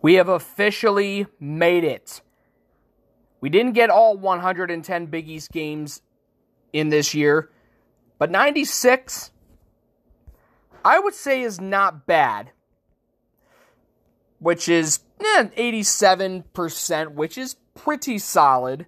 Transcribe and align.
We 0.00 0.14
have 0.14 0.28
officially 0.28 1.26
made 1.40 1.84
it. 1.84 2.20
We 3.40 3.48
didn't 3.48 3.72
get 3.72 3.90
all 3.90 4.16
110 4.16 5.06
Big 5.06 5.28
East 5.28 5.50
games 5.52 6.02
in 6.72 6.88
this 6.88 7.14
year, 7.14 7.50
but 8.18 8.30
96, 8.30 9.30
I 10.84 10.98
would 10.98 11.14
say, 11.14 11.42
is 11.42 11.60
not 11.60 12.06
bad. 12.06 12.50
Which 14.40 14.68
is 14.68 15.00
eh, 15.20 15.48
87%, 15.56 17.14
which 17.14 17.38
is 17.38 17.56
pretty 17.74 18.18
solid. 18.18 18.86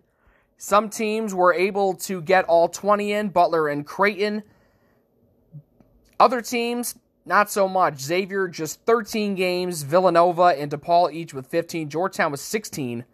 Some 0.57 0.91
teams 0.91 1.35
were 1.35 1.55
able 1.55 1.95
to 1.95 2.21
get 2.21 2.45
all 2.45 2.69
20 2.69 3.13
in, 3.13 3.29
Butler 3.31 3.69
and 3.69 3.87
Creighton. 3.87 4.43
Other 6.21 6.41
teams, 6.43 6.97
not 7.31 7.49
so 7.49 7.69
much. 7.69 8.01
Xavier 8.01 8.49
just 8.49 8.85
13 8.87 9.37
games, 9.37 9.85
Villanova 9.85 10.47
and 10.59 10.69
DePaul 10.69 11.13
each 11.13 11.33
with 11.33 11.47
15, 11.47 11.89
Georgetown 11.89 12.33
with 12.33 12.41
16. 12.41 13.05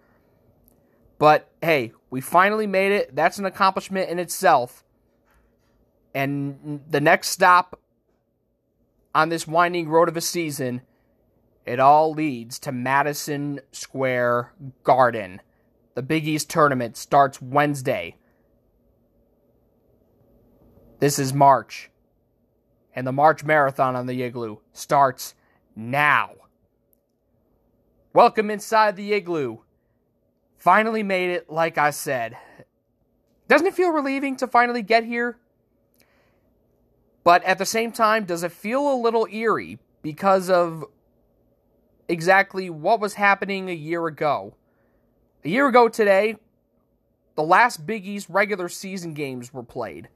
But 1.19 1.51
hey, 1.61 1.93
we 2.09 2.23
finally 2.23 2.67
made 2.67 2.93
it. 2.93 3.15
That's 3.15 3.39
an 3.39 3.45
accomplishment 3.45 4.09
in 4.09 4.19
itself. 4.19 4.83
And 6.15 6.81
the 6.89 7.01
next 7.01 7.29
stop 7.29 7.79
on 9.15 9.29
this 9.29 9.47
winding 9.47 9.91
road 9.91 10.09
of 10.09 10.17
a 10.17 10.23
season, 10.23 10.81
it 11.67 11.79
all 11.79 12.11
leads 12.13 12.59
to 12.61 12.73
Madison 12.73 13.61
Square 13.71 14.55
Garden. 14.83 15.43
The 15.95 16.03
Big 16.03 16.27
East 16.27 16.49
tournament 16.49 16.97
starts 16.97 17.43
Wednesday. 17.43 18.17
This 21.01 21.19
is 21.19 21.35
March. 21.35 21.91
And 22.97 23.07
the 23.07 23.13
March 23.13 23.45
Marathon 23.45 23.95
on 23.95 24.07
the 24.07 24.23
Igloo 24.23 24.57
starts 24.73 25.35
now. 25.77 26.31
Welcome 28.15 28.51
inside 28.51 28.97
the 28.97 29.13
Igloo. 29.13 29.59
Finally 30.57 31.03
made 31.03 31.29
it, 31.29 31.51
like 31.51 31.77
I 31.77 31.91
said. 31.91 32.39
Doesn't 33.49 33.67
it 33.67 33.75
feel 33.75 33.91
relieving 33.91 34.35
to 34.37 34.47
finally 34.47 34.81
get 34.81 35.05
here? 35.05 35.37
But 37.23 37.45
at 37.45 37.59
the 37.59 37.67
same 37.67 37.93
time, 37.93 38.25
does 38.25 38.43
it 38.43 38.53
feel 38.53 38.91
a 38.91 38.97
little 38.97 39.27
eerie 39.31 39.79
because 40.01 40.49
of 40.49 40.85
exactly 42.09 42.71
what 42.71 42.99
was 42.99 43.15
happening 43.15 43.69
a 43.69 43.75
year 43.75 44.07
ago? 44.07 44.55
A 45.45 45.51
year 45.51 45.69
ago 45.69 45.91
today, 45.91 46.37
the 47.35 47.43
last 47.43 47.87
Big 47.87 48.07
East 48.07 48.29
regular 48.31 48.71
season 48.71 49.13
games 49.13 49.53
were 49.53 49.63
played. 49.63 50.09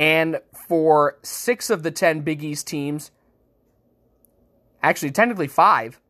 And 0.00 0.40
for 0.66 1.18
six 1.22 1.68
of 1.68 1.82
the 1.82 1.90
10 1.90 2.22
Big 2.22 2.42
East 2.42 2.66
teams, 2.66 3.10
actually, 4.82 5.10
technically 5.10 5.46
five, 5.46 6.00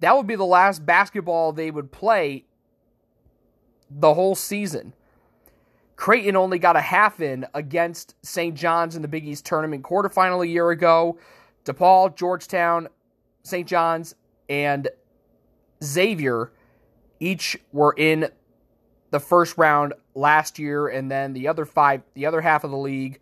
that 0.00 0.14
would 0.14 0.26
be 0.26 0.36
the 0.36 0.44
last 0.44 0.84
basketball 0.84 1.50
they 1.50 1.70
would 1.70 1.90
play 1.90 2.44
the 3.90 4.12
whole 4.12 4.34
season. 4.34 4.92
Creighton 5.96 6.36
only 6.36 6.58
got 6.58 6.76
a 6.76 6.82
half 6.82 7.22
in 7.22 7.46
against 7.54 8.14
St. 8.22 8.54
John's 8.54 8.94
in 8.94 9.00
the 9.00 9.08
Big 9.08 9.26
East 9.26 9.46
tournament 9.46 9.84
quarterfinal 9.84 10.44
a 10.44 10.46
year 10.46 10.68
ago. 10.68 11.18
DePaul, 11.64 12.14
Georgetown, 12.14 12.88
St. 13.42 13.66
John's, 13.66 14.14
and 14.50 14.86
Xavier 15.82 16.52
each 17.20 17.56
were 17.72 17.94
in 17.96 18.28
the 19.10 19.20
first 19.20 19.56
round 19.56 19.94
last 20.14 20.58
year, 20.58 20.88
and 20.88 21.10
then 21.10 21.32
the 21.32 21.48
other 21.48 21.64
five, 21.64 22.02
the 22.12 22.26
other 22.26 22.42
half 22.42 22.64
of 22.64 22.70
the 22.70 22.76
league, 22.76 23.18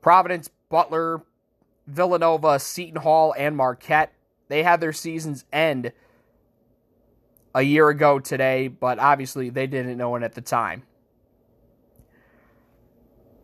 Providence, 0.00 0.50
Butler, 0.68 1.22
Villanova, 1.86 2.58
Seton 2.58 3.02
Hall, 3.02 3.34
and 3.36 3.56
Marquette, 3.56 4.12
they 4.48 4.62
had 4.62 4.80
their 4.80 4.92
seasons 4.92 5.44
end 5.52 5.92
a 7.54 7.62
year 7.62 7.88
ago 7.88 8.18
today, 8.18 8.68
but 8.68 8.98
obviously 8.98 9.50
they 9.50 9.66
didn't 9.66 9.96
know 9.96 10.14
it 10.16 10.22
at 10.22 10.34
the 10.34 10.40
time. 10.40 10.82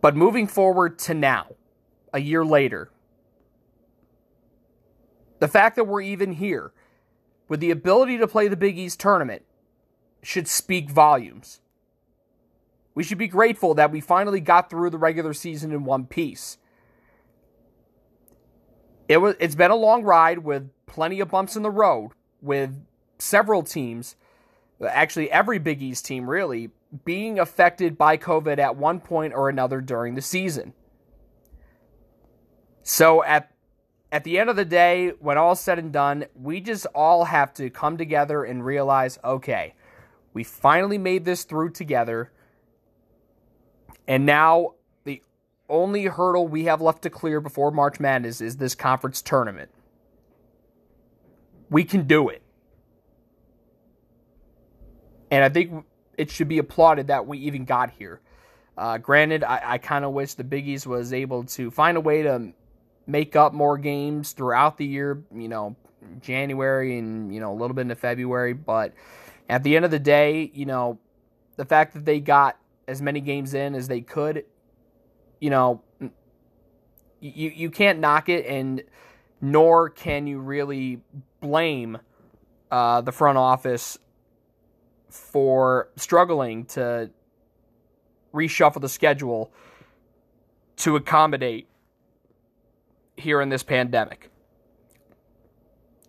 But 0.01 0.15
moving 0.15 0.47
forward 0.47 0.99
to 1.01 1.15
now, 1.15 1.55
a 2.13 2.21
year 2.21 2.45
later, 2.45 2.91
the 5.41 5.49
fact 5.49 5.77
that 5.77 5.85
we're 5.85 6.03
even 6.03 6.33
here 6.35 6.73
with 7.49 7.61
the 7.61 7.71
ability 7.71 8.19
to 8.19 8.27
play 8.27 8.49
the 8.49 8.57
Big 8.57 8.79
East 8.79 9.01
tournament 9.01 9.43
should 10.23 10.49
speak 10.49 10.91
volumes. 10.91 11.61
We 12.95 13.03
should 13.03 13.19
be 13.19 13.29
grateful 13.29 13.75
that 13.75 13.91
we 13.91 14.01
finally 14.01 14.41
got 14.41 14.71
through 14.71 14.91
the 14.91 14.99
regular 14.99 15.33
season 15.33 15.73
in 15.73 15.85
one 15.85 16.07
piece. 16.07 16.59
It 19.09 19.19
was 19.19 19.35
it's 19.39 19.55
been 19.55 19.71
a 19.71 19.77
long 19.77 20.03
ride 20.03 20.39
with 20.39 20.71
plenty 20.87 21.21
of 21.21 21.31
bumps 21.31 21.57
in 21.57 21.63
the 21.63 21.71
road 21.71 22.13
with 22.41 22.85
several 23.19 23.63
teams, 23.63 24.17
actually 24.87 25.31
every 25.31 25.59
Big 25.59 25.83
East 25.83 26.07
team 26.07 26.29
really, 26.31 26.71
being 27.05 27.39
affected 27.39 27.99
by 27.99 28.17
COVID 28.17 28.59
at 28.59 28.77
one 28.77 29.01
point 29.01 29.35
or 29.35 29.49
another 29.49 29.81
during 29.81 30.15
the 30.15 30.23
season. 30.23 30.73
So 32.83 33.25
at 33.25 33.51
at 34.13 34.23
the 34.23 34.39
end 34.39 34.49
of 34.49 34.55
the 34.55 34.65
day, 34.65 35.09
when 35.19 35.37
all's 35.37 35.61
said 35.61 35.79
and 35.79 35.93
done, 35.93 36.27
we 36.41 36.61
just 36.61 36.87
all 36.95 37.25
have 37.25 37.53
to 37.55 37.69
come 37.69 37.97
together 37.97 38.45
and 38.45 38.65
realize, 38.65 39.19
okay, 39.25 39.75
we 40.33 40.45
finally 40.45 40.99
made 40.99 41.25
this 41.25 41.43
through 41.43 41.71
together. 41.71 42.31
And 44.07 44.27
now 44.27 44.75
the 45.05 45.23
only 45.69 46.05
hurdle 46.05 46.47
we 46.47 46.65
have 46.65 46.81
left 46.81 47.03
to 47.03 47.11
clear 47.11 47.41
before 47.41 47.71
March 47.71 48.01
Madness 48.01 48.41
is 48.41 48.57
this 48.57 48.75
conference 48.75 49.23
tournament. 49.23 49.71
We 51.71 51.85
can 51.85 52.07
do 52.07 52.29
it. 52.29 52.43
And 55.31 55.43
I 55.43 55.49
think 55.49 55.85
it 56.17 56.31
should 56.31 56.49
be 56.49 56.59
applauded 56.59 57.09
that 57.09 57.27
we 57.27 57.39
even 57.39 57.65
got 57.65 57.91
here. 57.91 58.21
Uh, 58.77 58.99
granted, 58.99 59.43
I, 59.45 59.61
I 59.65 59.79
kind 59.79 60.05
of 60.05 60.13
wish 60.13 60.35
the 60.35 60.45
Big 60.45 60.69
East 60.69 60.87
was 60.87 61.13
able 61.13 61.45
to 61.45 61.71
find 61.71 61.97
a 61.97 62.01
way 62.01 62.23
to 62.23 62.53
make 63.07 63.37
up 63.37 63.53
more 63.53 63.79
games 63.79 64.33
throughout 64.33 64.79
the 64.79 64.87
year, 64.87 65.23
you 65.35 65.49
know, 65.49 65.77
January 66.21 66.99
and, 66.99 67.35
you 67.35 67.41
know, 67.41 67.53
a 67.53 67.57
little 67.57 67.75
bit 67.75 67.83
into 67.83 67.95
February. 67.95 68.53
But 68.53 68.93
at 69.49 69.63
the 69.63 69.77
end 69.77 69.85
of 69.85 69.91
the 69.91 69.99
day, 69.99 70.51
you 70.55 70.67
know, 70.67 70.99
the 71.57 71.65
fact 71.65 71.95
that 71.95 72.05
they 72.05 72.21
got 72.21 72.57
as 72.87 73.01
many 73.03 73.21
games 73.21 73.55
in 73.55 73.75
as 73.75 73.89
they 73.89 74.01
could, 74.01 74.45
you 75.41 75.51
know, 75.51 75.83
you, 77.21 77.51
you 77.51 77.71
can't 77.71 77.99
knock 77.99 78.29
it, 78.29 78.47
and 78.47 78.83
nor 79.41 79.91
can 79.91 80.27
you 80.27 80.41
really 80.41 81.01
blame 81.41 81.99
uh, 82.71 83.01
the 83.01 83.13
front 83.13 83.39
office 83.39 83.99
for 85.09 85.89
struggling 85.97 86.65
to 86.67 87.11
reshuffle 88.35 88.81
the 88.81 88.89
schedule 88.89 89.53
to 90.77 90.97
accommodate 90.97 91.69
here 93.17 93.41
in 93.41 93.49
this 93.49 93.63
pandemic. 93.63 94.31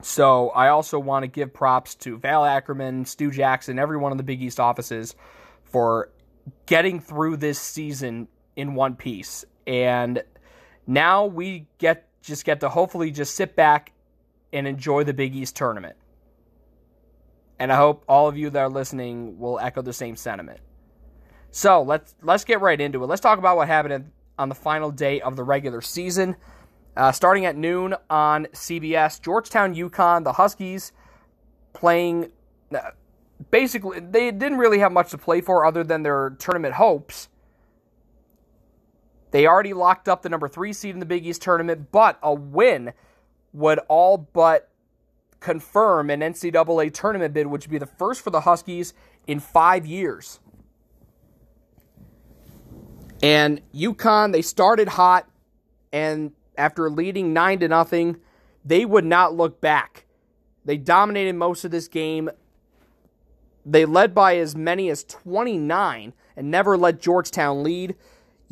So 0.02 0.50
I 0.50 0.69
also 0.69 1.00
want 1.00 1.24
to 1.24 1.28
give 1.28 1.53
props 1.53 1.96
to 1.96 2.18
Val 2.18 2.46
Ackerman, 2.46 3.06
Stu 3.06 3.31
Jackson, 3.31 3.80
everyone 3.80 4.12
in 4.12 4.18
the 4.18 4.24
Big 4.24 4.42
East 4.42 4.59
offices 4.59 5.16
for 5.63 6.09
getting 6.66 7.00
through 7.00 7.38
this 7.38 7.59
season 7.59 8.28
in 8.56 8.75
one 8.75 8.95
piece. 8.95 9.45
And 9.67 10.23
now 10.88 11.25
we 11.25 11.67
get 11.78 12.07
just 12.22 12.45
get 12.45 12.59
to 12.61 12.69
hopefully 12.69 13.11
just 13.11 13.35
sit 13.35 13.56
back 13.56 13.91
and 14.51 14.67
enjoy 14.67 15.03
the 15.03 15.13
Big 15.13 15.35
East 15.35 15.56
tournament. 15.56 15.95
And 17.59 17.72
I 17.72 17.75
hope 17.75 18.03
all 18.07 18.28
of 18.28 18.38
you 18.38 18.50
that 18.50 18.59
are 18.59 18.69
listening 18.69 19.39
will 19.39 19.59
echo 19.59 19.81
the 19.81 19.94
same 19.94 20.16
sentiment. 20.16 20.59
So 21.51 21.81
let's 21.83 22.16
let's 22.22 22.44
get 22.44 22.62
right 22.62 22.79
into 22.79 23.03
it. 23.03 23.07
Let's 23.07 23.22
talk 23.22 23.39
about 23.39 23.57
what 23.57 23.67
happened 23.67 24.12
on 24.38 24.50
the 24.50 24.56
final 24.56 24.91
day 24.91 25.22
of 25.22 25.35
the 25.35 25.44
regular 25.44 25.81
season. 25.81 26.35
Uh, 26.97 27.12
starting 27.12 27.45
at 27.45 27.57
noon 27.57 27.94
on 28.09 28.45
CBS, 28.53 29.22
Georgetown, 29.22 29.75
UConn, 29.75 30.23
the 30.23 30.33
Huskies 30.33 30.91
playing. 31.73 32.31
Uh, 32.74 32.91
basically, 33.52 34.00
they 34.00 34.32
didn't 34.32 34.58
really 34.58 34.80
have 34.80 34.92
much 34.92 35.12
to 35.12 35.18
play 35.18 35.42
for 35.42 35.66
other 35.66 35.84
than 35.84 36.04
their 36.04 36.36
tournament 36.40 36.76
hopes. 36.76 37.30
They 39.32 39.48
already 39.48 39.74
locked 39.74 40.08
up 40.08 40.22
the 40.22 40.30
number 40.30 40.48
three 40.48 40.72
seed 40.72 40.94
in 40.94 41.00
the 41.00 41.06
Big 41.06 41.26
East 41.26 41.42
tournament, 41.42 41.92
but 41.92 42.18
a 42.24 42.34
win 42.34 42.94
would 43.54 43.80
all 43.88 44.18
but 44.18 44.70
confirm 45.40 46.10
an 46.10 46.22
NCAA 46.22 46.94
tournament 46.94 47.34
bid, 47.34 47.48
which 47.48 47.66
would 47.66 47.72
be 47.72 47.78
the 47.78 47.86
first 47.86 48.22
for 48.22 48.30
the 48.30 48.42
Huskies 48.42 48.94
in 49.28 49.40
five 49.40 49.86
years. 49.86 50.40
And 53.22 53.62
UConn, 53.74 54.32
they 54.32 54.42
started 54.42 54.88
hot, 54.90 55.30
and 55.92 56.32
after 56.58 56.90
leading 56.90 57.34
9 57.34 57.60
to 57.60 57.68
nothing, 57.68 58.18
they 58.64 58.86
would 58.86 59.06
not 59.06 59.36
look 59.36 59.62
back. 59.62 60.06
They 60.64 60.78
dominated 60.78 61.34
most 61.34 61.64
of 61.66 61.72
this 61.72 61.88
game. 61.88 62.30
They 63.65 63.85
led 63.85 64.13
by 64.13 64.38
as 64.38 64.56
many 64.56 64.89
as 64.89 65.03
29 65.03 66.13
and 66.35 66.51
never 66.51 66.77
let 66.77 67.01
Georgetown 67.01 67.63
lead. 67.63 67.95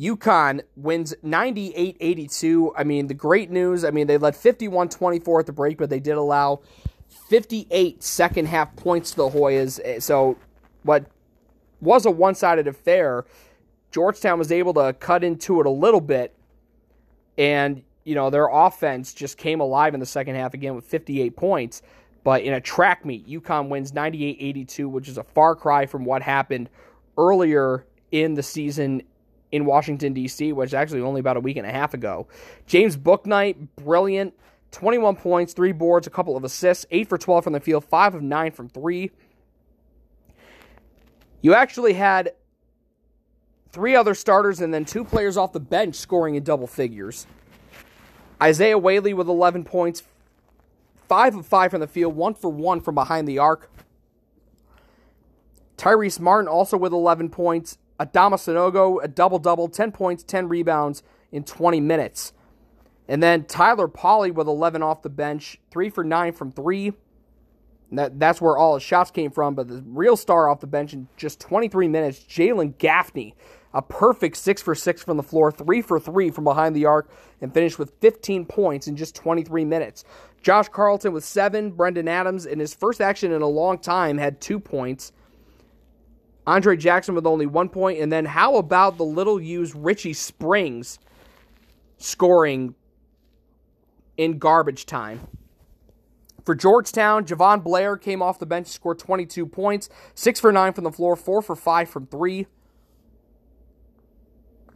UConn 0.00 0.62
wins 0.74 1.14
98 1.22 1.96
82. 2.00 2.74
I 2.76 2.84
mean, 2.84 3.06
the 3.06 3.14
great 3.14 3.50
news 3.50 3.84
I 3.84 3.90
mean, 3.90 4.08
they 4.08 4.18
led 4.18 4.34
51 4.34 4.88
24 4.88 5.40
at 5.40 5.46
the 5.46 5.52
break, 5.52 5.78
but 5.78 5.88
they 5.88 6.00
did 6.00 6.16
allow 6.16 6.62
58 7.28 8.02
second 8.02 8.46
half 8.48 8.74
points 8.76 9.10
to 9.12 9.16
the 9.16 9.28
Hoyas. 9.30 9.80
Eh, 9.84 10.00
so, 10.00 10.36
what 10.82 11.06
was 11.80 12.06
a 12.06 12.10
one 12.10 12.34
sided 12.34 12.66
affair, 12.66 13.24
Georgetown 13.92 14.38
was 14.38 14.50
able 14.50 14.74
to 14.74 14.92
cut 14.94 15.22
into 15.22 15.60
it 15.60 15.66
a 15.66 15.70
little 15.70 16.00
bit. 16.00 16.34
And, 17.38 17.82
you 18.04 18.14
know, 18.14 18.30
their 18.30 18.48
offense 18.48 19.14
just 19.14 19.38
came 19.38 19.60
alive 19.60 19.94
in 19.94 20.00
the 20.00 20.06
second 20.06 20.34
half 20.34 20.54
again 20.54 20.74
with 20.74 20.84
58 20.84 21.36
points. 21.36 21.82
But 22.24 22.42
in 22.42 22.54
a 22.54 22.60
track 22.60 23.04
meet, 23.04 23.28
UConn 23.28 23.68
wins 23.68 23.92
98 23.92 24.38
82, 24.40 24.88
which 24.88 25.08
is 25.08 25.18
a 25.18 25.22
far 25.22 25.54
cry 25.54 25.86
from 25.86 26.04
what 26.04 26.22
happened 26.22 26.70
earlier 27.16 27.86
in 28.10 28.34
the 28.34 28.42
season 28.42 29.02
in 29.52 29.66
Washington, 29.66 30.14
D.C., 30.14 30.52
which 30.52 30.70
is 30.70 30.74
actually 30.74 31.02
only 31.02 31.20
about 31.20 31.36
a 31.36 31.40
week 31.40 31.56
and 31.56 31.66
a 31.66 31.70
half 31.70 31.94
ago. 31.94 32.26
James 32.66 32.96
Bouknight, 32.96 33.68
brilliant. 33.76 34.34
21 34.72 35.14
points, 35.14 35.52
three 35.52 35.70
boards, 35.70 36.08
a 36.08 36.10
couple 36.10 36.36
of 36.36 36.42
assists, 36.42 36.84
8 36.90 37.08
for 37.08 37.16
12 37.16 37.44
from 37.44 37.52
the 37.52 37.60
field, 37.60 37.84
5 37.84 38.16
of 38.16 38.22
9 38.22 38.50
from 38.50 38.68
3. 38.68 39.12
You 41.42 41.54
actually 41.54 41.92
had 41.92 42.32
three 43.70 43.94
other 43.94 44.14
starters 44.14 44.60
and 44.60 44.74
then 44.74 44.84
two 44.84 45.04
players 45.04 45.36
off 45.36 45.52
the 45.52 45.60
bench 45.60 45.94
scoring 45.94 46.34
in 46.34 46.42
double 46.42 46.66
figures. 46.66 47.28
Isaiah 48.42 48.78
Whaley 48.78 49.14
with 49.14 49.28
11 49.28 49.62
points, 49.62 50.02
5 51.08 51.36
of 51.36 51.46
5 51.46 51.70
from 51.70 51.80
the 51.80 51.86
field, 51.86 52.16
1 52.16 52.34
for 52.34 52.50
1 52.50 52.80
from 52.80 52.94
behind 52.94 53.28
the 53.28 53.38
arc. 53.38 53.70
Tyrese 55.76 56.20
Martin 56.20 56.48
also 56.48 56.76
with 56.76 56.92
11 56.92 57.30
points. 57.30 57.78
Adama 57.98 58.34
Sanogo, 58.34 59.02
a 59.02 59.08
double 59.08 59.38
double, 59.38 59.68
10 59.68 59.92
points, 59.92 60.22
10 60.24 60.48
rebounds 60.48 61.02
in 61.30 61.44
20 61.44 61.80
minutes. 61.80 62.32
And 63.06 63.22
then 63.22 63.44
Tyler 63.44 63.88
Polley 63.88 64.30
with 64.30 64.46
11 64.46 64.82
off 64.82 65.02
the 65.02 65.10
bench, 65.10 65.60
3 65.70 65.90
for 65.90 66.04
9 66.04 66.32
from 66.32 66.52
3. 66.52 66.92
That, 67.92 68.18
that's 68.18 68.40
where 68.40 68.56
all 68.56 68.74
his 68.74 68.82
shots 68.82 69.10
came 69.10 69.30
from. 69.30 69.54
But 69.54 69.68
the 69.68 69.84
real 69.86 70.16
star 70.16 70.48
off 70.48 70.60
the 70.60 70.66
bench 70.66 70.92
in 70.92 71.08
just 71.16 71.40
23 71.40 71.86
minutes, 71.86 72.20
Jalen 72.20 72.78
Gaffney, 72.78 73.36
a 73.72 73.82
perfect 73.82 74.36
6 74.36 74.62
for 74.62 74.74
6 74.74 75.02
from 75.02 75.16
the 75.16 75.22
floor, 75.22 75.52
3 75.52 75.82
for 75.82 76.00
3 76.00 76.30
from 76.30 76.44
behind 76.44 76.74
the 76.74 76.86
arc, 76.86 77.10
and 77.40 77.52
finished 77.52 77.78
with 77.78 77.92
15 78.00 78.46
points 78.46 78.88
in 78.88 78.96
just 78.96 79.14
23 79.14 79.64
minutes. 79.64 80.04
Josh 80.44 80.68
Carlton 80.68 81.14
with 81.14 81.24
7. 81.24 81.70
Brendan 81.70 82.06
Adams, 82.06 82.44
in 82.44 82.58
his 82.58 82.74
first 82.74 83.00
action 83.00 83.32
in 83.32 83.40
a 83.40 83.48
long 83.48 83.78
time, 83.78 84.18
had 84.18 84.42
2 84.42 84.60
points. 84.60 85.10
Andre 86.46 86.76
Jackson 86.76 87.14
with 87.14 87.26
only 87.26 87.46
one 87.46 87.70
point. 87.70 87.98
And 87.98 88.12
then 88.12 88.26
how 88.26 88.56
about 88.56 88.98
the 88.98 89.06
little 89.06 89.40
used 89.40 89.74
Richie 89.74 90.12
Springs 90.12 90.98
scoring 91.96 92.74
in 94.18 94.38
garbage 94.38 94.84
time? 94.84 95.26
For 96.44 96.54
Georgetown, 96.54 97.24
Jahvon 97.24 97.64
Blair 97.64 97.96
came 97.96 98.20
off 98.20 98.38
the 98.38 98.44
bench, 98.44 98.66
scored 98.66 98.98
22 98.98 99.46
points, 99.46 99.88
6 100.14 100.40
for 100.40 100.52
9 100.52 100.74
from 100.74 100.84
the 100.84 100.92
floor, 100.92 101.16
4 101.16 101.40
for 101.40 101.56
5 101.56 101.88
from 101.88 102.06
3. 102.06 102.46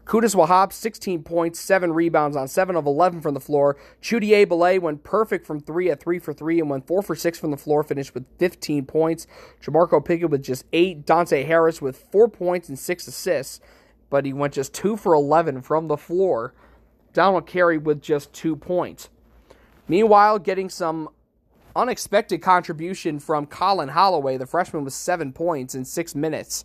Qudus 0.09 0.35
Wahab, 0.35 0.73
16 0.73 1.23
points, 1.23 1.61
7 1.61 1.93
rebounds 1.93 2.35
on 2.35 2.49
7 2.49 2.75
of 2.77 2.87
11 2.87 3.21
from 3.21 3.35
the 3.35 3.41
floor. 3.41 3.77
Chudier 4.01 4.49
Bile 4.49 4.81
went 4.81 5.05
perfect 5.05 5.47
from 5.47 5.61
3 5.61 5.91
at 5.91 6.01
3 6.01 6.19
for 6.19 6.33
3 6.33 6.61
and 6.61 6.71
went 6.71 6.87
4 6.87 7.03
for 7.03 7.15
6 7.15 7.39
from 7.39 7.51
the 7.51 7.59
floor, 7.59 7.83
finished 7.83 8.15
with 8.15 8.25
15 8.39 8.87
points. 8.87 9.27
Jamorko 9.63 10.03
Pickett 10.03 10.31
with 10.31 10.43
just 10.43 10.65
8. 10.73 11.05
Dante 11.05 11.43
Harris 11.43 11.83
with 11.83 11.99
4 12.11 12.27
points 12.27 12.71
and 12.71 12.79
6 12.79 13.07
assists, 13.07 13.61
but 14.09 14.25
he 14.25 14.33
went 14.33 14.55
just 14.55 14.73
2 14.73 14.97
for 14.97 15.13
11 15.13 15.61
from 15.61 15.89
the 15.89 15.99
floor. 15.99 16.55
Donald 17.13 17.47
Carey 17.47 17.77
with 17.77 18.01
just 18.01 18.33
2 18.33 18.57
points. 18.57 19.11
Meanwhile, 19.89 20.39
getting 20.39 20.71
some 20.71 21.11
unexpected 21.77 22.41
contribution 22.41 23.19
from 23.19 23.45
Collin 23.45 23.91
Holloway, 23.91 24.39
the 24.39 24.47
freshman 24.47 24.85
with 24.85 24.95
7 24.95 25.35
points 25.35 25.75
in 25.75 25.85
6 25.85 26.15
minutes. 26.15 26.65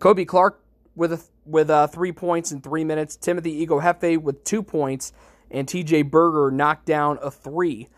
Kobe 0.00 0.26
Clark 0.26 0.60
with 0.94 1.12
a, 1.12 1.22
with 1.44 1.70
uh, 1.70 1.86
three 1.86 2.12
points 2.12 2.52
in 2.52 2.60
three 2.60 2.84
minutes. 2.84 3.16
Timothy 3.16 3.66
Ighoefe 3.66 4.18
with 4.18 4.44
two 4.44 4.62
points, 4.62 5.12
and 5.50 5.68
T.J. 5.68 6.02
Berger 6.02 6.50
knocked 6.50 6.86
down 6.86 7.18
a 7.22 7.30
three. 7.30 7.88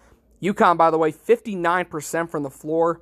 UConn, 0.42 0.76
by 0.76 0.90
the 0.90 0.98
way, 0.98 1.12
59% 1.12 2.30
from 2.30 2.42
the 2.42 2.50
floor, 2.50 3.00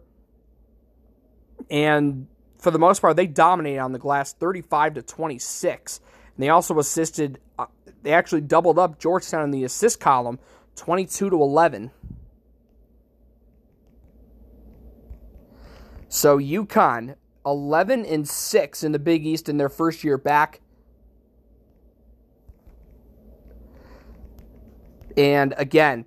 and 1.71 2.27
for 2.59 2.71
the 2.71 2.79
most 2.79 3.01
part, 3.03 3.17
they 3.17 3.27
dominated 3.27 3.79
on 3.79 3.93
the 3.93 3.99
glass, 3.99 4.33
35 4.33 4.95
to 4.95 5.03
26. 5.03 6.01
And 6.37 6.43
they 6.43 6.49
also 6.49 6.79
assisted. 6.79 7.39
Uh, 7.59 7.67
they 8.03 8.13
actually 8.13 8.41
doubled 8.41 8.79
up 8.79 8.99
Georgetown 8.99 9.45
in 9.45 9.51
the 9.51 9.65
assist 9.65 10.01
column, 10.01 10.39
22 10.77 11.31
to 11.31 11.37
11. 11.37 11.91
So 16.09 16.39
UConn 16.39 17.17
11 17.47 18.05
and 18.07 18.29
6 18.29 18.85
in 18.85 18.93
the 18.93 18.99
Big 18.99 19.27
East 19.27 19.49
in 19.49 19.57
their 19.57 19.69
first 19.69 20.05
year 20.05 20.19
back. 20.19 20.61
And 25.17 25.55
again, 25.57 26.07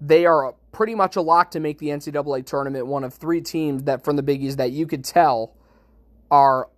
they 0.00 0.26
are 0.26 0.54
pretty 0.72 0.94
much 0.94 1.16
a 1.16 1.20
lock 1.20 1.50
to 1.52 1.60
make 1.60 1.78
the 1.78 1.88
NCAA 1.88 2.44
tournament. 2.44 2.86
One 2.86 3.04
of 3.04 3.14
three 3.14 3.40
teams 3.40 3.84
that 3.84 4.04
from 4.04 4.16
the 4.16 4.22
Big 4.22 4.42
East 4.42 4.58
that 4.58 4.72
you 4.72 4.86
could 4.86 5.04
tell 5.04 5.54
are 6.30 6.68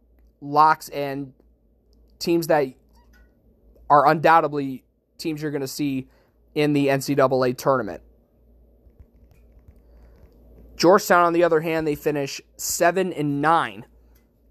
locks 0.41 0.89
and 0.89 1.33
teams 2.19 2.47
that 2.49 2.69
are 3.91 4.07
undoubtedly 4.07 4.85
teams 5.19 5.43
you're 5.43 5.51
going 5.51 5.61
to 5.61 5.69
see 5.69 6.09
in 6.55 6.73
the 6.73 6.89
NCAA 6.89 7.57
tournament. 7.57 8.03
Georgetown, 10.83 11.27
on 11.27 11.33
the 11.33 11.45
other 11.45 11.61
hand, 11.61 11.87
they 11.87 11.95
finish 11.95 12.41
seven 12.57 13.13
and 13.13 13.41
nine 13.41 13.87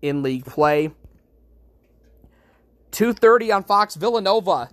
in 0.02 0.24
league 0.24 0.46
play. 0.46 0.92
2:30 2.92 3.52
on 3.52 3.64
Fox. 3.66 3.96
Villanova 3.96 4.70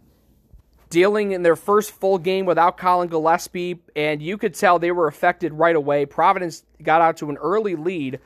dealing 0.89 1.33
in 1.33 1.43
their 1.43 1.57
first 1.57 1.91
full 1.91 2.17
game 2.17 2.47
without 2.47 2.77
Colin 2.77 3.09
Gillespie, 3.09 3.83
and 3.97 4.23
you 4.23 4.39
could 4.39 4.55
tell 4.55 4.79
they 4.79 4.93
were 4.93 5.09
affected 5.09 5.53
right 5.53 5.75
away. 5.75 6.07
Providence 6.07 6.63
got 6.81 7.01
out 7.01 7.17
to 7.17 7.29
an 7.29 7.37
early 7.39 7.75
lead 7.75 8.21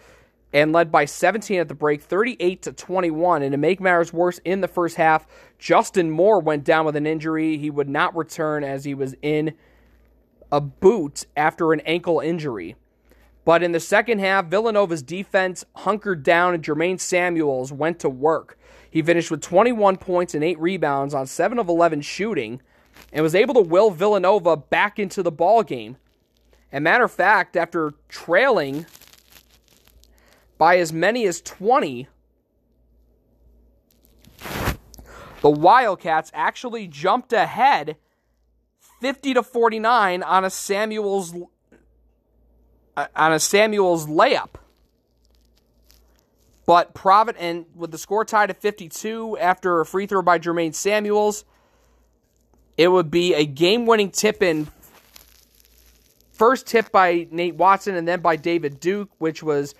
and 0.52 0.70
led 0.70 0.93
by 0.93 1.06
17 1.06 1.58
at 1.58 1.69
the 1.69 1.75
break, 1.75 2.02
38 2.02 2.61
to 2.61 2.73
21. 2.75 3.43
And 3.43 3.52
to 3.52 3.56
make 3.56 3.81
matters 3.81 4.12
worse, 4.12 4.40
in 4.44 4.61
the 4.61 4.69
first 4.69 4.96
half, 4.96 5.26
Justin 5.58 6.11
Moore 6.11 6.40
went 6.40 6.64
down 6.64 6.85
with 6.85 6.96
an 6.96 7.06
injury. 7.06 7.56
He 7.56 7.70
would 7.70 7.88
not 7.88 8.14
return 8.14 8.62
as 8.62 8.85
he 8.85 8.93
was 8.93 9.14
in 9.23 9.55
a 10.52 10.61
boot 10.61 11.25
after 11.35 11.73
an 11.73 11.81
ankle 11.87 12.20
injury. 12.20 12.76
But 13.44 13.62
in 13.62 13.73
the 13.73 13.81
second 13.81 14.21
half, 14.21 14.47
Villanova's 14.47 15.03
defense 15.03 15.64
hunkered 15.76 16.23
down 16.23 16.55
and 16.55 16.62
Jermaine 16.62 17.00
Samuels 17.00 17.73
went 17.73 17.99
to 18.00 18.09
work. 18.09 18.59
He 18.88 19.02
finished 19.02 19.31
with 19.31 19.40
21 19.40 19.97
points 19.97 20.35
and 20.35 20.45
8 20.45 20.59
rebounds 20.61 21.14
on 21.14 21.26
7 21.26 21.59
of 21.59 21.69
11 21.69 22.02
shooting 22.02 22.61
and 23.12 23.23
was 23.23 23.35
able 23.35 23.55
to 23.55 23.61
will 23.61 23.90
Villanova 23.90 24.57
back 24.57 24.99
into 24.99 25.23
the 25.23 25.33
ball 25.33 25.62
game. 25.62 25.97
And 26.71 26.85
matter 26.85 27.05
of 27.05 27.12
fact, 27.12 27.57
after 27.57 27.95
trailing 28.09 28.87
by 30.57 30.78
as 30.78 30.93
many 30.93 31.26
as 31.26 31.40
20, 31.40 32.07
the 35.40 35.50
Wildcats 35.50 36.31
actually 36.33 36.87
jumped 36.87 37.33
ahead 37.33 37.97
50 39.00 39.35
to 39.35 39.43
49 39.43 40.23
on 40.23 40.45
a 40.45 40.50
Samuels 40.50 41.35
on 42.96 43.32
a 43.32 43.40
Samuels 43.40 44.06
layup. 44.06 44.50
But 46.66 46.94
Providence, 46.94 47.42
and 47.42 47.66
with 47.75 47.90
the 47.90 47.99
score 47.99 48.25
tied 48.25 48.50
at 48.50 48.61
52 48.61 49.37
after 49.38 49.80
a 49.80 49.87
free 49.87 50.06
throw 50.06 50.22
by 50.22 50.38
Jermaine 50.38 50.75
Samuels, 50.75 51.44
it 52.76 52.88
would 52.88 53.11
be 53.11 53.34
a 53.34 53.44
game 53.44 53.87
winning 53.87 54.11
tip 54.11 54.42
in. 54.42 54.68
First 56.32 56.66
tip 56.66 56.90
by 56.90 57.28
Nate 57.30 57.56
Watson 57.56 57.94
and 57.94 58.06
then 58.06 58.20
by 58.20 58.37
David 58.37 58.80
Duke, 58.80 59.11
which 59.18 59.42
was 59.42 59.75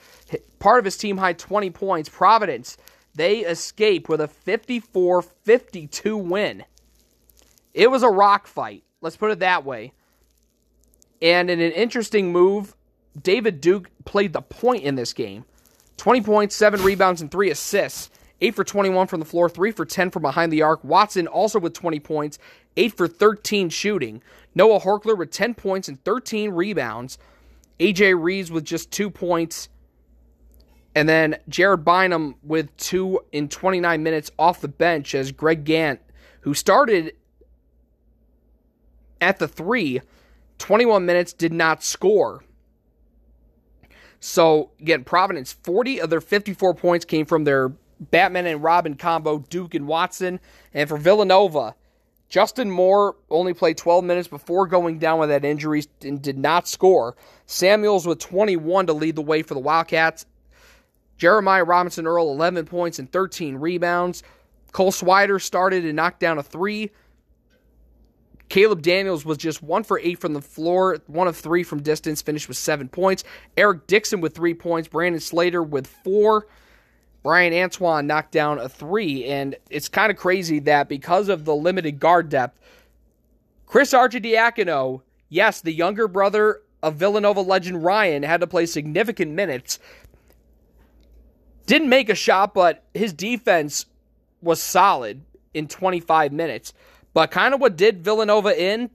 part 0.59 0.79
of 0.79 0.85
his 0.85 0.97
team 0.97 1.17
high 1.17 1.33
20 1.33 1.71
points. 1.71 2.09
Providence, 2.09 2.77
they 3.15 3.39
escape 3.39 4.09
with 4.09 4.21
a 4.21 4.29
54 4.29 5.23
52 5.23 6.17
win. 6.17 6.65
It 7.75 7.91
was 7.91 8.03
a 8.03 8.09
rock 8.09 8.47
fight, 8.47 8.85
let's 9.01 9.17
put 9.17 9.31
it 9.31 9.39
that 9.39 9.65
way. 9.65 9.93
And 11.21 11.51
in 11.51 11.61
an 11.61 11.73
interesting 11.73 12.33
move, 12.33 12.77
David 13.21 13.61
Duke 13.61 13.91
played 14.05 14.33
the 14.33 14.43
point 14.43 14.85
in 14.85 14.95
this 14.95 15.13
game 15.13 15.45
20 15.99 16.23
points, 16.23 16.57
7 16.57 16.83
rebounds, 16.83 17.21
and 17.21 17.31
3 17.31 17.51
assists. 17.51 18.11
8 18.41 18.57
for 18.57 18.65
21 18.65 19.07
from 19.07 19.21
the 19.21 19.27
floor, 19.27 19.49
3 19.49 19.71
for 19.71 19.85
10 19.85 20.11
from 20.11 20.23
behind 20.23 20.53
the 20.53 20.63
arc. 20.63 20.83
Watson 20.83 21.29
also 21.29 21.61
with 21.61 21.75
20 21.75 22.01
points, 22.01 22.41
8 22.77 22.97
for 22.97 23.07
13 23.07 23.69
shooting. 23.69 24.21
Noah 24.53 24.81
Horchler 24.81 25.17
with 25.17 25.31
10 25.31 25.55
points 25.55 25.89
and 25.89 26.03
13 26.05 26.51
rebounds. 26.51 27.19
AJ 27.79 28.21
Reeves 28.21 28.51
with 28.51 28.65
just 28.65 28.91
2 28.91 29.11
points. 29.11 29.69
And 30.95 31.09
then 31.09 31.39
Jared 31.49 31.85
Bynum 31.85 32.35
with 32.43 32.77
2 32.79 33.21
in 33.31 33.49
29 33.49 34.03
minutes 34.03 34.33
off 34.39 34.61
the 34.61 34.67
bench 34.67 35.15
as 35.15 35.31
Greg 35.31 35.65
Gantt, 35.65 35.99
who 36.41 36.53
started 36.53 37.15
at 39.21 39.39
the 39.39 39.47
3, 39.47 40.01
21 40.59 41.07
minutes, 41.07 41.33
did 41.33 41.53
not 41.53 41.85
score. 41.85 42.43
So, 44.25 44.71
again, 44.79 45.03
Providence, 45.03 45.53
40 45.65 46.01
of 46.01 46.09
their 46.09 46.21
54 46.21 46.75
points 46.75 47.05
came 47.05 47.27
from 47.27 47.43
their 47.43 47.71
Batman 47.99 48.47
and 48.47 48.63
Robin 48.63 48.95
combo, 48.95 49.41
Duke 49.51 49.75
and 49.75 49.89
Watson. 49.89 50.39
And 50.73 50.89
for 50.89 50.97
Villanova, 50.97 51.75
Justin 52.29 52.71
Moore 52.71 53.17
only 53.31 53.53
played 53.53 53.79
12 53.79 54.05
minutes 54.05 54.29
before 54.29 54.69
going 54.69 55.01
down 55.01 55.19
with 55.19 55.29
that 55.31 55.45
injury 55.45 55.83
and 56.03 56.23
did 56.23 56.39
not 56.39 56.69
score. 56.69 57.17
Samuels 57.47 58.07
with 58.07 58.21
21 58.21 58.87
to 58.87 58.93
lead 58.93 59.17
the 59.17 59.23
way 59.23 59.43
for 59.43 59.55
the 59.55 59.61
Wildcats. 59.61 60.25
Jeremiah 61.19 61.65
Robinson 61.65 62.07
Earl, 62.07 62.31
11 62.31 62.67
points 62.67 63.01
and 63.01 63.11
13 63.11 63.57
rebounds. 63.57 64.23
Cole 64.71 64.93
Swider 64.93 65.43
started 65.43 65.85
and 65.85 65.97
knocked 65.97 66.21
down 66.21 66.39
a 66.39 66.45
three. 66.45 66.93
Caleb 68.53 68.83
Daniels 68.83 69.25
was 69.25 69.39
just 69.39 69.63
one 69.63 69.83
for 69.83 69.99
eight 70.01 70.21
from 70.21 70.35
the 70.35 70.43
floor, 70.43 70.99
one 71.07 71.27
of 71.27 71.39
three 71.39 71.63
from 71.63 71.81
distance, 71.81 72.21
finished 72.21 72.49
with 72.49 72.59
seven 72.59 72.87
points. 72.87 73.25
Eric 73.57 73.87
Dixon 73.87 74.21
with 74.21 74.35
three 74.35 74.53
points, 74.53 74.89
Brandon 74.89 75.23
Slater 75.23 75.63
with 75.63 75.87
four. 75.87 76.47
Bryan 77.23 77.55
Antoine 77.55 78.07
knocked 78.07 78.31
down 78.31 78.59
a 78.59 78.69
three, 78.69 79.25
and 79.25 79.57
it's 79.71 79.89
kind 79.89 80.11
of 80.11 80.19
crazy 80.19 80.59
that 80.59 80.91
because 80.91 81.31
of 81.31 81.47
the 81.47 81.55
limited 81.55 81.99
guard 81.99 82.29
depth, 82.29 82.61
Chris 83.65 83.95
Arcidiacono, 83.95 85.01
yes, 85.31 85.63
the 85.63 85.73
younger 85.73 86.07
brother 86.07 86.61
of 86.83 86.97
Villanova 86.97 87.41
legend 87.41 87.83
Ryan, 87.83 88.23
had 88.23 88.43
to 88.43 88.47
play 88.47 88.67
significant 88.67 89.33
minutes. 89.33 89.79
Didn't 91.65 91.89
make 91.89 92.11
a 92.11 92.15
shot, 92.15 92.53
but 92.53 92.85
his 92.93 93.15
defense 93.15 93.87
was 94.43 94.61
solid 94.61 95.23
in 95.55 95.69
25 95.69 96.33
minutes. 96.33 96.75
But 97.15 97.31
kind 97.31 97.55
of 97.55 97.61
what 97.61 97.77
did 97.77 98.05
Villanova 98.05 98.61
in 98.61 98.91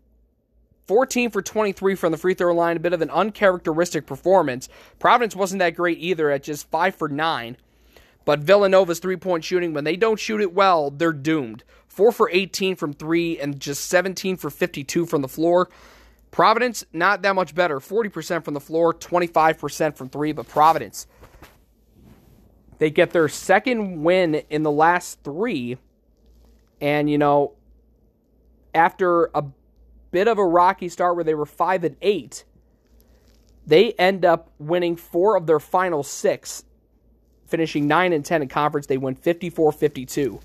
14 0.87 1.29
for 1.31 1.41
23 1.41 1.95
from 1.95 2.11
the 2.11 2.17
free 2.17 2.33
throw 2.33 2.53
line, 2.53 2.77
a 2.77 2.79
bit 2.79 2.93
of 2.93 3.01
an 3.01 3.09
uncharacteristic 3.09 4.05
performance. 4.05 4.69
Providence 4.99 5.35
wasn't 5.35 5.59
that 5.59 5.75
great 5.75 5.99
either 5.99 6.31
at 6.31 6.43
just 6.43 6.69
5 6.71 6.95
for 6.95 7.09
9. 7.09 7.57
But 8.25 8.39
Villanova's 8.39 8.99
three 8.99 9.15
point 9.17 9.43
shooting, 9.43 9.73
when 9.73 9.83
they 9.83 9.95
don't 9.95 10.19
shoot 10.19 10.41
it 10.41 10.53
well, 10.53 10.89
they're 10.91 11.13
doomed. 11.13 11.63
4 11.87 12.11
for 12.11 12.29
18 12.29 12.75
from 12.75 12.93
3 12.93 13.39
and 13.39 13.59
just 13.59 13.87
17 13.87 14.37
for 14.37 14.49
52 14.49 15.05
from 15.05 15.21
the 15.21 15.27
floor. 15.27 15.69
Providence, 16.31 16.85
not 16.93 17.21
that 17.21 17.35
much 17.35 17.55
better. 17.55 17.79
40% 17.79 18.43
from 18.43 18.53
the 18.53 18.59
floor, 18.59 18.93
25% 18.93 19.95
from 19.95 20.09
3, 20.09 20.31
but 20.33 20.47
Providence. 20.47 21.07
They 22.79 22.91
get 22.91 23.11
their 23.11 23.27
second 23.27 24.03
win 24.03 24.35
in 24.49 24.63
the 24.63 24.71
last 24.71 25.23
three. 25.23 25.77
And, 26.79 27.09
you 27.09 27.17
know, 27.17 27.53
after 28.77 29.29
a 29.33 29.43
bit 30.11 30.27
of 30.27 30.37
a 30.37 30.45
rocky 30.45 30.87
start 30.87 31.15
where 31.15 31.23
they 31.23 31.35
were 31.35 31.45
5 31.45 31.83
and 31.83 31.97
8, 32.01 32.45
they 33.65 33.91
end 33.93 34.23
up 34.23 34.51
winning 34.59 34.95
four 34.95 35.35
of 35.35 35.45
their 35.45 35.59
final 35.59 36.03
six, 36.03 36.63
finishing 37.47 37.87
9 37.87 38.13
and 38.13 38.23
10 38.23 38.43
in 38.43 38.47
conference. 38.47 38.87
They 38.87 38.97
win 38.97 39.15
54 39.15 39.73
52. 39.73 40.39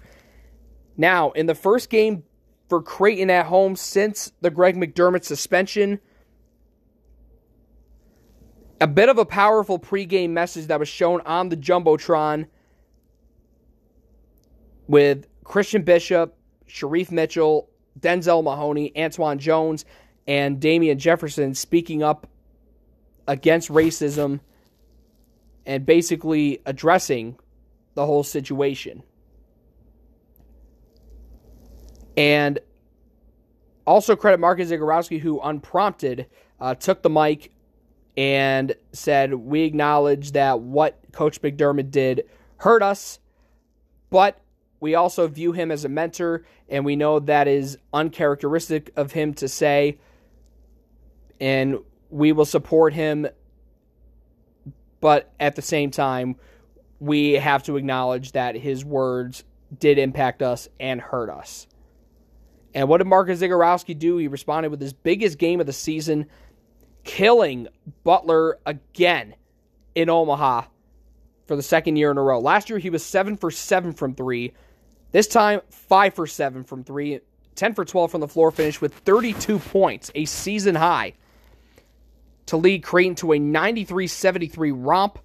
Now, 0.97 1.31
in 1.31 1.47
the 1.47 1.55
first 1.55 1.89
game 1.89 2.25
for 2.69 2.83
Creighton 2.83 3.31
at 3.31 3.47
home 3.47 3.77
since 3.77 4.33
the 4.41 4.51
Greg 4.51 4.77
McDermott 4.77 5.25
suspension, 5.25 6.01
a 8.81 8.87
bit 8.89 9.09
of 9.09 9.19
a 9.19 9.25
powerful 9.25 9.79
pregame 9.79 10.31
message 10.31 10.67
that 10.67 10.81
was 10.81 10.89
shown 10.89 11.21
on 11.21 11.49
the 11.49 11.57
Jumbotron 11.57 12.47
with 14.89 15.29
Christian 15.45 15.83
Bishop, 15.83 16.37
Shereef 16.69 17.13
Mitchell, 17.13 17.69
Denzel 17.99 18.43
Mahoney, 18.43 18.93
Antwann 18.97 19.39
Jones, 19.39 19.85
and 20.27 20.61
Damien 20.61 20.99
Jefferson 20.99 21.55
speaking 21.55 22.03
up 22.03 22.27
against 23.27 23.69
racism 23.69 24.41
and 25.67 25.87
basically 25.87 26.61
addressing 26.67 27.39
the 27.95 28.07
whole 28.07 28.25
situation. 28.25 29.03
And 32.17 32.59
also 33.87 34.17
credit 34.17 34.41
Marcus 34.41 34.71
Zegarowski, 34.71 35.21
who 35.21 35.41
unprompted 35.41 36.27
uh, 36.61 36.75
took 36.75 37.03
the 37.03 37.11
mic 37.11 37.53
and 38.17 38.75
said, 38.93 39.35
We 39.35 39.63
acknowledge 39.63 40.33
that 40.33 40.61
what 40.61 40.99
Coach 41.13 41.41
McDermott 41.43 41.91
did 41.91 42.25
hurt 42.59 42.83
us, 42.83 43.19
but 44.11 44.42
we 44.83 44.97
also 44.97 45.29
view 45.29 45.53
him 45.53 45.71
as 45.71 45.85
a 45.85 45.89
mentor, 45.89 46.45
and 46.69 46.85
we 46.85 46.97
know 46.97 47.21
that 47.21 47.47
is 47.47 47.79
uncharacteristic 47.95 48.91
of 48.97 49.13
him 49.13 49.33
to 49.35 49.47
say, 49.47 49.97
and 51.41 51.79
we 52.11 52.33
will 52.33 52.45
support 52.45 52.93
him. 52.93 53.29
But 55.01 55.33
at 55.39 55.55
the 55.55 55.63
same 55.63 55.93
time, 55.93 56.35
we 56.99 57.35
have 57.35 57.63
to 57.65 57.77
acknowledge 57.77 58.33
that 58.33 58.57
his 58.57 58.85
words 58.85 59.45
did 59.79 59.99
impact 59.99 60.43
us 60.43 60.69
and 60.81 61.01
hurt 61.01 61.31
us. 61.31 61.69
And 62.75 62.89
what 62.89 62.99
did 62.99 63.07
Marcus 63.07 63.41
Zegarowski 63.41 63.97
do? 63.97 64.17
He 64.17 64.27
responded 64.27 64.71
with 64.71 64.81
his 64.81 64.93
biggest 64.93 65.39
game 65.39 65.61
of 65.61 65.67
the 65.67 65.73
season, 65.73 66.27
killing 67.05 67.69
Butler 68.03 68.59
again 68.67 69.37
in 69.95 70.11
Omaha 70.11 70.63
for 71.47 71.55
the 71.55 71.63
second 71.63 71.97
year 71.97 72.11
in 72.11 72.19
a 72.19 72.23
row. 72.23 72.41
Last 72.41 72.69
year, 72.69 72.81
he 72.81 72.91
was 72.91 73.05
7 73.05 73.37
for 73.37 73.53
7 73.53 73.93
from 73.93 74.17
3. 74.17 74.53
This 75.13 75.27
time, 75.27 75.61
5 75.69 76.15
for 76.15 76.27
7 76.27 76.65
from 76.65 76.85
3, 76.85 77.21
10 77.55 77.75
for 77.75 77.85
12 77.85 78.11
from 78.11 78.21
the 78.23 78.29
floor 78.29 78.51
finish 78.51 78.81
with 78.81 78.95
32 78.95 79.59
points, 79.59 80.11
a 80.15 80.25
season 80.25 80.75
high, 80.75 81.13
to 82.47 82.57
lead 82.57 82.83
Creighton 82.83 83.15
to 83.17 83.33
a 83.33 83.39
93 83.39 84.07
73 84.07 84.73
romp. 84.73 85.19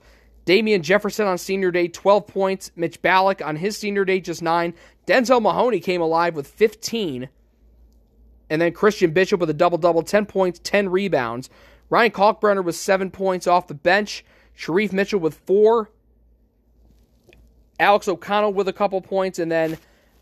Damien 0.45 0.81
Jefferson 0.81 1.27
on 1.27 1.37
senior 1.37 1.71
day, 1.71 1.87
12 1.87 2.27
points. 2.27 2.71
Mitch 2.75 3.01
Ballock 3.01 3.41
on 3.41 3.57
his 3.57 3.77
senior 3.77 4.05
day, 4.05 4.21
just 4.21 4.41
9. 4.41 4.73
Denzel 5.05 5.41
Mahoney 5.41 5.79
came 5.79 6.01
alive 6.01 6.35
with 6.35 6.47
15. 6.47 7.27
And 8.49 8.61
then 8.61 8.71
Christian 8.71 9.11
Bishop 9.11 9.41
with 9.41 9.49
a 9.49 9.53
double 9.53 9.77
double, 9.77 10.03
10 10.03 10.25
points, 10.25 10.59
10 10.63 10.89
rebounds. 10.89 11.49
Ryan 11.89 12.11
Kalkbrenner 12.11 12.63
with 12.63 12.75
7 12.75 13.11
points 13.11 13.47
off 13.47 13.67
the 13.67 13.73
bench. 13.73 14.23
Shereef 14.57 14.93
Mitchell 14.93 15.19
with 15.19 15.35
4. 15.45 15.89
Alex 17.79 18.07
O'Connell 18.07 18.53
with 18.53 18.67
a 18.67 18.73
couple 18.73 19.01
points, 19.01 19.39
and 19.39 19.51
then 19.51 19.77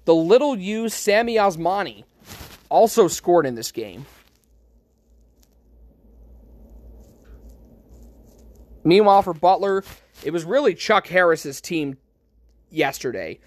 the 0.06 0.16
little 0.16 0.58
used 0.58 0.96
Sammy 0.96 1.36
Osmani 1.36 2.04
also 2.70 3.08
scored 3.08 3.46
in 3.46 3.56
this 3.56 3.72
game. 3.72 4.06
Meanwhile, 8.84 9.24
for 9.24 9.34
Butler, 9.34 9.84
it 10.24 10.32
was 10.32 10.44
really 10.44 10.76
Chuck 10.76 11.08
Harris's 11.08 11.60
team 11.60 11.98
yesterday. 12.70 13.40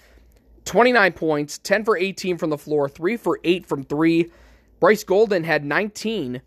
29 0.64 1.12
points, 1.12 1.58
10 1.58 1.84
for 1.84 1.96
18 1.96 2.38
from 2.38 2.50
the 2.50 2.58
floor, 2.58 2.88
3 2.88 3.16
for 3.16 3.38
8 3.44 3.64
from 3.66 3.84
3. 3.84 4.30
Bryce 4.80 5.04
Golden 5.04 5.44
had 5.44 5.64
19 5.64 6.42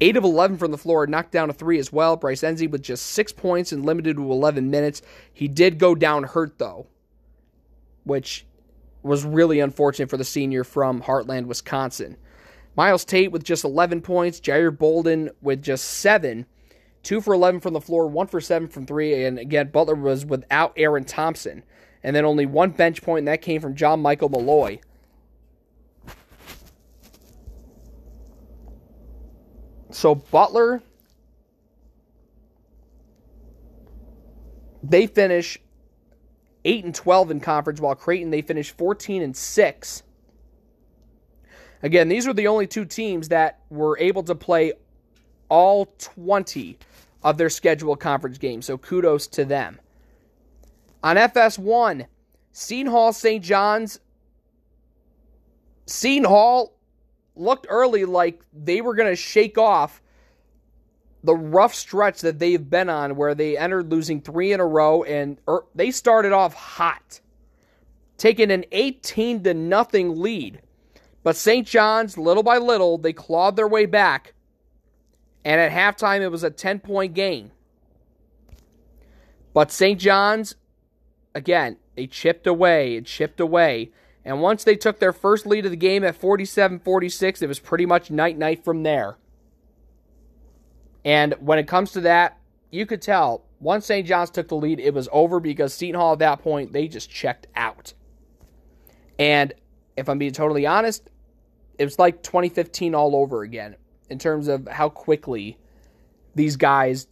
8 0.00 0.16
of 0.16 0.24
11 0.24 0.58
from 0.58 0.70
the 0.70 0.78
floor, 0.78 1.06
knocked 1.06 1.32
down 1.32 1.50
a 1.50 1.52
three 1.52 1.78
as 1.78 1.92
well. 1.92 2.16
Bryce 2.16 2.42
Nze 2.42 2.70
with 2.70 2.82
just 2.82 3.06
six 3.06 3.32
points 3.32 3.72
and 3.72 3.86
limited 3.86 4.16
to 4.16 4.32
11 4.32 4.70
minutes. 4.70 5.02
He 5.32 5.48
did 5.48 5.78
go 5.78 5.94
down 5.94 6.24
hurt, 6.24 6.58
though, 6.58 6.86
which 8.04 8.46
was 9.02 9.24
really 9.24 9.60
unfortunate 9.60 10.10
for 10.10 10.16
the 10.16 10.24
senior 10.24 10.64
from 10.64 11.02
Hartland, 11.02 11.46
Wisconsin. 11.46 12.16
Myles 12.76 13.04
Tate 13.04 13.32
with 13.32 13.42
just 13.42 13.64
11 13.64 14.02
points. 14.02 14.40
Jair 14.40 14.76
Bolden 14.76 15.30
with 15.40 15.62
just 15.62 15.84
seven. 15.84 16.46
Two 17.02 17.20
for 17.20 17.32
11 17.32 17.60
from 17.60 17.72
the 17.72 17.80
floor, 17.80 18.08
one 18.08 18.26
for 18.26 18.40
seven 18.40 18.68
from 18.68 18.84
three. 18.84 19.24
And 19.24 19.38
again, 19.38 19.70
Butler 19.70 19.94
was 19.94 20.26
without 20.26 20.74
Aaron 20.76 21.04
Thompson. 21.04 21.62
And 22.02 22.14
then 22.14 22.24
only 22.24 22.46
one 22.46 22.70
bench 22.70 23.00
point, 23.00 23.20
and 23.20 23.28
that 23.28 23.42
came 23.42 23.60
from 23.60 23.74
John 23.74 24.00
Michael 24.00 24.28
Mulloy. 24.28 24.80
So 29.96 30.14
Butler, 30.14 30.82
they 34.82 35.06
finish 35.06 35.58
8 36.66 36.84
and 36.84 36.94
12 36.94 37.30
in 37.30 37.40
conference, 37.40 37.80
while 37.80 37.94
Creighton 37.94 38.30
they 38.30 38.42
finish 38.42 38.72
14 38.72 39.22
and 39.22 39.34
6. 39.34 40.02
Again, 41.82 42.10
these 42.10 42.26
were 42.26 42.34
the 42.34 42.46
only 42.46 42.66
two 42.66 42.84
teams 42.84 43.28
that 43.28 43.60
were 43.70 43.98
able 43.98 44.22
to 44.24 44.34
play 44.34 44.74
all 45.48 45.86
20 45.98 46.78
of 47.22 47.38
their 47.38 47.48
scheduled 47.48 47.98
conference 47.98 48.36
games. 48.36 48.66
So 48.66 48.76
kudos 48.76 49.26
to 49.28 49.46
them. 49.46 49.80
On 51.02 51.16
FS1, 51.16 52.04
Seton 52.52 52.92
Hall 52.92 53.14
St. 53.14 53.42
John's. 53.42 53.98
Seton 55.86 56.24
Hall 56.24 56.75
looked 57.36 57.66
early 57.68 58.04
like 58.04 58.42
they 58.52 58.80
were 58.80 58.94
going 58.94 59.10
to 59.10 59.16
shake 59.16 59.58
off 59.58 60.02
the 61.24 61.34
rough 61.34 61.74
stretch 61.74 62.20
that 62.20 62.38
they've 62.38 62.70
been 62.70 62.88
on 62.88 63.16
where 63.16 63.34
they 63.34 63.56
entered 63.58 63.90
losing 63.90 64.20
three 64.20 64.52
in 64.52 64.60
a 64.60 64.66
row 64.66 65.02
and 65.04 65.38
er, 65.48 65.64
they 65.74 65.90
started 65.90 66.32
off 66.32 66.54
hot 66.54 67.20
taking 68.18 68.50
an 68.50 68.64
18 68.72 69.42
to 69.42 69.54
nothing 69.54 70.20
lead 70.20 70.60
but 71.22 71.36
st 71.36 71.66
john's 71.66 72.16
little 72.16 72.42
by 72.42 72.58
little 72.58 72.98
they 72.98 73.12
clawed 73.12 73.56
their 73.56 73.68
way 73.68 73.86
back 73.86 74.34
And 75.46 75.60
at 75.60 75.70
halftime, 75.70 76.22
it 76.22 76.28
was 76.28 76.42
a 76.42 76.50
10 76.50 76.80
point 76.80 77.14
game. 77.14 77.52
But 79.54 79.70
St. 79.70 80.00
John's, 80.00 80.56
again, 81.36 81.76
they 81.94 82.08
chipped 82.08 82.48
away 82.48 82.96
and 82.96 83.06
chipped 83.06 83.38
away. 83.38 83.92
And 84.26 84.42
once 84.42 84.64
they 84.64 84.74
took 84.74 84.98
their 84.98 85.12
first 85.12 85.46
lead 85.46 85.66
of 85.66 85.70
the 85.70 85.76
game 85.76 86.02
at 86.02 86.16
47 86.16 86.80
46, 86.80 87.42
it 87.42 87.46
was 87.46 87.60
pretty 87.60 87.86
much 87.86 88.10
night 88.10 88.36
night 88.36 88.64
from 88.64 88.82
there. 88.82 89.16
And 91.04 91.34
when 91.34 91.60
it 91.60 91.68
comes 91.68 91.92
to 91.92 92.00
that, 92.00 92.36
you 92.72 92.86
could 92.86 93.00
tell 93.00 93.44
once 93.60 93.86
St. 93.86 94.04
John's 94.04 94.30
took 94.30 94.48
the 94.48 94.56
lead, 94.56 94.80
it 94.80 94.92
was 94.92 95.08
over 95.12 95.38
because 95.38 95.72
Seton 95.72 95.94
Hall 95.94 96.14
at 96.14 96.18
that 96.18 96.42
point, 96.42 96.72
they 96.72 96.88
just 96.88 97.08
checked 97.08 97.46
out. 97.54 97.94
And 99.16 99.54
if 99.96 100.08
I'm 100.08 100.18
being 100.18 100.32
totally 100.32 100.66
honest, 100.66 101.08
it 101.78 101.84
was 101.84 101.96
like 101.96 102.24
2015 102.24 102.96
all 102.96 103.14
over 103.14 103.42
again 103.42 103.76
in 104.10 104.18
terms 104.18 104.48
of 104.48 104.66
how 104.66 104.88
quickly 104.88 105.56
these 106.34 106.56
guys 106.56 107.06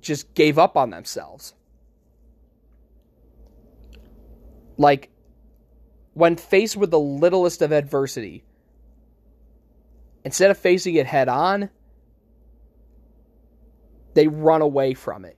just 0.00 0.32
gave 0.32 0.58
up 0.58 0.78
on 0.78 0.88
themselves. 0.88 1.52
Like, 4.78 5.10
when 6.18 6.34
faced 6.34 6.76
with 6.76 6.90
the 6.90 6.98
littlest 6.98 7.62
of 7.62 7.70
adversity, 7.70 8.42
instead 10.24 10.50
of 10.50 10.58
facing 10.58 10.96
it 10.96 11.06
head 11.06 11.28
on, 11.28 11.70
they 14.14 14.26
run 14.26 14.60
away 14.60 14.94
from 14.94 15.24
it. 15.24 15.36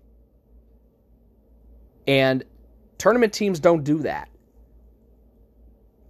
And 2.07 2.45
tournament 2.97 3.35
teams 3.35 3.61
don't 3.61 3.85
do 3.85 3.99
that. 3.99 4.31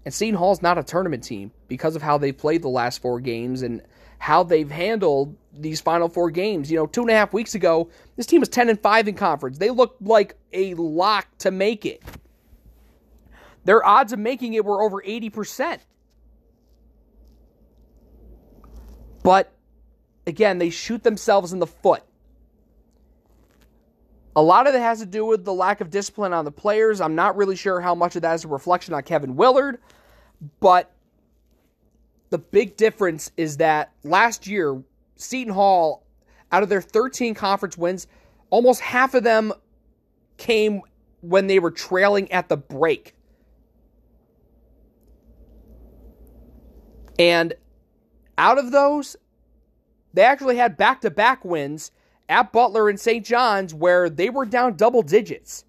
And 0.04 0.14
Seton 0.14 0.36
Hall's 0.36 0.62
not 0.62 0.78
a 0.78 0.84
tournament 0.84 1.24
team 1.24 1.50
because 1.66 1.96
of 1.96 2.02
how 2.02 2.16
they 2.16 2.30
played 2.30 2.62
the 2.62 2.68
last 2.68 3.02
four 3.02 3.18
games 3.18 3.62
and 3.62 3.82
how 4.18 4.44
they've 4.44 4.70
handled 4.70 5.36
these 5.52 5.80
final 5.80 6.08
four 6.08 6.30
games. 6.30 6.70
You 6.70 6.78
know, 6.78 6.86
two 6.86 7.00
and 7.00 7.10
a 7.10 7.14
half 7.14 7.32
weeks 7.32 7.56
ago, 7.56 7.90
this 8.14 8.26
team 8.26 8.38
was 8.38 8.48
10 8.48 8.68
and 8.68 8.80
5 8.80 9.08
in 9.08 9.14
conference. 9.16 9.58
They 9.58 9.70
looked 9.70 10.00
like 10.00 10.36
a 10.52 10.74
lock 10.74 11.26
to 11.38 11.50
make 11.50 11.84
it. 11.84 12.04
Their 13.64 13.84
odds 13.84 14.12
of 14.12 14.18
making 14.18 14.54
it 14.54 14.64
were 14.64 14.82
over 14.82 15.02
80%. 15.02 15.80
But 19.22 19.52
again, 20.26 20.58
they 20.58 20.70
shoot 20.70 21.02
themselves 21.02 21.52
in 21.52 21.58
the 21.58 21.66
foot. 21.66 22.02
A 24.36 24.42
lot 24.42 24.66
of 24.66 24.74
it 24.74 24.80
has 24.80 25.00
to 25.00 25.06
do 25.06 25.26
with 25.26 25.44
the 25.44 25.52
lack 25.52 25.80
of 25.80 25.90
discipline 25.90 26.32
on 26.32 26.44
the 26.44 26.52
players. 26.52 27.00
I'm 27.00 27.14
not 27.14 27.36
really 27.36 27.56
sure 27.56 27.80
how 27.80 27.94
much 27.94 28.16
of 28.16 28.22
that 28.22 28.34
is 28.34 28.44
a 28.44 28.48
reflection 28.48 28.94
on 28.94 29.02
Kevin 29.02 29.36
Willard, 29.36 29.78
but 30.60 30.92
the 32.30 32.38
big 32.38 32.76
difference 32.76 33.32
is 33.36 33.56
that 33.58 33.92
last 34.04 34.46
year, 34.46 34.82
Seton 35.16 35.52
Hall, 35.52 36.06
out 36.52 36.62
of 36.62 36.68
their 36.68 36.80
13 36.80 37.34
conference 37.34 37.76
wins, 37.76 38.06
almost 38.50 38.80
half 38.80 39.14
of 39.14 39.24
them 39.24 39.52
came 40.36 40.80
when 41.20 41.48
they 41.48 41.58
were 41.58 41.72
trailing 41.72 42.30
at 42.32 42.48
the 42.48 42.56
break. 42.56 43.14
And 47.20 47.52
out 48.38 48.56
of 48.56 48.72
those, 48.72 49.14
they 50.14 50.22
actually 50.22 50.56
had 50.56 50.78
back 50.78 51.02
to 51.02 51.10
back 51.10 51.44
wins 51.44 51.92
at 52.30 52.50
Butler 52.50 52.88
and 52.88 52.98
St. 52.98 53.26
John's 53.26 53.74
where 53.74 54.08
they 54.08 54.30
were 54.30 54.46
down 54.46 54.74
double 54.74 55.02
digits 55.02 55.66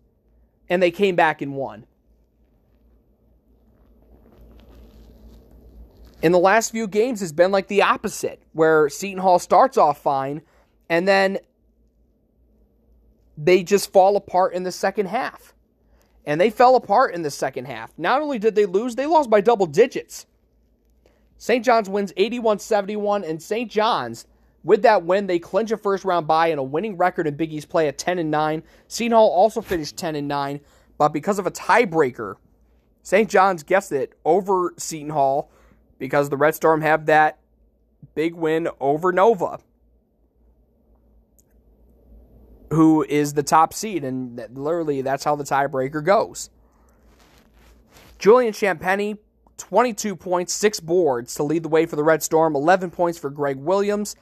and 0.69 0.81
they 0.81 0.91
came 0.91 1.17
back 1.17 1.41
and 1.41 1.53
won. 1.53 1.85
In 6.21 6.31
the 6.31 6.39
last 6.39 6.71
few 6.71 6.87
games 6.87 7.21
it's 7.21 7.33
been 7.33 7.51
like 7.51 7.67
the 7.67 7.81
opposite, 7.81 8.41
where 8.53 8.87
Seton 8.87 9.19
Hall 9.19 9.37
starts 9.37 9.77
off 9.77 10.01
fine 10.01 10.43
and 10.87 11.05
then 11.05 11.37
they 13.37 13.61
just 13.61 13.91
fall 13.91 14.15
apart 14.15 14.53
in 14.53 14.63
the 14.63 14.71
second 14.71 15.07
half. 15.07 15.53
And 16.25 16.39
they 16.39 16.49
fell 16.49 16.77
apart 16.77 17.13
in 17.13 17.23
the 17.23 17.31
second 17.31 17.65
half. 17.65 17.91
Not 17.97 18.21
only 18.21 18.39
did 18.39 18.55
they 18.55 18.65
lose, 18.65 18.95
they 18.95 19.05
lost 19.05 19.29
by 19.29 19.41
double 19.41 19.65
digits. 19.65 20.27
St. 21.41 21.65
John's 21.65 21.89
wins 21.89 22.13
81 22.17 22.59
71, 22.59 23.23
and 23.23 23.41
St. 23.41 23.71
John's 23.71 24.27
with 24.63 24.83
that 24.83 25.05
win, 25.05 25.25
they 25.25 25.39
clinch 25.39 25.71
a 25.71 25.77
first 25.77 26.05
round 26.05 26.27
bye 26.27 26.49
and 26.49 26.59
a 26.59 26.63
winning 26.63 26.97
record 26.97 27.25
in 27.25 27.35
Big 27.35 27.51
East 27.51 27.67
play 27.67 27.87
at 27.87 27.97
10 27.97 28.19
and 28.19 28.29
9. 28.29 28.61
Seton 28.87 29.17
Hall 29.17 29.27
also 29.27 29.59
finished 29.59 29.97
10 29.97 30.15
and 30.15 30.27
9, 30.27 30.59
but 30.99 31.09
because 31.09 31.39
of 31.39 31.47
a 31.47 31.51
tiebreaker, 31.51 32.35
St. 33.01 33.27
John's 33.27 33.63
gets 33.63 33.91
it 33.91 34.13
over 34.23 34.75
Seton 34.77 35.09
Hall 35.09 35.49
because 35.97 36.29
the 36.29 36.37
Red 36.37 36.53
Storm 36.53 36.81
have 36.81 37.07
that 37.07 37.39
big 38.13 38.35
win 38.35 38.69
over 38.79 39.11
Nova, 39.11 39.57
who 42.69 43.03
is 43.09 43.33
the 43.33 43.41
top 43.41 43.73
seed, 43.73 44.03
and 44.03 44.39
literally 44.53 45.01
that's 45.01 45.23
how 45.23 45.35
the 45.35 45.43
tiebreaker 45.43 46.05
goes. 46.05 46.51
Julian 48.19 48.53
Champagnie, 48.53 49.17
22 49.61 50.15
points, 50.15 50.53
6 50.53 50.79
boards 50.79 51.35
to 51.35 51.43
lead 51.43 51.61
the 51.61 51.69
way 51.69 51.85
for 51.85 51.95
the 51.95 52.03
Red 52.03 52.23
Storm, 52.23 52.55
11 52.55 52.89
points 52.89 53.19
for 53.19 53.29
Greg 53.29 53.57
Williams. 53.57 54.15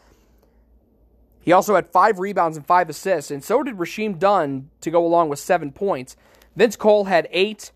He 1.40 1.54
also 1.54 1.76
had 1.76 1.90
five 1.90 2.20
rebounds 2.20 2.58
and 2.58 2.68
five 2.68 2.90
assists, 2.90 3.32
and 3.32 3.42
so 3.42 3.64
did 3.64 3.78
Rasheem 3.78 4.20
Dunn 4.20 4.70
to 4.82 4.92
go 4.92 5.06
along 5.06 5.30
with 5.30 5.40
seven 5.40 5.72
points. 5.72 6.18
Vince 6.58 6.76
Cole 6.76 7.06
had 7.06 7.30
eight. 7.32 7.72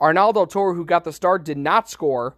Arnaldo 0.00 0.44
Toro, 0.44 0.74
who 0.74 0.84
got 0.84 1.04
the 1.04 1.12
start, 1.12 1.44
did 1.44 1.56
not 1.56 1.88
score 1.88 2.36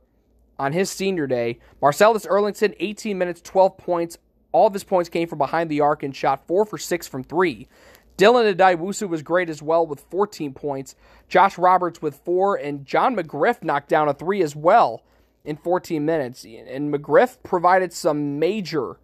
on 0.59 0.75
his 0.75 0.91
senior 0.91 1.27
day. 1.27 1.59
Marcellus 1.81 2.27
Earlington, 2.27 2.77
18 2.79 3.17
minutes, 3.17 3.41
12 3.41 3.79
points. 3.79 4.19
All 4.53 4.67
of 4.67 4.75
his 4.75 4.85
points 4.85 5.09
came 5.09 5.27
from 5.27 5.39
behind 5.39 5.71
the 5.71 5.81
arc 5.81 6.03
and 6.03 6.15
shot 6.15 6.47
four 6.47 6.67
for 6.67 6.77
six 6.77 7.09
from 7.09 7.25
three. 7.25 7.67
Dylan 8.17 8.55
Addae-Wusu 8.55 9.09
was 9.09 9.23
great 9.23 9.51
as 9.51 9.61
well 9.61 9.87
with 9.87 10.01
14 10.11 10.55
points. 10.55 10.95
Josh 11.29 11.59
Roberts 11.59 12.01
with 12.01 12.17
four, 12.25 12.57
and 12.57 12.87
John 12.87 13.17
McGriff 13.17 13.63
knocked 13.63 13.89
down 13.89 14.09
a 14.09 14.15
three 14.15 14.43
as 14.43 14.55
well 14.55 15.03
in 15.45 15.57
14 15.57 16.05
minutes. 16.05 16.45
And 16.45 16.95
McGriff 16.95 17.39
provided 17.43 17.93
some 17.93 18.39
major 18.39 18.99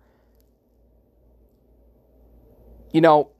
you 2.92 3.00
know, 3.00 3.30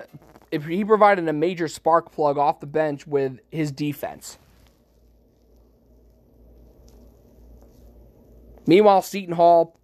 if 0.51 0.65
he 0.65 0.85
provided 0.85 1.27
a 1.29 1.33
major 1.33 1.69
spark 1.69 2.13
plug 2.13 2.39
off 2.39 2.61
the 2.61 2.67
bench 2.67 3.07
with 3.07 3.39
his 3.51 3.73
defense. 3.73 4.39
Meanwhile, 8.67 9.03
Seton 9.03 9.35
Hall, 9.35 9.77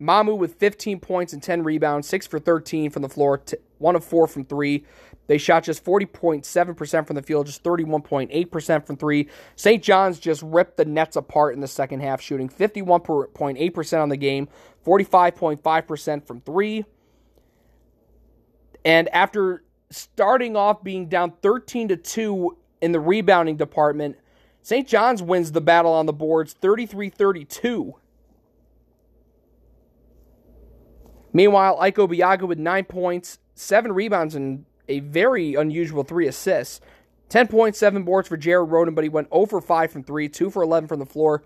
Mamu 0.00 0.36
with 0.36 0.56
15 0.56 1.00
points 1.00 1.32
and 1.32 1.42
10 1.42 1.62
rebounds, 1.62 2.06
6 2.08 2.26
for 2.26 2.38
13 2.38 2.90
from 2.90 3.02
the 3.02 3.08
floor, 3.08 3.42
1 3.78 3.96
of 3.96 4.04
4 4.04 4.26
from 4.26 4.44
3. 4.44 4.84
They 5.26 5.38
shot 5.38 5.64
just 5.64 5.84
40.7% 5.84 7.06
from 7.06 7.16
the 7.16 7.22
field, 7.22 7.46
just 7.46 7.62
31.8% 7.62 8.86
from 8.86 8.96
3. 8.96 9.28
St. 9.56 9.82
John's 9.82 10.18
just 10.18 10.42
ripped 10.42 10.76
the 10.76 10.84
Nets 10.84 11.16
apart 11.16 11.54
in 11.54 11.60
the 11.60 11.68
second 11.68 12.00
half, 12.00 12.20
shooting 12.20 12.48
51.8% 12.48 14.02
on 14.02 14.08
the 14.08 14.16
game, 14.16 14.48
45.5% 14.84 16.26
from 16.26 16.40
3. 16.40 16.84
And 18.84 19.08
after 19.08 19.64
starting 19.90 20.56
off 20.56 20.82
being 20.84 21.08
down 21.08 21.32
13 21.42 21.88
to 21.88 21.96
2 21.96 22.56
in 22.82 22.92
the 22.92 23.00
rebounding 23.00 23.56
department, 23.56 24.16
St. 24.62 24.86
John's 24.86 25.22
wins 25.22 25.52
the 25.52 25.60
battle 25.60 25.92
on 25.92 26.06
the 26.06 26.12
boards 26.12 26.52
33 26.52 27.10
32. 27.10 27.94
Meanwhile, 31.32 31.78
Ike 31.80 31.96
Obiagu 31.96 32.48
with 32.48 32.58
nine 32.58 32.84
points, 32.84 33.38
seven 33.54 33.92
rebounds, 33.92 34.34
and 34.34 34.64
a 34.88 35.00
very 35.00 35.54
unusual 35.54 36.04
three 36.04 36.26
assists. 36.26 36.80
10.7 37.30 38.04
boards 38.04 38.28
for 38.28 38.36
Jared 38.36 38.70
Rhoden, 38.70 38.94
but 38.94 39.04
he 39.04 39.10
went 39.10 39.32
0 39.32 39.46
for 39.46 39.60
5 39.60 39.90
from 39.90 40.04
3, 40.04 40.28
2 40.28 40.50
for 40.50 40.62
11 40.62 40.88
from 40.88 41.00
the 41.00 41.06
floor. 41.06 41.42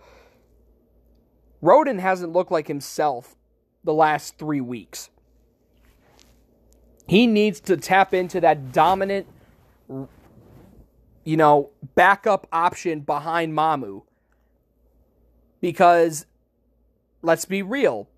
Rhoden 1.62 2.00
hasn't 2.00 2.32
looked 2.32 2.50
like 2.50 2.68
himself 2.68 3.36
the 3.84 3.94
last 3.94 4.38
three 4.38 4.60
weeks. 4.60 5.10
He 7.06 7.26
needs 7.26 7.60
to 7.62 7.76
tap 7.76 8.14
into 8.14 8.40
that 8.40 8.72
dominant, 8.72 9.26
you 11.24 11.36
know, 11.36 11.70
backup 11.94 12.46
option 12.52 13.00
behind 13.00 13.52
Mamu. 13.52 14.02
Because, 15.60 16.26
let's 17.20 17.44
be 17.44 17.62
real, 17.62 18.08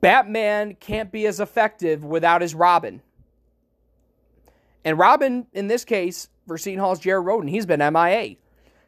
Batman 0.00 0.74
can't 0.74 1.12
be 1.12 1.26
as 1.26 1.40
effective 1.40 2.04
without 2.04 2.42
his 2.42 2.54
Robin. 2.54 3.00
And 4.84 4.98
Robin, 4.98 5.46
in 5.52 5.68
this 5.68 5.84
case, 5.84 6.28
for 6.46 6.58
Seton 6.58 6.80
Hall's 6.80 7.00
Jared 7.00 7.24
Rhoden, 7.24 7.48
he's 7.48 7.66
been 7.66 7.80
MIA. 7.80 8.36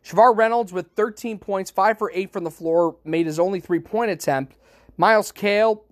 Shavar 0.04 0.36
Reynolds 0.36 0.72
with 0.72 0.88
13 0.96 1.38
points, 1.38 1.70
5 1.70 1.98
for 1.98 2.10
8 2.12 2.32
from 2.32 2.44
the 2.44 2.50
floor, 2.50 2.96
made 3.04 3.26
his 3.26 3.38
only 3.38 3.60
three 3.60 3.80
point 3.80 4.10
attempt. 4.10 4.56
Myles 4.96 5.32
Cale, 5.32 5.84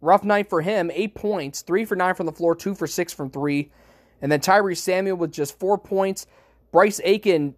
Rough 0.00 0.24
night 0.24 0.48
for 0.48 0.60
him. 0.60 0.90
Eight 0.94 1.14
points, 1.14 1.62
three 1.62 1.84
for 1.84 1.96
nine 1.96 2.14
from 2.14 2.26
the 2.26 2.32
floor, 2.32 2.54
two 2.54 2.74
for 2.74 2.86
six 2.86 3.12
from 3.12 3.30
three. 3.30 3.70
And 4.20 4.30
then 4.30 4.40
Tyree 4.40 4.74
Samuel 4.74 5.16
with 5.16 5.32
just 5.32 5.58
four 5.58 5.78
points. 5.78 6.26
Bryce 6.70 7.00
Aiken, 7.02 7.54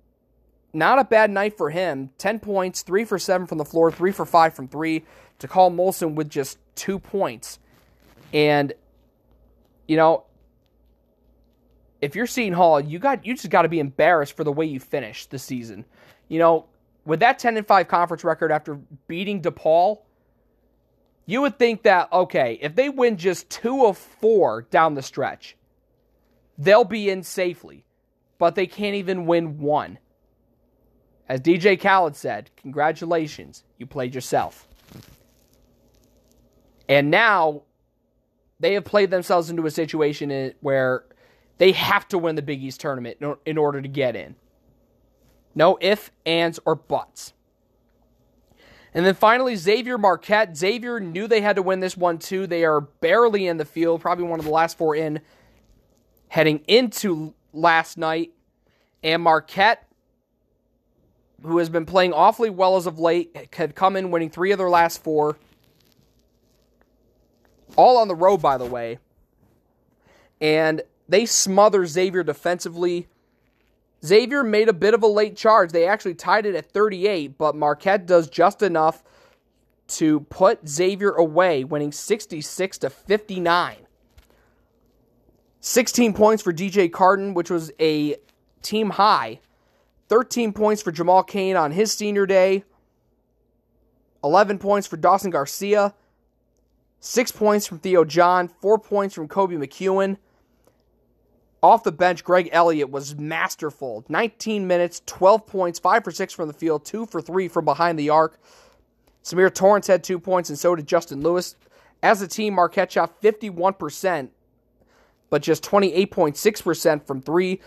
not 0.73 0.99
a 0.99 1.05
bad 1.05 1.31
night 1.31 1.57
for 1.57 1.71
him. 1.71 2.11
10 2.18 2.40
points, 2.40 2.83
3 2.83 3.05
for 3.05 3.18
7 3.18 3.47
from 3.47 3.59
the 3.59 3.64
floor, 3.64 3.90
3 3.90 4.12
for 4.12 4.25
5 4.25 4.55
from 4.55 4.68
3. 4.68 5.05
Takal 5.38 5.75
Molson 5.75 6.14
with 6.14 6.29
just 6.29 6.59
2 6.77 6.99
points. 6.99 7.59
And, 8.33 8.73
you 9.87 9.97
know, 9.97 10.25
if 12.01 12.15
you're 12.15 12.27
Seton 12.27 12.53
Hall, 12.53 12.81
you 12.81 12.99
got 12.99 13.25
you 13.27 13.35
just 13.35 13.51
got 13.51 13.63
to 13.63 13.69
be 13.69 13.81
embarrassed 13.81 14.37
for 14.37 14.45
the 14.45 14.53
way 14.53 14.67
you 14.67 14.81
finished 14.81 15.31
the 15.31 15.39
season. 15.39 15.85
You 16.29 16.39
know, 16.39 16.67
with 17.05 17.21
that 17.21 17.39
10 17.39 17.57
and 17.57 17.67
5 17.67 17.89
conference 17.89 18.25
record 18.25 18.53
after 18.53 18.75
beating 19.07 19.43
DePaul, 19.43 20.01
you 21.27 21.41
would 21.41 21.59
think 21.59 21.83
that 21.83 22.13
okay, 22.13 22.59
if 22.61 22.75
they 22.75 22.89
win 22.89 23.17
just 23.17 23.51
2 23.51 23.87
of 23.87 23.99
4 23.99 24.63
down 24.71 24.95
the 24.95 25.03
stretch, 25.03 25.57
they'll 26.57 26.85
be 26.85 27.11
in 27.11 27.23
safely. 27.23 27.85
But 28.39 28.55
they 28.55 28.69
can't 28.69 28.95
even 28.95 29.27
win 29.27 29.59
one. 29.59 29.99
As 31.29 31.41
DJ 31.41 31.79
Khaled 31.79 32.15
said, 32.15 32.51
congratulations, 32.57 33.65
you 33.79 33.87
played 33.87 34.15
yourself. 34.15 34.69
And 36.89 37.11
now 37.11 37.63
they 38.61 38.75
have 38.75 38.85
played 38.85 39.11
themselves 39.11 39.51
into 39.51 39.67
a 39.67 39.71
situation 39.71 40.55
where 40.61 41.05
they 41.59 41.73
have 41.73 42.09
to 42.09 42.18
win 42.18 42.37
the 42.37 42.42
Big 42.42 42.62
East 42.62 42.81
tournament 42.81 43.18
in 43.44 43.59
order 43.59 43.83
to 43.83 43.88
get 43.88 44.16
in. 44.16 44.37
No 45.55 45.77
ifs, 45.81 46.11
ands, 46.25 46.61
or 46.64 46.75
buts. 46.75 47.33
And 48.94 49.05
then 49.05 49.14
finally, 49.14 49.55
Xavier 49.57 49.99
Marquette. 49.99 50.57
Xavier 50.57 50.99
knew 50.99 51.27
they 51.27 51.40
had 51.40 51.57
to 51.57 51.62
win 51.62 51.81
this 51.81 51.97
one 51.97 52.18
too. 52.18 52.47
They 52.47 52.64
are 52.64 52.81
barely 52.81 53.47
in 53.47 53.57
the 53.57 53.64
field, 53.64 54.01
probably 54.01 54.25
one 54.25 54.38
of 54.38 54.47
the 54.47 54.53
last 54.53 54.79
four 54.79 54.97
in 54.97 55.21
heading 56.29 56.61
into 56.66 57.35
last 57.53 57.99
night. 57.99 58.33
And 59.03 59.23
Marquette, 59.23 59.87
who 61.42 61.59
has 61.59 61.68
been 61.68 61.87
playing 61.87 62.12
awfully 62.12 62.51
well 62.51 62.77
as 62.77 62.87
of 62.87 62.99
late, 62.99 63.49
had 63.53 63.75
come 63.75 63.97
in 63.97 64.11
winning 64.11 64.31
three 64.31 64.53
of 64.53 64.59
their 64.59 64.71
last 64.71 65.03
four. 65.03 65.38
All 67.77 67.99
on 67.99 68.09
the 68.09 68.14
road, 68.14 68.38
by 68.38 68.59
the 68.59 68.64
way. 68.64 68.99
And 70.40 70.83
they 71.09 71.27
smother 71.27 71.87
Xavier 71.87 72.23
defensively. 72.23 73.09
Xavier 74.05 74.44
made 74.44 74.68
a 74.68 74.73
bit 74.75 74.94
of 74.94 75.03
a 75.03 75.07
late 75.07 75.37
charge. 75.37 75.73
They 75.73 75.87
actually 75.87 76.14
tied 76.14 76.47
it 76.47 76.55
at 76.55 76.71
38, 76.71 77.38
but 77.38 77.57
Marquette 77.57 78.07
does 78.07 78.29
just 78.29 78.62
enough 78.62 79.03
to 79.88 80.21
put 80.21 80.68
Xavier 80.68 81.12
away, 81.12 81.64
winning 81.64 81.92
66 81.92 82.79
to 82.79 82.90
59. 82.90 83.77
16 85.61 86.12
points 86.12 86.42
for 86.42 86.53
DJ 86.53 86.92
Carton, 86.92 87.35
which 87.35 87.51
was 87.51 87.73
a 87.81 88.16
team 88.62 88.90
high. 88.90 89.40
13 90.09 90.53
points 90.53 90.83
for 90.83 90.92
Jamal 90.92 91.23
Cain 91.23 91.57
on 91.57 91.73
his 91.73 91.92
senior 91.92 92.27
day. 92.27 92.64
11 94.23 94.59
points 94.59 94.87
for 94.87 94.97
Dawson 94.97 95.31
Garcia. 95.31 95.94
6 97.01 97.33
points 97.33 97.66
from 97.66 97.79
Theo 97.79 98.05
John. 98.05 98.49
4 98.49 98.79
points 98.79 99.14
from 99.14 99.29
Koby 99.29 99.57
McEwen. 99.57 100.18
Off 101.62 101.83
the 101.83 101.90
bench, 101.92 102.23
Greg 102.23 102.49
Elliott 102.53 102.90
was 102.90 103.16
masterful. 103.16 104.05
19 104.09 104.66
minutes, 104.66 105.03
12 105.07 105.44
points, 105.47 105.79
5 105.79 106.05
for 106.05 106.12
6 106.12 106.33
from 106.33 106.47
the 106.47 106.55
field, 106.55 106.85
2 106.85 107.07
for 107.07 107.21
3 107.21 107.49
from 107.49 107.64
behind 107.64 107.99
the 107.99 108.11
arc. 108.11 108.38
Symir 109.25 109.53
Torrence 109.53 109.88
had 109.88 110.05
2 110.05 110.21
points, 110.21 110.51
and 110.51 110.59
so 110.59 110.77
did 110.77 110.87
Justin 110.87 111.21
Lewis. 111.21 111.57
As 112.03 112.23
a 112.23 112.29
team, 112.29 112.55
Marquette 112.55 112.92
shot 112.92 113.21
51%, 113.21 114.29
but 115.31 115.42
just 115.42 115.64
28.6% 115.64 117.05
from 117.05 117.21
3. 117.21 117.61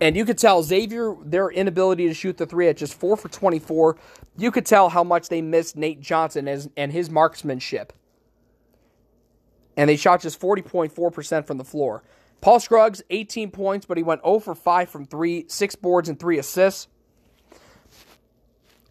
And 0.00 0.16
you 0.16 0.24
could 0.24 0.38
tell 0.38 0.64
Xavier, 0.64 1.14
their 1.22 1.48
inability 1.48 2.08
to 2.08 2.14
shoot 2.14 2.36
the 2.36 2.46
3 2.46 2.68
at 2.68 2.76
just 2.76 2.94
4 2.94 3.16
for 3.16 3.28
24, 3.28 3.96
you 4.36 4.50
could 4.50 4.66
tell 4.66 4.88
how 4.88 5.04
much 5.04 5.28
they 5.28 5.40
missed 5.40 5.76
Nate 5.76 6.00
Johnson 6.00 6.48
and 6.76 6.92
his 6.92 7.08
marksmanship. 7.08 7.92
And 9.76 9.88
they 9.88 9.96
shot 9.96 10.20
just 10.20 10.40
40.4% 10.40 11.46
from 11.46 11.58
the 11.58 11.64
floor. 11.64 12.02
Paul 12.40 12.60
Scruggs, 12.60 13.02
18 13.10 13.50
points, 13.50 13.86
but 13.86 13.96
he 13.96 14.02
went 14.02 14.22
0 14.22 14.40
for 14.40 14.54
5 14.54 14.88
from 14.88 15.06
3, 15.06 15.46
6 15.48 15.74
boards 15.76 16.08
and 16.08 16.18
3 16.18 16.38
assists. 16.38 16.88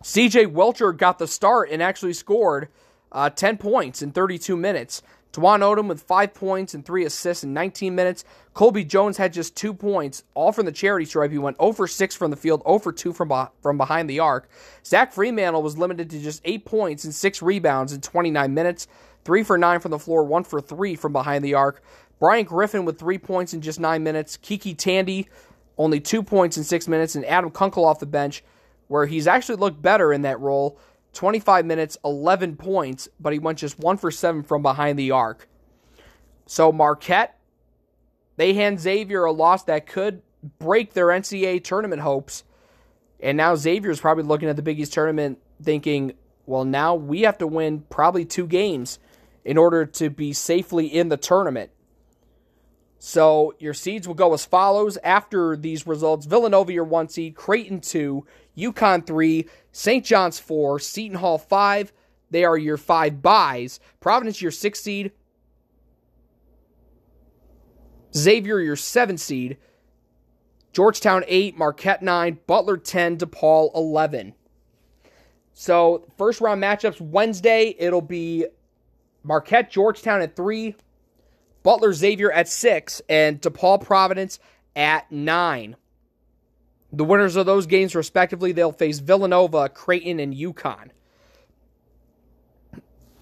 CJ 0.03 0.53
Wilcher 0.53 0.95
got 0.95 1.17
the 1.17 1.27
start 1.27 1.69
and 1.71 1.81
actually 1.81 2.13
scored 2.13 2.69
uh, 3.11 3.29
10 3.29 3.57
points 3.57 4.01
in 4.01 4.11
32 4.11 4.55
minutes. 4.55 5.01
Dwon 5.35 5.59
Odom 5.59 5.87
with 5.87 6.01
5 6.01 6.33
points 6.33 6.73
and 6.73 6.85
3 6.85 7.05
assists 7.05 7.43
in 7.43 7.53
19 7.53 7.93
minutes. 7.93 8.23
Colby 8.53 8.85
Jones 8.85 9.17
had 9.17 9.33
just 9.33 9.55
2 9.57 9.73
points, 9.73 10.23
all 10.33 10.51
from 10.51 10.65
the 10.65 10.71
charity 10.71 11.05
stripe. 11.05 11.31
He 11.31 11.37
went 11.37 11.57
0 11.57 11.73
for 11.73 11.87
6 11.87 12.15
from 12.15 12.31
the 12.31 12.37
field, 12.37 12.61
0 12.65 12.79
for 12.79 12.93
2 12.93 13.11
from, 13.11 13.29
be- 13.29 13.43
from 13.61 13.77
behind 13.77 14.09
the 14.09 14.19
arc. 14.19 14.49
Zach 14.85 15.13
Freemantle 15.13 15.61
was 15.61 15.77
limited 15.77 16.09
to 16.11 16.19
just 16.19 16.41
8 16.45 16.65
points 16.65 17.03
and 17.03 17.13
6 17.13 17.41
rebounds 17.41 17.91
in 17.91 17.99
29 17.99 18.53
minutes. 18.53 18.87
3 19.25 19.43
for 19.43 19.57
9 19.57 19.79
from 19.79 19.91
the 19.91 19.99
floor, 19.99 20.23
1 20.23 20.43
for 20.43 20.61
3 20.61 20.95
from 20.95 21.11
behind 21.11 21.43
the 21.43 21.55
arc. 21.55 21.83
Brian 22.25 22.43
Griffin 22.43 22.85
with 22.85 22.97
three 22.97 23.19
points 23.19 23.53
in 23.53 23.61
just 23.61 23.79
nine 23.79 24.01
minutes. 24.01 24.35
KyKy 24.35 24.75
Tandy, 24.75 25.29
only 25.77 25.99
two 25.99 26.23
points 26.23 26.57
in 26.57 26.63
six 26.63 26.87
minutes. 26.87 27.13
And 27.13 27.23
Adam 27.23 27.51
Kunkel 27.51 27.85
off 27.85 27.99
the 27.99 28.07
bench, 28.07 28.43
where 28.87 29.05
he's 29.05 29.27
actually 29.27 29.57
looked 29.57 29.79
better 29.79 30.11
in 30.11 30.23
that 30.23 30.39
role. 30.39 30.79
25 31.13 31.67
minutes, 31.67 31.99
11 32.03 32.55
points, 32.55 33.07
but 33.19 33.31
he 33.31 33.37
went 33.37 33.59
just 33.59 33.77
one 33.77 33.97
for 33.97 34.09
seven 34.09 34.41
from 34.41 34.63
behind 34.63 34.97
the 34.97 35.11
arc. 35.11 35.47
So 36.47 36.71
Marquette, 36.71 37.37
they 38.37 38.55
hand 38.55 38.79
Xavier 38.79 39.25
a 39.25 39.31
loss 39.31 39.65
that 39.65 39.85
could 39.85 40.23
break 40.57 40.93
their 40.93 41.09
NCAA 41.09 41.63
tournament 41.63 42.01
hopes. 42.01 42.43
And 43.19 43.37
now 43.37 43.53
Xavier 43.53 43.91
is 43.91 43.99
probably 43.99 44.23
looking 44.23 44.49
at 44.49 44.55
the 44.55 44.63
Big 44.63 44.79
East 44.79 44.93
tournament 44.93 45.37
thinking, 45.61 46.13
well, 46.47 46.65
now 46.65 46.95
we 46.95 47.21
have 47.21 47.37
to 47.37 47.45
win 47.45 47.81
probably 47.91 48.25
two 48.25 48.47
games 48.47 48.97
in 49.43 49.59
order 49.59 49.85
to 49.85 50.09
be 50.09 50.33
safely 50.33 50.87
in 50.87 51.09
the 51.09 51.17
tournament. 51.17 51.69
So 53.07 53.53
your 53.59 53.75
seeds 53.75 54.07
will 54.07 54.15
go 54.15 54.33
as 54.33 54.45
follows 54.45 54.97
after 55.03 55.55
these 55.55 55.85
results 55.85 56.25
Villanova, 56.25 56.73
your 56.73 56.85
one 56.85 57.07
seed, 57.07 57.35
Creighton, 57.35 57.79
two, 57.79 58.25
UConn, 58.57 59.05
three, 59.05 59.47
St. 59.71 60.03
John's, 60.03 60.39
four, 60.39 60.79
Seton 60.79 61.19
Hall, 61.19 61.37
five. 61.37 61.93
They 62.31 62.43
are 62.43 62.57
your 62.57 62.77
five 62.77 63.21
buys. 63.21 63.79
Providence, 63.99 64.41
your 64.41 64.49
six 64.49 64.81
seed. 64.81 65.11
Xavier, 68.15 68.59
your 68.59 68.75
seven 68.75 69.19
seed. 69.19 69.57
Georgetown, 70.73 71.23
eight. 71.27 71.55
Marquette, 71.55 72.01
nine. 72.01 72.39
Butler, 72.47 72.75
10. 72.75 73.17
DePaul, 73.19 73.69
11. 73.75 74.33
So, 75.53 76.07
first 76.17 76.41
round 76.41 76.59
matchups 76.59 76.99
Wednesday, 76.99 77.75
it'll 77.77 78.01
be 78.01 78.47
Marquette, 79.23 79.69
Georgetown 79.69 80.23
at 80.23 80.35
three. 80.35 80.75
Butler 81.65 81.93
Xavier 81.93 82.31
at 82.31 82.47
six, 82.47 83.01
and 83.09 83.41
DePaul 83.41 83.83
Providence 83.83 84.37
at 84.75 85.11
nine. 85.11 85.75
The 86.93 87.03
winners 87.03 87.35
of 87.35 87.47
those 87.47 87.65
games, 87.65 87.95
respectively, 87.95 88.51
they'll 88.51 88.71
face 88.71 88.99
Villanova, 88.99 89.67
Creighton, 89.69 90.19
and 90.19 90.31
UConn. 90.31 90.91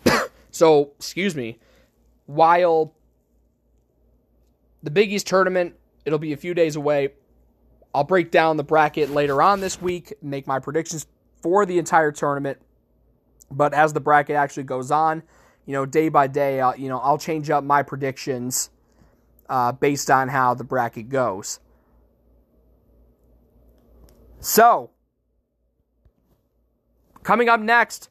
so, 0.52 0.92
excuse 0.98 1.38
me, 1.38 1.58
while 2.26 2.94
the 4.84 4.92
Big 4.92 5.14
East 5.14 5.26
tournament, 5.26 5.76
it'll 6.04 6.20
be 6.20 6.34
a 6.34 6.38
few 6.38 6.54
days 6.54 6.76
away. 6.76 7.14
I'll 7.96 8.04
break 8.04 8.30
down 8.30 8.58
the 8.58 8.64
bracket 8.64 9.10
later 9.10 9.42
on 9.42 9.62
this 9.62 9.82
week, 9.82 10.16
make 10.22 10.48
my 10.48 10.60
predictions 10.60 11.08
for 11.42 11.66
the 11.66 11.80
entire 11.80 12.12
tournament. 12.12 12.60
But 13.50 13.74
as 13.74 13.94
the 13.94 14.02
bracket 14.02 14.36
actually 14.36 14.64
goes 14.64 14.92
on, 14.92 15.24
you 15.66 15.74
know, 15.74 15.86
day 15.86 16.10
by 16.10 16.28
day, 16.28 16.60
uh, 16.60 16.74
you 16.74 16.90
know, 16.90 17.00
I'll 17.00 17.18
change 17.18 17.50
up 17.50 17.64
my 17.64 17.84
predictions 17.84 18.70
uh, 19.50 19.72
based 19.72 20.10
on 20.10 20.30
how 20.30 20.54
the 20.54 20.64
bracket 20.64 21.10
goes. 21.10 21.60
So, 24.40 24.90
coming 27.24 27.48
up 27.48 27.60
next, 27.60 28.10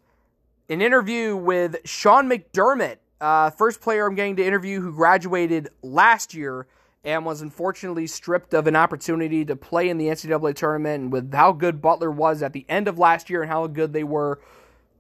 an 0.69 0.81
interview 0.81 1.37
with 1.37 1.77
Sean 1.85 2.29
McDermott, 2.29 2.97
uh, 3.21 3.51
first 3.51 3.81
player 3.81 4.07
I'm 4.07 4.15
getting 4.15 4.37
to 4.37 4.45
interview 4.45 4.81
who 4.81 4.93
graduated 4.93 5.69
last 5.83 6.33
year 6.33 6.67
and 7.05 7.25
was 7.27 7.43
unfortunately 7.43 8.07
stripped 8.07 8.55
of 8.55 8.67
an 8.67 8.77
opportunity 8.77 9.45
to 9.45 9.57
play 9.57 9.89
in 9.89 9.99
the 9.99 10.07
NCAA 10.07 10.55
tournament. 10.55 11.03
And 11.03 11.13
with 11.13 11.35
how 11.35 11.53
good 11.53 11.83
Butler 11.83 12.11
was 12.11 12.43
at 12.43 12.53
the 12.53 12.65
end 12.69 12.89
of 12.89 12.99
last 12.99 13.29
year 13.29 13.43
and 13.43 13.51
how 13.51 13.67
good 13.67 13.93
they 13.93 14.05
were 14.05 14.41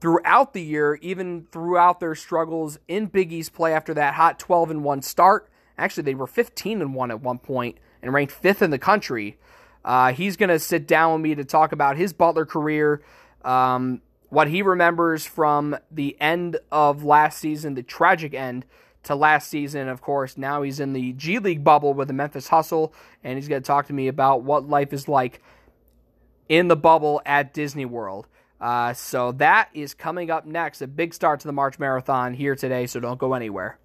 throughout 0.02 0.52
the 0.52 0.60
year, 0.60 0.98
even 1.00 1.46
throughout 1.52 2.00
their 2.00 2.16
struggles 2.16 2.76
in 2.88 3.06
Big 3.06 3.32
East 3.32 3.54
play 3.54 3.72
after 3.72 3.94
that 3.94 4.14
hot 4.14 4.36
12 4.36 4.72
and 4.72 4.84
1 4.84 5.00
start. 5.00 5.48
Actually, 5.78 6.02
they 6.02 6.14
were 6.16 6.26
15 6.26 6.82
and 6.82 6.92
1 6.92 7.10
at 7.12 7.20
one 7.20 7.38
point 7.38 7.78
and 8.02 8.12
ranked 8.12 8.32
fifth 8.32 8.62
in 8.62 8.70
the 8.70 8.80
country. 8.80 9.38
Uh, 9.84 10.12
he's 10.12 10.36
going 10.36 10.48
to 10.48 10.58
sit 10.58 10.88
down 10.88 11.12
with 11.12 11.22
me 11.22 11.36
to 11.36 11.44
talk 11.44 11.70
about 11.70 11.96
his 11.96 12.12
Butler 12.12 12.44
career, 12.44 13.00
um, 13.44 14.02
what 14.28 14.48
he 14.48 14.60
remembers 14.60 15.24
from 15.24 15.76
the 15.88 16.16
end 16.20 16.56
of 16.72 17.04
last 17.04 17.38
season, 17.38 17.74
the 17.74 17.82
tragic 17.84 18.34
end 18.34 18.66
to 19.04 19.14
last 19.14 19.48
season. 19.48 19.88
Of 19.88 20.00
course, 20.00 20.36
now 20.36 20.62
he's 20.62 20.80
in 20.80 20.94
the 20.94 21.12
G 21.12 21.38
League 21.38 21.62
bubble 21.62 21.94
with 21.94 22.08
the 22.08 22.14
Memphis 22.14 22.48
Hustle, 22.48 22.92
and 23.22 23.38
he's 23.38 23.46
going 23.46 23.62
to 23.62 23.66
talk 23.66 23.86
to 23.86 23.92
me 23.92 24.08
about 24.08 24.42
what 24.42 24.68
life 24.68 24.92
is 24.92 25.06
like 25.06 25.40
in 26.48 26.66
the 26.66 26.76
bubble 26.76 27.22
at 27.24 27.54
Disney 27.54 27.84
World. 27.84 28.26
Uh, 28.62 28.94
so 28.94 29.32
that 29.32 29.68
is 29.74 29.92
coming 29.92 30.30
up 30.30 30.46
next. 30.46 30.82
A 30.82 30.86
big 30.86 31.12
start 31.12 31.40
to 31.40 31.48
the 31.48 31.52
March 31.52 31.80
Marathon 31.80 32.32
here 32.32 32.54
today, 32.54 32.86
so 32.86 33.00
don't 33.00 33.18
go 33.18 33.34
anywhere. 33.34 33.80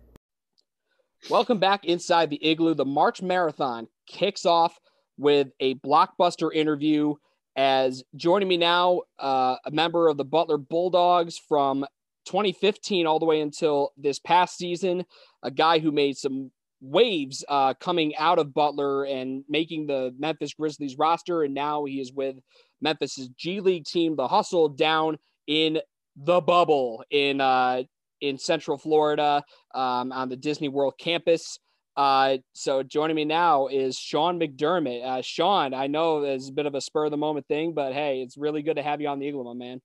Welcome 1.31 1.57
back 1.57 1.83
inside 1.83 2.29
the 2.29 2.45
igloo. 2.45 2.75
The 2.75 2.85
March 2.85 3.23
Marathon 3.23 3.87
kicks 4.05 4.45
off 4.45 4.79
with 5.17 5.47
a 5.59 5.73
blockbuster 5.75 6.53
interview. 6.53 7.15
As 7.55 8.03
joining 8.15 8.47
me 8.47 8.57
now, 8.57 9.01
uh, 9.17 9.55
a 9.65 9.71
member 9.71 10.09
of 10.09 10.17
the 10.17 10.23
Butler 10.23 10.59
Bulldogs 10.59 11.39
from 11.39 11.83
2015 12.27 13.07
all 13.07 13.17
the 13.17 13.25
way 13.25 13.41
until 13.41 13.93
this 13.97 14.19
past 14.19 14.57
season, 14.57 15.05
a 15.41 15.49
guy 15.49 15.79
who 15.79 15.91
made 15.91 16.17
some 16.17 16.51
waves 16.81 17.43
uh, 17.49 17.73
coming 17.79 18.15
out 18.17 18.37
of 18.37 18.53
Butler 18.53 19.05
and 19.05 19.43
making 19.49 19.87
the 19.87 20.13
Memphis 20.19 20.53
Grizzlies 20.53 20.99
roster, 20.99 21.41
and 21.41 21.55
now 21.55 21.85
he 21.85 21.99
is 21.99 22.13
with 22.13 22.35
Memphis's 22.81 23.29
G 23.29 23.59
League 23.59 23.85
team, 23.85 24.15
the 24.15 24.27
Hustle, 24.27 24.69
down 24.69 25.17
in 25.47 25.79
the 26.15 26.41
bubble 26.41 27.03
in 27.09 27.41
uh, 27.41 27.83
in 28.21 28.37
Central 28.37 28.77
Florida 28.77 29.43
um, 29.73 30.11
on 30.11 30.29
the 30.29 30.35
Disney 30.35 30.69
World 30.69 30.95
campus. 30.99 31.59
Uh, 31.95 32.37
so 32.53 32.83
joining 32.83 33.15
me 33.15 33.25
now 33.25 33.67
is 33.67 33.97
Sean 33.97 34.39
McDermott. 34.39 35.03
Uh, 35.03 35.21
Sean, 35.23 35.73
I 35.73 35.87
know 35.87 36.23
it's 36.23 36.49
a 36.49 36.53
bit 36.53 36.67
of 36.67 36.75
a 36.75 36.81
spur 36.81 37.05
of 37.05 37.11
the 37.11 37.17
moment 37.17 37.47
thing, 37.47 37.73
but 37.73 37.93
hey, 37.93 38.21
it's 38.21 38.37
really 38.37 38.61
good 38.61 38.75
to 38.75 38.83
have 38.83 39.01
you 39.01 39.07
on 39.07 39.17
the 39.19 39.27
Igloo, 39.27 39.43
my 39.43 39.53
man. 39.53 39.81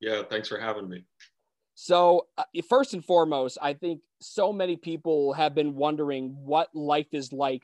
Yeah, 0.00 0.22
thanks 0.28 0.48
for 0.48 0.58
having 0.58 0.88
me. 0.88 1.04
So, 1.74 2.26
uh, 2.38 2.44
first 2.68 2.94
and 2.94 3.04
foremost, 3.04 3.58
I 3.60 3.74
think 3.74 4.00
so 4.20 4.52
many 4.52 4.76
people 4.76 5.34
have 5.34 5.54
been 5.54 5.74
wondering 5.76 6.34
what 6.44 6.68
life 6.74 7.08
is 7.12 7.32
like 7.32 7.62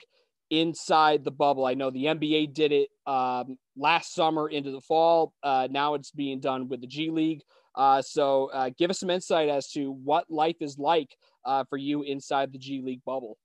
inside 0.50 1.24
the 1.24 1.30
bubble. 1.30 1.64
I 1.64 1.74
know 1.74 1.90
the 1.90 2.04
NBA 2.04 2.54
did 2.54 2.72
it 2.72 2.88
um, 3.06 3.58
last 3.76 4.14
summer 4.14 4.48
into 4.48 4.70
the 4.70 4.80
fall. 4.80 5.32
Uh, 5.42 5.68
now 5.70 5.94
it's 5.94 6.10
being 6.10 6.40
done 6.40 6.68
with 6.68 6.80
the 6.80 6.86
G 6.86 7.10
League. 7.10 7.42
Uh, 7.74 8.00
so, 8.00 8.50
uh, 8.52 8.70
give 8.78 8.90
us 8.90 9.00
some 9.00 9.10
insight 9.10 9.48
as 9.48 9.70
to 9.72 9.92
what 9.92 10.30
life 10.30 10.56
is 10.60 10.78
like 10.78 11.14
uh, 11.44 11.64
for 11.68 11.76
you 11.76 12.02
inside 12.02 12.52
the 12.52 12.58
G 12.58 12.80
League 12.82 13.04
bubble. 13.04 13.38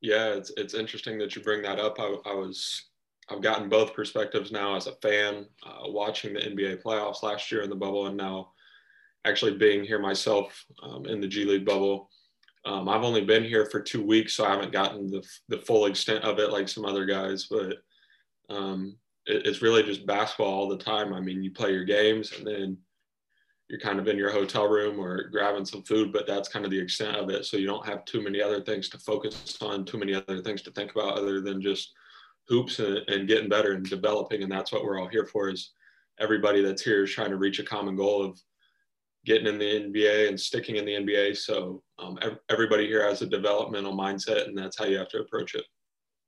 Yeah, 0.00 0.34
it's 0.34 0.50
it's 0.56 0.74
interesting 0.74 1.18
that 1.18 1.36
you 1.36 1.42
bring 1.42 1.62
that 1.62 1.78
up. 1.78 2.00
I, 2.00 2.16
I 2.26 2.34
was 2.34 2.90
I've 3.30 3.40
gotten 3.40 3.68
both 3.68 3.94
perspectives 3.94 4.50
now 4.50 4.74
as 4.74 4.88
a 4.88 4.96
fan, 4.96 5.46
uh, 5.64 5.84
watching 5.84 6.34
the 6.34 6.40
NBA 6.40 6.82
playoffs 6.82 7.22
last 7.22 7.52
year 7.52 7.62
in 7.62 7.70
the 7.70 7.76
bubble, 7.76 8.08
and 8.08 8.16
now 8.16 8.52
actually 9.24 9.56
being 9.56 9.84
here 9.84 10.00
myself 10.00 10.64
um, 10.82 11.06
in 11.06 11.20
the 11.20 11.28
G 11.28 11.44
League 11.44 11.64
bubble. 11.64 12.10
Um, 12.64 12.88
I've 12.88 13.02
only 13.02 13.24
been 13.24 13.44
here 13.44 13.66
for 13.66 13.80
two 13.80 14.04
weeks, 14.04 14.34
so 14.34 14.44
I 14.44 14.50
haven't 14.50 14.72
gotten 14.72 15.10
the, 15.10 15.24
the 15.48 15.58
full 15.58 15.86
extent 15.86 16.24
of 16.24 16.38
it 16.38 16.50
like 16.50 16.68
some 16.68 16.84
other 16.84 17.04
guys, 17.04 17.46
but 17.50 17.78
um, 18.48 18.96
it, 19.26 19.46
it's 19.46 19.62
really 19.62 19.82
just 19.82 20.06
basketball 20.06 20.52
all 20.52 20.68
the 20.68 20.76
time. 20.76 21.12
I 21.12 21.20
mean, 21.20 21.42
you 21.42 21.50
play 21.50 21.72
your 21.72 21.84
games 21.84 22.32
and 22.36 22.46
then 22.46 22.78
you're 23.68 23.80
kind 23.80 23.98
of 23.98 24.08
in 24.08 24.18
your 24.18 24.30
hotel 24.30 24.68
room 24.68 25.00
or 25.00 25.28
grabbing 25.28 25.64
some 25.64 25.82
food, 25.82 26.12
but 26.12 26.26
that's 26.26 26.48
kind 26.48 26.64
of 26.64 26.70
the 26.70 26.78
extent 26.78 27.16
of 27.16 27.30
it. 27.30 27.46
So 27.46 27.56
you 27.56 27.66
don't 27.66 27.86
have 27.86 28.04
too 28.04 28.22
many 28.22 28.42
other 28.42 28.60
things 28.60 28.88
to 28.90 28.98
focus 28.98 29.56
on, 29.62 29.84
too 29.84 29.98
many 29.98 30.14
other 30.14 30.42
things 30.42 30.62
to 30.62 30.70
think 30.72 30.90
about 30.92 31.16
other 31.16 31.40
than 31.40 31.62
just 31.62 31.92
hoops 32.48 32.80
and, 32.80 32.98
and 33.08 33.28
getting 33.28 33.48
better 33.48 33.72
and 33.72 33.84
developing. 33.84 34.42
And 34.42 34.52
that's 34.52 34.72
what 34.72 34.84
we're 34.84 35.00
all 35.00 35.08
here 35.08 35.26
for 35.26 35.48
is 35.48 35.72
everybody 36.20 36.62
that's 36.62 36.82
here 36.82 37.04
is 37.04 37.12
trying 37.12 37.30
to 37.30 37.36
reach 37.36 37.60
a 37.60 37.64
common 37.64 37.96
goal 37.96 38.22
of 38.22 38.38
getting 39.24 39.46
in 39.46 39.58
the 39.58 39.64
NBA 39.64 40.28
and 40.28 40.38
sticking 40.38 40.76
in 40.76 40.84
the 40.84 40.92
NBA. 40.92 41.36
So 41.36 41.82
um, 41.98 42.18
everybody 42.50 42.86
here 42.86 43.06
has 43.08 43.22
a 43.22 43.26
developmental 43.26 43.96
mindset, 43.96 44.48
and 44.48 44.58
that's 44.58 44.76
how 44.76 44.84
you 44.84 44.98
have 44.98 45.08
to 45.08 45.20
approach 45.20 45.54
it. 45.54 45.64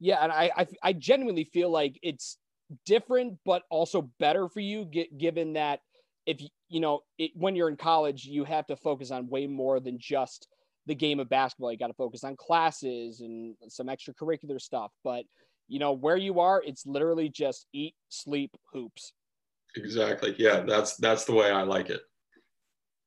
Yeah, 0.00 0.22
and 0.22 0.32
I 0.32 0.50
I, 0.56 0.66
I 0.82 0.92
genuinely 0.92 1.44
feel 1.44 1.70
like 1.70 1.98
it's 2.02 2.38
different, 2.86 3.38
but 3.44 3.62
also 3.70 4.10
better 4.18 4.48
for 4.48 4.60
you, 4.60 4.84
get, 4.84 5.16
given 5.18 5.54
that 5.54 5.80
if 6.26 6.40
you 6.68 6.80
know 6.80 7.00
it, 7.18 7.32
when 7.34 7.54
you're 7.54 7.68
in 7.68 7.76
college, 7.76 8.24
you 8.24 8.44
have 8.44 8.66
to 8.66 8.76
focus 8.76 9.10
on 9.10 9.28
way 9.28 9.46
more 9.46 9.80
than 9.80 9.98
just 9.98 10.48
the 10.86 10.94
game 10.94 11.20
of 11.20 11.28
basketball. 11.28 11.72
You 11.72 11.78
got 11.78 11.88
to 11.88 11.94
focus 11.94 12.24
on 12.24 12.36
classes 12.36 13.20
and 13.20 13.54
some 13.68 13.88
extracurricular 13.88 14.60
stuff. 14.60 14.92
But 15.02 15.24
you 15.68 15.78
know 15.78 15.92
where 15.92 16.16
you 16.16 16.40
are, 16.40 16.62
it's 16.64 16.86
literally 16.86 17.28
just 17.28 17.66
eat, 17.72 17.94
sleep, 18.08 18.56
hoops. 18.72 19.12
Exactly. 19.76 20.34
Yeah, 20.38 20.60
that's 20.60 20.96
that's 20.96 21.24
the 21.24 21.32
way 21.32 21.50
I 21.50 21.62
like 21.62 21.90
it. 21.90 22.02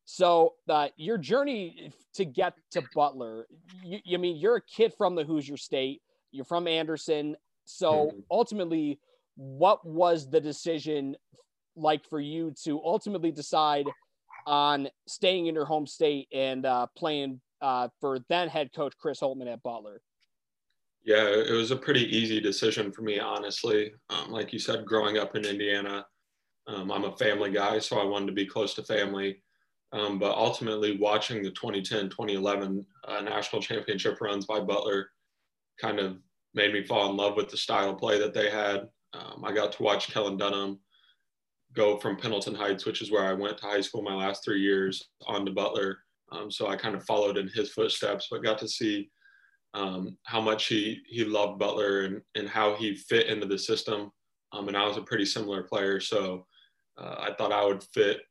So 0.06 0.54
uh, 0.70 0.88
your 0.96 1.18
journey 1.18 1.92
to 2.16 2.24
get 2.24 2.54
to 2.72 2.82
Butler, 2.96 3.46
you, 3.84 4.00
you 4.06 4.18
mean 4.18 4.38
you're 4.38 4.56
a 4.56 4.62
kid 4.62 4.94
from 4.98 5.16
the 5.16 5.24
Hoosier 5.24 5.58
State, 5.58 6.02
you're 6.32 6.46
from 6.46 6.68
Anderson. 6.68 7.36
So 7.66 7.92
mm-hmm. 7.92 8.20
ultimately, 8.32 9.00
what 9.38 9.86
was 9.86 10.30
the 10.30 10.42
decision 10.42 11.16
like 11.76 12.04
for 12.10 12.20
you 12.20 12.54
to 12.64 12.82
ultimately 12.84 13.32
decide 13.32 13.86
on 14.46 14.90
staying 15.08 15.46
in 15.46 15.56
your 15.56 15.66
home 15.66 15.86
state 15.86 16.28
and 16.34 16.66
uh, 16.66 16.88
playing 16.98 17.40
uh, 17.62 17.88
for 18.02 18.20
then 18.30 18.50
head 18.50 18.74
coach 18.74 18.94
Chris 19.00 19.20
Holtmann 19.20 19.52
at 19.52 19.62
Butler? 19.64 20.02
Yeah, 21.04 21.26
it 21.26 21.54
was 21.54 21.72
a 21.72 21.78
pretty 21.78 22.04
easy 22.16 22.42
decision 22.42 22.92
for 22.92 23.04
me, 23.04 23.20
honestly. 23.20 23.94
Um, 24.10 24.32
like 24.32 24.52
you 24.52 24.60
said, 24.60 24.86
growing 24.86 25.18
up 25.18 25.36
in 25.36 25.46
Indiana, 25.46 26.06
um, 26.68 26.92
I'm 26.92 27.06
a 27.06 27.16
family 27.16 27.52
guy, 27.52 27.80
so 27.80 27.98
I 27.98 28.04
wanted 28.04 28.26
to 28.26 28.34
be 28.34 28.46
close 28.46 28.74
to 28.74 28.84
family. 28.84 29.42
Um, 29.94 30.20
but 30.20 30.36
ultimately, 30.36 30.98
watching 30.98 31.42
the 31.42 31.52
2010 31.52 32.10
2011 32.10 32.86
uh, 33.08 33.22
national 33.22 33.62
championship 33.62 34.20
runs 34.20 34.46
by 34.46 34.60
Butler 34.60 35.10
kind 35.80 36.00
of 36.00 36.18
made 36.54 36.74
me 36.74 36.84
fall 36.84 37.10
in 37.10 37.16
love 37.16 37.38
with 37.38 37.50
the 37.50 37.58
style 37.58 37.92
of 37.92 38.00
play 38.00 38.20
that 38.20 38.34
they 38.34 38.50
had. 38.50 38.90
Um, 39.18 39.44
I 39.44 39.52
got 39.52 39.72
to 39.74 39.84
watch 39.84 40.12
Kellen 40.12 40.38
Dunham 40.38 40.80
go 41.74 41.98
from 41.98 42.18
Pendleton 42.18 42.56
Heights, 42.56 42.86
which 42.86 43.02
is 43.02 43.12
where 43.12 43.26
I 43.26 43.34
went 43.34 43.58
to 43.58 43.66
high 43.66 43.82
school 43.82 44.02
my 44.02 44.14
last 44.14 44.44
three 44.44 44.62
years, 44.62 45.10
on 45.26 45.46
to 45.46 45.52
Butler. 45.52 46.00
Um, 46.32 46.52
so 46.52 46.68
I 46.68 46.76
kind 46.76 46.96
of 46.96 47.06
followed 47.06 47.38
in 47.38 47.48
his 47.50 47.72
footsteps, 47.72 48.28
but 48.30 48.44
got 48.44 48.58
to 48.60 48.68
see 48.68 49.10
um, 49.74 50.18
how 50.24 50.42
much 50.42 50.68
he 50.68 51.02
he 51.08 51.24
loved 51.24 51.60
Butler 51.60 52.02
and, 52.02 52.22
and 52.36 52.50
how 52.50 52.76
he 52.76 52.96
fit 52.96 53.28
into 53.28 53.46
the 53.46 53.58
system. 53.58 54.12
Um, 54.54 54.68
and 54.68 54.78
I 54.78 54.88
was 54.88 54.98
a 54.98 55.02
pretty 55.02 55.26
similar 55.26 55.64
player, 55.64 56.00
so 56.00 56.46
uh, 56.98 57.16
I 57.20 57.34
thought 57.38 57.52
I 57.52 57.66
would 57.66 57.84
fit 57.94 58.22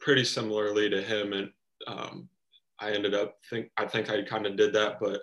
pretty 0.00 0.24
similarly 0.24 0.88
to 0.90 1.02
him, 1.02 1.32
and 1.32 1.50
um, 1.86 2.28
I 2.78 2.92
ended 2.92 3.14
up 3.14 3.36
think 3.48 3.70
I 3.76 3.86
think 3.86 4.10
I 4.10 4.22
kind 4.22 4.46
of 4.46 4.56
did 4.56 4.72
that, 4.74 4.98
but 5.00 5.22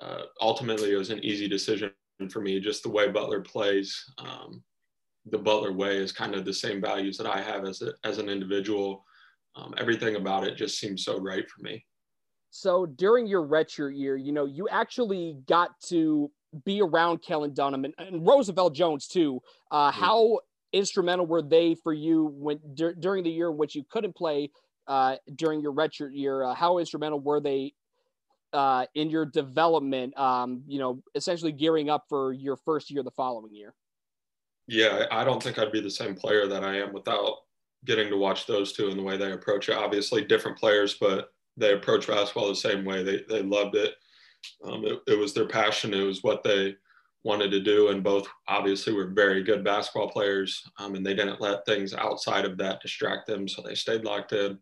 uh, 0.00 0.22
ultimately 0.40 0.92
it 0.92 0.96
was 0.96 1.10
an 1.10 1.24
easy 1.24 1.48
decision 1.48 1.92
for 2.28 2.40
me. 2.40 2.60
Just 2.60 2.82
the 2.82 2.90
way 2.90 3.08
Butler 3.08 3.40
plays, 3.40 4.04
um, 4.18 4.62
the 5.26 5.38
Butler 5.38 5.72
way 5.72 5.96
is 5.96 6.12
kind 6.12 6.34
of 6.34 6.44
the 6.44 6.52
same 6.52 6.80
values 6.80 7.16
that 7.18 7.26
I 7.26 7.40
have 7.40 7.64
as 7.64 7.82
a, 7.82 7.92
as 8.04 8.18
an 8.18 8.28
individual. 8.28 9.04
Um, 9.54 9.74
everything 9.78 10.16
about 10.16 10.44
it 10.44 10.56
just 10.56 10.78
seems 10.78 11.04
so 11.04 11.18
right 11.18 11.48
for 11.48 11.62
me. 11.62 11.84
So 12.50 12.86
during 12.86 13.26
your 13.26 13.46
redshirt 13.46 13.96
year, 13.96 14.16
you 14.16 14.32
know, 14.32 14.44
you 14.44 14.68
actually 14.68 15.38
got 15.46 15.70
to 15.86 16.30
be 16.64 16.82
around 16.82 17.22
Kellen 17.22 17.54
Dunham 17.54 17.84
and, 17.84 17.94
and 17.98 18.26
Roosevelt 18.26 18.74
Jones 18.74 19.06
too. 19.06 19.40
Uh, 19.70 19.90
how 19.90 20.40
instrumental 20.72 21.26
were 21.26 21.42
they 21.42 21.74
for 21.74 21.92
you 21.92 22.26
when 22.34 22.58
dur- 22.74 22.94
during 22.94 23.24
the 23.24 23.30
year 23.30 23.50
in 23.50 23.56
which 23.56 23.74
you 23.74 23.84
couldn't 23.90 24.14
play 24.14 24.50
uh, 24.86 25.16
during 25.34 25.60
your 25.60 25.72
redshirt 25.72 26.10
year? 26.12 26.44
Uh, 26.44 26.54
how 26.54 26.78
instrumental 26.78 27.20
were 27.20 27.40
they 27.40 27.72
uh, 28.52 28.86
in 28.94 29.10
your 29.10 29.26
development? 29.26 30.16
Um, 30.18 30.62
you 30.66 30.78
know, 30.78 31.02
essentially 31.14 31.52
gearing 31.52 31.90
up 31.90 32.04
for 32.08 32.32
your 32.32 32.56
first 32.56 32.90
year 32.90 33.02
the 33.02 33.10
following 33.10 33.54
year. 33.54 33.74
Yeah, 34.68 35.06
I 35.10 35.24
don't 35.24 35.42
think 35.42 35.58
I'd 35.58 35.72
be 35.72 35.80
the 35.80 35.90
same 35.90 36.14
player 36.14 36.46
that 36.46 36.64
I 36.64 36.78
am 36.78 36.92
without 36.92 37.34
getting 37.84 38.08
to 38.10 38.16
watch 38.16 38.46
those 38.46 38.72
two 38.72 38.88
and 38.88 38.98
the 38.98 39.02
way 39.02 39.16
they 39.16 39.32
approach 39.32 39.68
it. 39.68 39.76
Obviously, 39.76 40.24
different 40.24 40.58
players, 40.58 40.94
but 41.00 41.32
they 41.56 41.72
approach 41.72 42.06
basketball 42.06 42.48
the 42.48 42.54
same 42.54 42.84
way. 42.84 43.02
They 43.02 43.24
they 43.28 43.42
loved 43.42 43.74
it. 43.74 43.94
Um, 44.64 44.84
it, 44.84 45.00
it 45.06 45.18
was 45.18 45.34
their 45.34 45.46
passion. 45.46 45.94
It 45.94 46.02
was 46.02 46.22
what 46.22 46.42
they 46.42 46.76
wanted 47.24 47.50
to 47.50 47.60
do. 47.60 47.88
And 47.88 48.02
both 48.02 48.26
obviously 48.48 48.92
were 48.92 49.12
very 49.14 49.42
good 49.42 49.64
basketball 49.64 50.10
players. 50.10 50.62
Um, 50.78 50.94
and 50.94 51.06
they 51.06 51.14
didn't 51.14 51.40
let 51.40 51.64
things 51.64 51.94
outside 51.94 52.44
of 52.44 52.58
that 52.58 52.80
distract 52.80 53.26
them. 53.26 53.46
So 53.46 53.62
they 53.62 53.74
stayed 53.74 54.04
locked 54.04 54.32
in. 54.32 54.58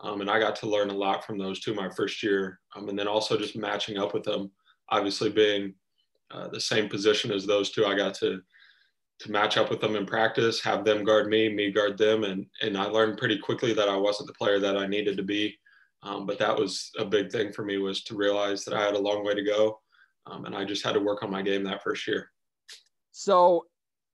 Um, 0.00 0.20
and 0.20 0.30
I 0.30 0.38
got 0.38 0.56
to 0.56 0.68
learn 0.68 0.90
a 0.90 0.94
lot 0.94 1.24
from 1.24 1.38
those 1.38 1.60
two 1.60 1.74
my 1.74 1.88
first 1.88 2.22
year. 2.22 2.60
Um, 2.76 2.88
and 2.88 2.98
then 2.98 3.08
also 3.08 3.38
just 3.38 3.56
matching 3.56 3.98
up 3.98 4.12
with 4.12 4.24
them, 4.24 4.50
obviously 4.90 5.30
being 5.30 5.74
uh, 6.30 6.48
the 6.48 6.60
same 6.60 6.88
position 6.88 7.30
as 7.30 7.46
those 7.46 7.70
two, 7.70 7.86
I 7.86 7.94
got 7.94 8.14
to 8.14 8.40
to 9.20 9.30
match 9.30 9.56
up 9.56 9.70
with 9.70 9.80
them 9.80 9.94
in 9.94 10.04
practice, 10.04 10.60
have 10.60 10.84
them 10.84 11.04
guard 11.04 11.28
me, 11.28 11.48
me 11.48 11.70
guard 11.70 11.96
them, 11.96 12.24
and 12.24 12.46
and 12.62 12.76
I 12.76 12.86
learned 12.86 13.16
pretty 13.16 13.38
quickly 13.38 13.72
that 13.72 13.88
I 13.88 13.96
wasn't 13.96 14.26
the 14.26 14.34
player 14.34 14.58
that 14.58 14.76
I 14.76 14.88
needed 14.88 15.16
to 15.16 15.22
be. 15.22 15.56
Um, 16.02 16.26
but 16.26 16.38
that 16.40 16.58
was 16.58 16.90
a 16.98 17.04
big 17.04 17.30
thing 17.30 17.52
for 17.52 17.64
me 17.64 17.78
was 17.78 18.02
to 18.04 18.16
realize 18.16 18.64
that 18.64 18.74
I 18.74 18.84
had 18.84 18.94
a 18.94 18.98
long 18.98 19.24
way 19.24 19.34
to 19.34 19.44
go 19.44 19.80
um, 20.26 20.44
and 20.44 20.54
I 20.54 20.64
just 20.64 20.84
had 20.84 20.92
to 20.92 21.00
work 21.00 21.22
on 21.22 21.30
my 21.30 21.42
game 21.42 21.64
that 21.64 21.82
first 21.82 22.06
year. 22.06 22.30
So, 23.12 23.66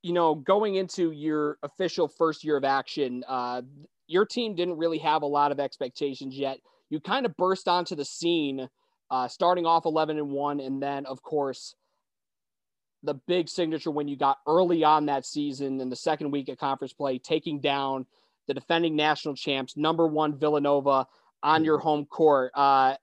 you 0.02 0.12
know, 0.12 0.34
going 0.34 0.76
into 0.76 1.12
your 1.12 1.58
official 1.62 2.08
first 2.08 2.44
year 2.44 2.56
of 2.56 2.64
action, 2.64 3.24
uh, 3.28 3.62
your 4.10 4.26
team 4.26 4.56
didn't 4.56 4.76
really 4.76 4.98
have 4.98 5.22
a 5.22 5.26
lot 5.26 5.52
of 5.52 5.60
expectations 5.60 6.36
yet. 6.36 6.58
You 6.90 7.00
kind 7.00 7.24
of 7.24 7.36
burst 7.36 7.68
onto 7.68 7.94
the 7.94 8.04
scene, 8.04 8.68
uh, 9.08 9.28
starting 9.28 9.66
off 9.66 9.86
11 9.86 10.18
and 10.18 10.30
one, 10.30 10.58
and 10.58 10.82
then, 10.82 11.06
of 11.06 11.22
course, 11.22 11.76
the 13.04 13.14
big 13.14 13.48
signature 13.48 13.90
when 13.90 14.08
you 14.08 14.16
got 14.16 14.38
early 14.48 14.82
on 14.82 15.06
that 15.06 15.24
season 15.24 15.80
in 15.80 15.88
the 15.88 15.96
second 15.96 16.32
week 16.32 16.48
of 16.48 16.58
conference 16.58 16.92
play, 16.92 17.18
taking 17.18 17.60
down 17.60 18.04
the 18.48 18.54
defending 18.54 18.96
national 18.96 19.36
champs, 19.36 19.76
number 19.76 20.06
one 20.08 20.36
Villanova 20.36 21.06
on 21.42 21.64
your 21.64 21.78
mm-hmm. 21.78 21.86
home 21.86 22.06
court. 22.06 22.50
Uh, 22.54 22.96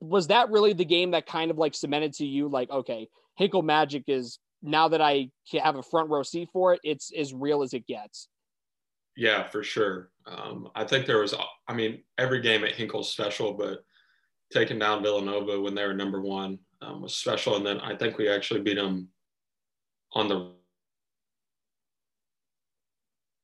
was 0.00 0.28
that 0.28 0.50
really 0.50 0.74
the 0.74 0.84
game 0.84 1.10
that 1.10 1.26
kind 1.26 1.50
of 1.50 1.58
like 1.58 1.74
cemented 1.74 2.14
to 2.14 2.26
you, 2.26 2.46
like, 2.46 2.70
okay, 2.70 3.08
Hinkle 3.36 3.62
Magic 3.62 4.04
is 4.06 4.38
now 4.62 4.86
that 4.88 5.00
I 5.00 5.30
have 5.60 5.74
a 5.74 5.82
front 5.82 6.08
row 6.08 6.22
seat 6.22 6.50
for 6.52 6.74
it, 6.74 6.80
it's 6.84 7.10
as 7.18 7.34
real 7.34 7.62
as 7.62 7.74
it 7.74 7.86
gets. 7.86 8.28
Yeah, 9.16 9.44
for 9.44 9.62
sure. 9.62 10.10
Um, 10.26 10.70
I 10.74 10.84
think 10.84 11.06
there 11.06 11.20
was, 11.20 11.34
I 11.68 11.74
mean, 11.74 12.02
every 12.18 12.40
game 12.40 12.64
at 12.64 12.72
Hinkle's 12.74 13.12
special, 13.12 13.52
but 13.52 13.84
taking 14.52 14.78
down 14.78 15.02
Villanova 15.02 15.60
when 15.60 15.74
they 15.74 15.84
were 15.84 15.94
number 15.94 16.20
one 16.20 16.58
um, 16.82 17.02
was 17.02 17.14
special. 17.14 17.56
And 17.56 17.64
then 17.64 17.80
I 17.80 17.94
think 17.96 18.18
we 18.18 18.28
actually 18.28 18.60
beat 18.60 18.76
them 18.76 19.08
on 20.12 20.28
the 20.28 20.52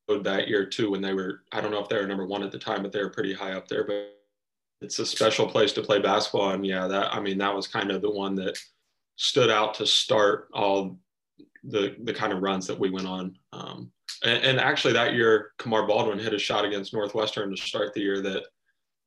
road 0.09 0.24
that 0.24 0.48
year 0.48 0.66
too 0.66 0.90
when 0.90 1.00
they 1.00 1.14
were, 1.14 1.42
I 1.52 1.61
don't 1.61 1.70
know 1.70 1.83
if 1.83 1.88
they 1.88 1.96
were 1.96 2.06
number 2.06 2.26
one 2.26 2.42
at 2.42 2.50
the 2.50 2.59
time, 2.59 2.83
but 2.83 2.92
they 2.92 3.02
were 3.02 3.11
pretty 3.11 3.33
high 3.33 3.52
up 3.52 3.68
there. 3.68 3.85
But 3.85 4.16
it's 4.80 4.98
a 4.98 5.06
special 5.06 5.46
place 5.46 5.72
to 5.74 5.83
play 5.83 6.00
basketball. 6.00 6.50
And 6.50 6.66
yeah, 6.66 6.87
that, 6.88 7.14
I 7.14 7.20
mean, 7.20 7.38
that 7.38 7.54
was 7.54 7.68
kind 7.68 7.90
of 7.90 8.02
the 8.02 8.11
one 8.11 8.35
that 8.37 8.59
stood 9.16 9.50
out 9.50 9.74
to 9.74 9.87
start 9.87 10.48
all 10.52 10.98
the, 11.64 11.96
the 12.05 12.14
kind 12.14 12.33
of 12.33 12.42
runs 12.42 12.66
that 12.66 12.79
we 12.79 12.90
went 12.90 13.07
on. 13.07 13.37
Um, 13.53 13.90
and, 14.25 14.42
and, 14.44 14.61
actually 14.61 14.92
that 14.94 15.14
year, 15.14 15.53
Kamar 15.59 15.87
Baldwin 15.87 16.18
hit 16.18 16.35
a 16.35 16.38
shot 16.38 16.64
against 16.64 16.92
Northwestern 16.92 17.51
to 17.51 17.57
start 17.61 17.94
the 17.94 18.01
year 18.01 18.23
that 18.23 18.44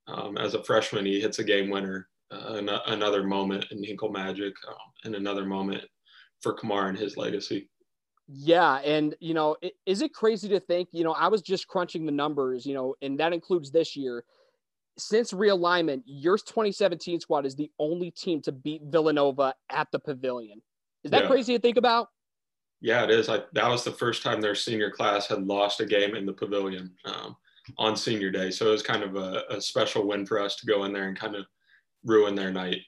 um, 0.08 0.38
as 0.38 0.54
a 0.54 0.64
freshman, 0.64 1.06
he 1.06 1.20
hits 1.20 1.40
a 1.40 1.44
game 1.44 1.70
winner, 1.70 2.10
uh, 2.32 2.56
an- 2.56 2.70
another 2.88 3.24
moment 3.24 3.66
in 3.72 3.84
Hinkle 3.84 4.12
Magic, 4.12 4.54
um, 4.68 4.76
and 5.04 5.16
another 5.16 5.46
moment 5.46 5.84
for 6.42 6.54
Kamar 6.54 6.90
and 6.90 6.98
his 6.98 7.18
legacy. 7.18 7.70
Yeah, 8.28 8.76
and 8.78 9.16
you 9.20 9.34
know, 9.34 9.58
is 9.86 10.02
it 10.02 10.14
crazy 10.14 10.48
to 10.50 10.60
think? 10.60 10.90
You 10.92 11.04
know, 11.04 11.12
I 11.12 11.28
was 11.28 11.42
just 11.42 11.68
crunching 11.68 12.06
the 12.06 12.12
numbers, 12.12 12.66
you 12.66 12.74
know, 12.74 12.96
and 13.02 13.20
that 13.20 13.34
includes 13.34 13.72
this 13.72 13.96
year. 13.96 14.24
Since 14.98 15.34
realignment, 15.34 16.04
your 16.06 16.38
2017 16.38 17.20
squad 17.20 17.46
is 17.46 17.56
the 17.56 17.72
only 17.80 18.12
team 18.12 18.42
to 18.44 18.52
beat 18.52 18.84
Villanova 18.86 19.56
at 19.70 19.92
the 19.92 20.00
Pavilion. 20.00 20.62
Is 21.04 21.12
that 21.12 21.24
yeah. 21.24 21.30
crazy 21.30 21.56
to 21.56 21.60
think 21.60 21.78
about? 21.78 22.10
Yeah, 22.84 23.04
it 23.06 23.10
is. 23.10 23.30
I, 23.30 23.40
that 23.54 23.68
was 23.68 23.84
the 23.84 23.92
first 23.92 24.22
time 24.22 24.42
their 24.42 24.54
senior 24.54 24.92
class 24.92 25.26
had 25.28 25.48
lost 25.48 25.80
a 25.80 25.86
game 25.86 26.16
in 26.16 26.28
the 26.28 26.34
Pavilion. 26.34 26.92
Um, 27.06 27.36
on 27.78 27.96
senior 27.96 28.30
day. 28.30 28.52
So 28.52 28.68
it 28.68 28.72
was 28.72 28.84
kind 28.84 29.04
of 29.04 29.16
a, 29.16 29.44
a, 29.50 29.62
special 29.62 30.06
win 30.06 30.26
for 30.26 30.38
us 30.38 30.58
to 30.58 30.66
go 30.66 30.84
in 30.84 30.92
there 30.92 31.08
and 31.08 31.18
kind 31.18 31.34
of 31.34 31.46
ruin 32.04 32.36
their 32.36 32.52
night. 32.52 32.82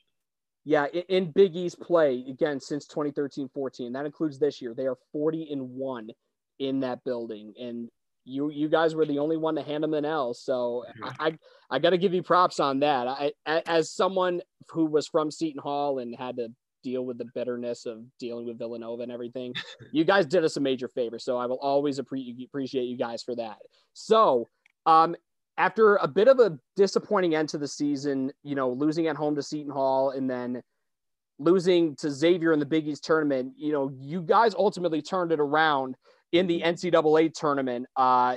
Yeah, 0.65 0.87
in 0.87 1.31
Big 1.31 1.55
East 1.55 1.79
play 1.79 2.25
again 2.27 2.59
since 2.59 2.87
2013-14. 2.87 3.93
That 3.93 4.05
includes 4.05 4.37
this 4.37 4.61
year. 4.61 4.73
They 4.75 4.87
are 4.87 4.97
40 5.13 5.49
and 5.51 5.69
1 5.69 6.09
in 6.59 6.81
that 6.81 7.03
building 7.03 7.53
and 7.59 7.89
you 8.25 8.49
you 8.49 8.67
guys 8.67 8.95
were 8.95 9.05
the 9.05 9.19
only 9.19 9.37
one 9.37 9.55
to 9.55 9.61
hand 9.61 9.83
them 9.83 9.93
an 9.93 10.03
L. 10.03 10.33
So 10.33 10.83
mm-hmm. 10.89 11.21
I 11.21 11.27
I, 11.27 11.37
I 11.69 11.79
got 11.79 11.91
to 11.91 11.97
give 11.97 12.13
you 12.13 12.23
props 12.23 12.59
on 12.59 12.79
that. 12.79 13.07
I 13.07 13.31
as 13.45 13.91
someone 13.91 14.41
who 14.69 14.85
was 14.85 15.07
from 15.07 15.29
Seton 15.29 15.61
Hall 15.61 15.99
and 15.99 16.15
had 16.15 16.37
to 16.37 16.49
deal 16.85 17.03
with 17.03 17.17
the 17.17 17.25
bitterness 17.33 17.85
of 17.85 18.03
dealing 18.19 18.45
with 18.45 18.59
Villanova 18.59 19.03
and 19.03 19.11
everything. 19.11 19.53
you 19.91 20.03
guys 20.03 20.25
did 20.25 20.45
us 20.45 20.55
a 20.55 20.61
major 20.61 20.87
favor, 20.87 21.17
so 21.17 21.37
I 21.37 21.47
will 21.47 21.59
always 21.59 21.99
appreciate 21.99 22.83
you 22.83 22.97
guys 22.97 23.23
for 23.23 23.35
that. 23.35 23.57
So, 23.93 24.47
um, 24.85 25.15
after 25.57 25.95
a 25.95 26.07
bit 26.07 26.27
of 26.27 26.39
a 26.39 26.59
disappointing 26.75 27.33
end 27.33 27.49
to 27.49 27.57
the 27.57 27.67
season, 27.67 28.31
you 28.43 28.55
know, 28.55 28.71
losing 28.71 29.07
at 29.07 29.15
home 29.15 29.35
to 29.35 29.41
Seton 29.41 29.71
Hall 29.71 30.11
and 30.11 30.29
then 30.29 30.61
losing 31.39 31.95
to 31.95 32.11
Xavier 32.11 32.53
in 32.53 32.59
the 32.59 32.65
Big 32.65 32.87
East 32.87 33.03
tournament, 33.03 33.53
you 33.57 33.71
know, 33.71 33.89
you 33.97 34.21
guys 34.21 34.53
ultimately 34.53 35.01
turned 35.01 35.31
it 35.31 35.39
around 35.39 35.95
in 36.33 36.45
the 36.45 36.61
NCAA 36.61 37.33
tournament. 37.33 37.87
Uh, 37.95 38.35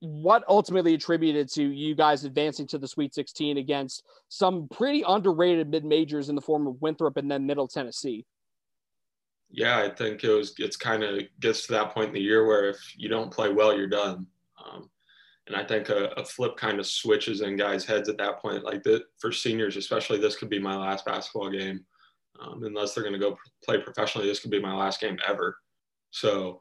what 0.00 0.44
ultimately 0.48 0.94
attributed 0.94 1.50
to 1.52 1.62
you 1.62 1.94
guys 1.94 2.24
advancing 2.24 2.66
to 2.68 2.78
the 2.78 2.88
Sweet 2.88 3.14
16 3.14 3.58
against 3.58 4.02
some 4.28 4.66
pretty 4.68 5.04
underrated 5.06 5.68
mid 5.68 5.84
majors 5.84 6.28
in 6.28 6.34
the 6.34 6.40
form 6.40 6.66
of 6.66 6.80
Winthrop 6.80 7.16
and 7.16 7.30
then 7.30 7.46
Middle 7.46 7.68
Tennessee? 7.68 8.24
Yeah, 9.50 9.78
I 9.78 9.90
think 9.90 10.24
it 10.24 10.30
was. 10.30 10.54
It's 10.58 10.76
kind 10.76 11.02
of 11.02 11.22
gets 11.40 11.66
to 11.66 11.72
that 11.72 11.92
point 11.92 12.08
in 12.08 12.14
the 12.14 12.20
year 12.20 12.46
where 12.46 12.70
if 12.70 12.78
you 12.96 13.08
don't 13.08 13.32
play 13.32 13.52
well, 13.52 13.76
you're 13.76 13.88
done. 13.88 14.26
Um, 14.64 14.88
and 15.46 15.56
I 15.56 15.64
think 15.64 15.88
a, 15.88 16.06
a, 16.16 16.24
flip 16.24 16.56
kind 16.56 16.78
of 16.78 16.86
switches 16.86 17.40
in 17.40 17.56
guys' 17.56 17.84
heads 17.84 18.08
at 18.08 18.18
that 18.18 18.38
point. 18.40 18.62
Like 18.62 18.84
the, 18.84 19.02
for 19.18 19.32
seniors, 19.32 19.76
especially, 19.76 20.18
this 20.18 20.36
could 20.36 20.50
be 20.50 20.60
my 20.60 20.76
last 20.76 21.04
basketball 21.04 21.50
game. 21.50 21.84
Um, 22.40 22.62
unless 22.62 22.94
they're 22.94 23.02
going 23.02 23.14
to 23.14 23.18
go 23.18 23.36
play 23.64 23.78
professionally, 23.78 24.28
this 24.28 24.38
could 24.38 24.52
be 24.52 24.60
my 24.60 24.74
last 24.74 25.00
game 25.00 25.18
ever. 25.26 25.58
So 26.10 26.60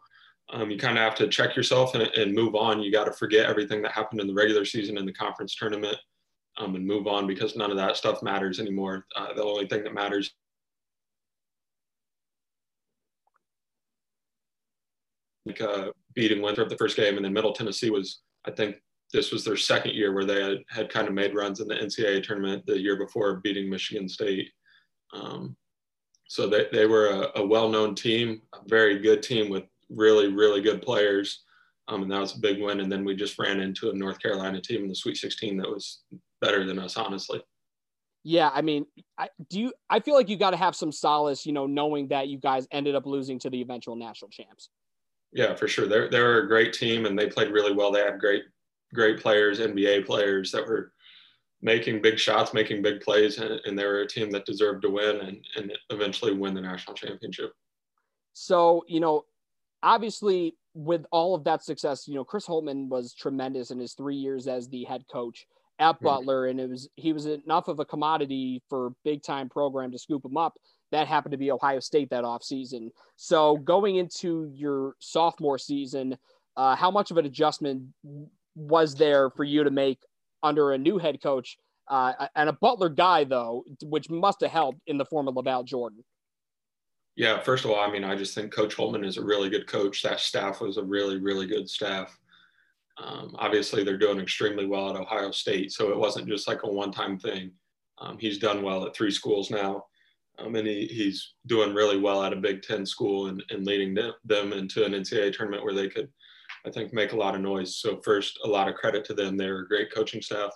um, 0.52 0.72
you 0.72 0.78
kind 0.78 0.98
of 0.98 1.04
have 1.04 1.16
to 1.16 1.28
check 1.28 1.56
yourself 1.56 1.96
and, 1.96 2.04
and 2.04 2.34
move 2.34 2.56
on. 2.56 2.82
You 2.82 2.92
got 2.92 3.06
to 3.06 3.12
forget 3.12 3.46
everything 3.46 3.82
that 3.84 3.92
happened 3.92 4.22
in 4.22 4.28
the 4.28 4.34
regular 4.34 4.66
season 4.66 4.98
and 4.98 5.08
the 5.08 5.14
conference 5.14 5.56
tournament 5.56 5.98
um, 6.58 6.76
and 6.76 6.86
move 6.86 7.08
on 7.08 7.28
because 7.28 7.56
none 7.56 7.72
of 7.72 7.78
that 7.78 7.98
stuff 7.98 8.24
matters 8.24 8.60
anymore. 8.60 9.06
Uh, 9.16 9.34
the 9.34 9.44
only 9.44 9.68
thing 9.68 9.84
that 9.84 9.94
matters 9.94 10.32
like 15.46 15.62
uh, 15.62 15.92
beating 16.14 16.42
Winthrop 16.42 16.70
the 16.70 16.78
first 16.78 16.98
game, 16.98 17.16
and 17.16 17.26
then 17.26 17.34
Middle 17.34 17.54
Tennessee 17.54 17.90
was, 17.90 18.22
I 18.46 18.52
think, 18.52 18.78
this 19.12 19.32
was 19.32 19.44
their 19.44 19.58
second 19.58 19.96
year 19.96 20.14
where 20.14 20.26
they 20.26 20.42
had, 20.42 20.58
had 20.70 20.90
kind 20.90 21.08
of 21.08 21.14
made 21.16 21.34
runs 21.34 21.60
in 21.60 21.68
the 21.68 21.76
NCAA 21.76 22.24
tournament 22.24 22.64
the 22.66 22.80
year 22.80 22.96
before 22.96 23.38
beating 23.38 23.70
Michigan 23.70 24.08
State. 24.08 24.52
Um, 25.14 25.56
so 26.28 26.48
they, 26.48 26.68
they 26.72 26.86
were 26.86 27.08
a, 27.08 27.40
a 27.40 27.46
well-known 27.46 27.96
team, 27.96 28.42
a 28.54 28.60
very 28.68 29.00
good 29.00 29.24
team 29.24 29.50
with 29.50 29.64
really, 29.90 30.28
really 30.28 30.62
good 30.62 30.82
players. 30.82 31.44
Um, 31.88 32.04
and 32.04 32.12
that 32.12 32.20
was 32.20 32.36
a 32.36 32.40
big 32.40 32.62
win. 32.62 32.82
And 32.82 32.92
then 32.92 33.04
we 33.04 33.16
just 33.16 33.40
ran 33.40 33.60
into 33.60 33.90
a 33.90 33.94
North 33.94 34.22
Carolina 34.22 34.62
team 34.62 34.84
in 34.84 34.90
the 34.90 34.96
Sweet 34.96 35.18
16 35.18 35.58
that 35.58 35.70
was 35.70 36.02
better 36.42 36.66
than 36.66 36.80
us, 36.80 36.98
honestly. 36.98 37.42
Yeah, 38.24 38.52
I 38.54 38.62
mean, 38.62 38.86
I, 39.18 39.30
do 39.50 39.60
you? 39.60 39.74
I 39.90 40.02
feel 40.02 40.14
like 40.14 40.28
you 40.28 40.36
got 40.36 40.52
to 40.52 40.58
have 40.58 40.76
some 40.76 40.92
solace, 40.92 41.46
you 41.46 41.54
know, 41.54 41.66
knowing 41.66 42.10
that 42.10 42.28
you 42.28 42.38
guys 42.38 42.68
ended 42.72 42.94
up 42.94 43.06
losing 43.06 43.40
to 43.40 43.50
the 43.50 43.62
eventual 43.62 43.96
national 43.96 44.30
champs. 44.30 44.70
Yeah, 45.32 45.56
for 45.56 45.70
sure. 45.70 45.88
They're 45.88 46.10
they're 46.10 46.40
a 46.40 46.48
great 46.48 46.74
team, 46.74 47.06
and 47.06 47.18
they 47.18 47.28
played 47.28 47.50
really 47.50 47.74
well. 47.74 47.92
They 47.92 48.02
had 48.02 48.20
great 48.20 48.44
great 48.94 49.22
players, 49.22 49.60
NBA 49.60 50.06
players 50.06 50.52
that 50.52 50.68
were 50.68 50.92
making 51.62 52.02
big 52.02 52.18
shots, 52.18 52.54
making 52.54 52.82
big 52.82 53.02
plays, 53.02 53.38
and, 53.38 53.60
and 53.66 53.78
they 53.78 53.86
were 53.86 54.02
a 54.02 54.08
team 54.08 54.32
that 54.32 54.46
deserved 54.46 54.82
to 54.84 54.90
win 54.90 55.18
and, 55.18 55.46
and 55.56 55.72
eventually 55.90 56.34
win 56.34 56.54
the 56.54 56.62
national 56.62 56.96
championship. 56.96 57.54
So, 58.34 58.84
you 58.88 59.00
know, 59.00 59.26
obviously 59.84 60.56
with 60.74 61.06
all 61.12 61.36
of 61.36 61.44
that 61.46 61.64
success, 61.64 62.08
you 62.08 62.16
know, 62.16 62.24
Chris 62.24 62.46
Holtmann 62.46 62.88
was 62.88 63.14
tremendous 63.14 63.72
in 63.72 63.80
his 63.80 63.94
three 63.94 64.16
years 64.16 64.48
as 64.48 64.70
the 64.70 64.84
head 64.84 65.04
coach 65.12 65.46
at 65.80 65.96
mm-hmm. 65.96 66.06
Butler, 66.06 66.48
and 66.48 66.60
it 66.60 66.70
was 66.70 66.90
he 66.96 67.14
was 67.14 67.26
enough 67.26 67.68
of 67.68 67.80
a 67.80 67.86
commodity 67.86 68.62
for 68.70 68.92
big 69.04 69.24
time 69.24 69.50
program 69.50 69.92
to 69.92 70.00
scoop 70.00 70.26
him 70.26 70.38
up. 70.38 70.58
That 70.92 71.08
happened 71.08 71.32
to 71.32 71.38
be 71.38 71.52
Ohio 71.52 71.80
State 71.80 72.10
that 72.10 72.24
offseason. 72.24 72.90
So 73.16 73.58
going 73.58 73.98
into 73.98 74.52
your 74.54 74.96
sophomore 75.00 75.58
season, 75.60 76.18
uh, 76.58 76.76
how 76.76 76.92
much 76.92 77.12
of 77.12 77.18
an 77.18 77.26
adjustment 77.26 77.84
was 78.56 78.96
there 78.96 79.30
for 79.30 79.44
you 79.44 79.64
to 79.64 79.72
make 79.72 80.00
under 80.42 80.72
a 80.72 80.78
new 80.78 80.98
head 80.98 81.22
coach 81.22 81.58
uh, 81.90 82.28
and 82.36 82.50
a 82.50 82.54
Butler 82.54 82.90
guy, 82.90 83.24
though, 83.24 83.64
which 83.84 84.10
must 84.10 84.42
have 84.42 84.52
helped 84.52 84.80
in 84.88 84.98
the 84.98 85.06
form 85.06 85.28
of 85.28 85.36
LaVall 85.36 85.66
Jordan? 85.66 86.04
Yeah, 87.20 87.42
first 87.42 87.66
of 87.66 87.72
all, 87.72 87.82
I 87.82 87.92
mean, 87.92 88.06
I 88.06 88.16
just 88.16 88.34
think 88.34 88.54
Coach 88.54 88.78
Holtmann 88.78 89.06
is 89.06 89.18
a 89.18 89.22
really 89.22 89.50
good 89.50 89.68
coach. 89.68 90.02
That 90.02 90.22
staff 90.22 90.62
was 90.62 90.78
a 90.78 90.84
really, 90.84 91.18
really 91.18 91.48
good 91.48 91.70
staff. 91.70 92.18
Um, 92.98 93.36
obviously, 93.38 93.84
they're 93.84 93.98
doing 93.98 94.22
extremely 94.22 94.66
well 94.66 94.90
at 94.90 94.96
Ohio 94.96 95.32
State, 95.32 95.74
so 95.74 95.90
it 95.90 95.98
wasn't 95.98 96.30
just 96.30 96.48
like 96.48 96.64
a 96.64 96.72
one-time 96.72 97.20
thing. 97.20 97.52
Um, 97.98 98.18
he's 98.18 98.38
done 98.38 98.64
well 98.64 98.86
at 98.86 98.96
three 98.96 99.12
schools 99.12 99.52
now, 99.52 99.88
um, 100.38 100.56
and 100.56 100.66
he, 100.66 100.86
he's 100.86 101.34
doing 101.46 101.74
really 101.74 102.00
well 102.00 102.24
at 102.24 102.32
a 102.32 102.38
Big 102.38 102.62
Ten 102.62 102.86
school 102.86 103.28
and, 103.28 103.44
and 103.50 103.66
leading 103.66 103.94
them, 103.94 104.14
them 104.24 104.54
into 104.54 104.86
an 104.86 104.94
NCAA 104.94 105.36
tournament 105.36 105.66
where 105.66 105.74
they 105.74 105.90
could, 105.90 106.08
I 106.66 106.70
think, 106.70 106.94
make 106.94 107.12
a 107.12 107.18
lot 107.18 107.36
of 107.36 107.42
noise. 107.42 107.76
So 107.76 108.00
first, 108.02 108.40
a 108.46 108.48
lot 108.48 108.70
of 108.70 108.76
credit 108.76 109.04
to 109.06 109.14
them. 109.14 109.36
They're 109.36 109.60
a 109.60 109.68
great 109.68 109.94
coaching 109.94 110.22
staff. 110.22 110.54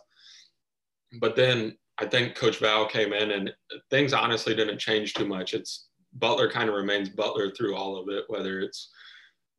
But 1.20 1.36
then 1.36 1.78
I 1.98 2.06
think 2.06 2.36
Coach 2.36 2.60
Val 2.60 2.88
came 2.88 3.12
in, 3.12 3.32
and 3.32 3.54
things 3.90 4.14
honestly 4.14 4.56
didn't 4.56 4.80
change 4.80 5.14
too 5.14 5.28
much. 5.28 5.54
It's 5.54 5.90
Butler 6.16 6.50
kind 6.50 6.70
of 6.70 6.76
remains 6.76 7.10
Butler 7.10 7.52
through 7.52 7.76
all 7.76 7.98
of 7.98 8.10
it, 8.10 8.26
whether 8.28 8.60
it's 8.60 8.90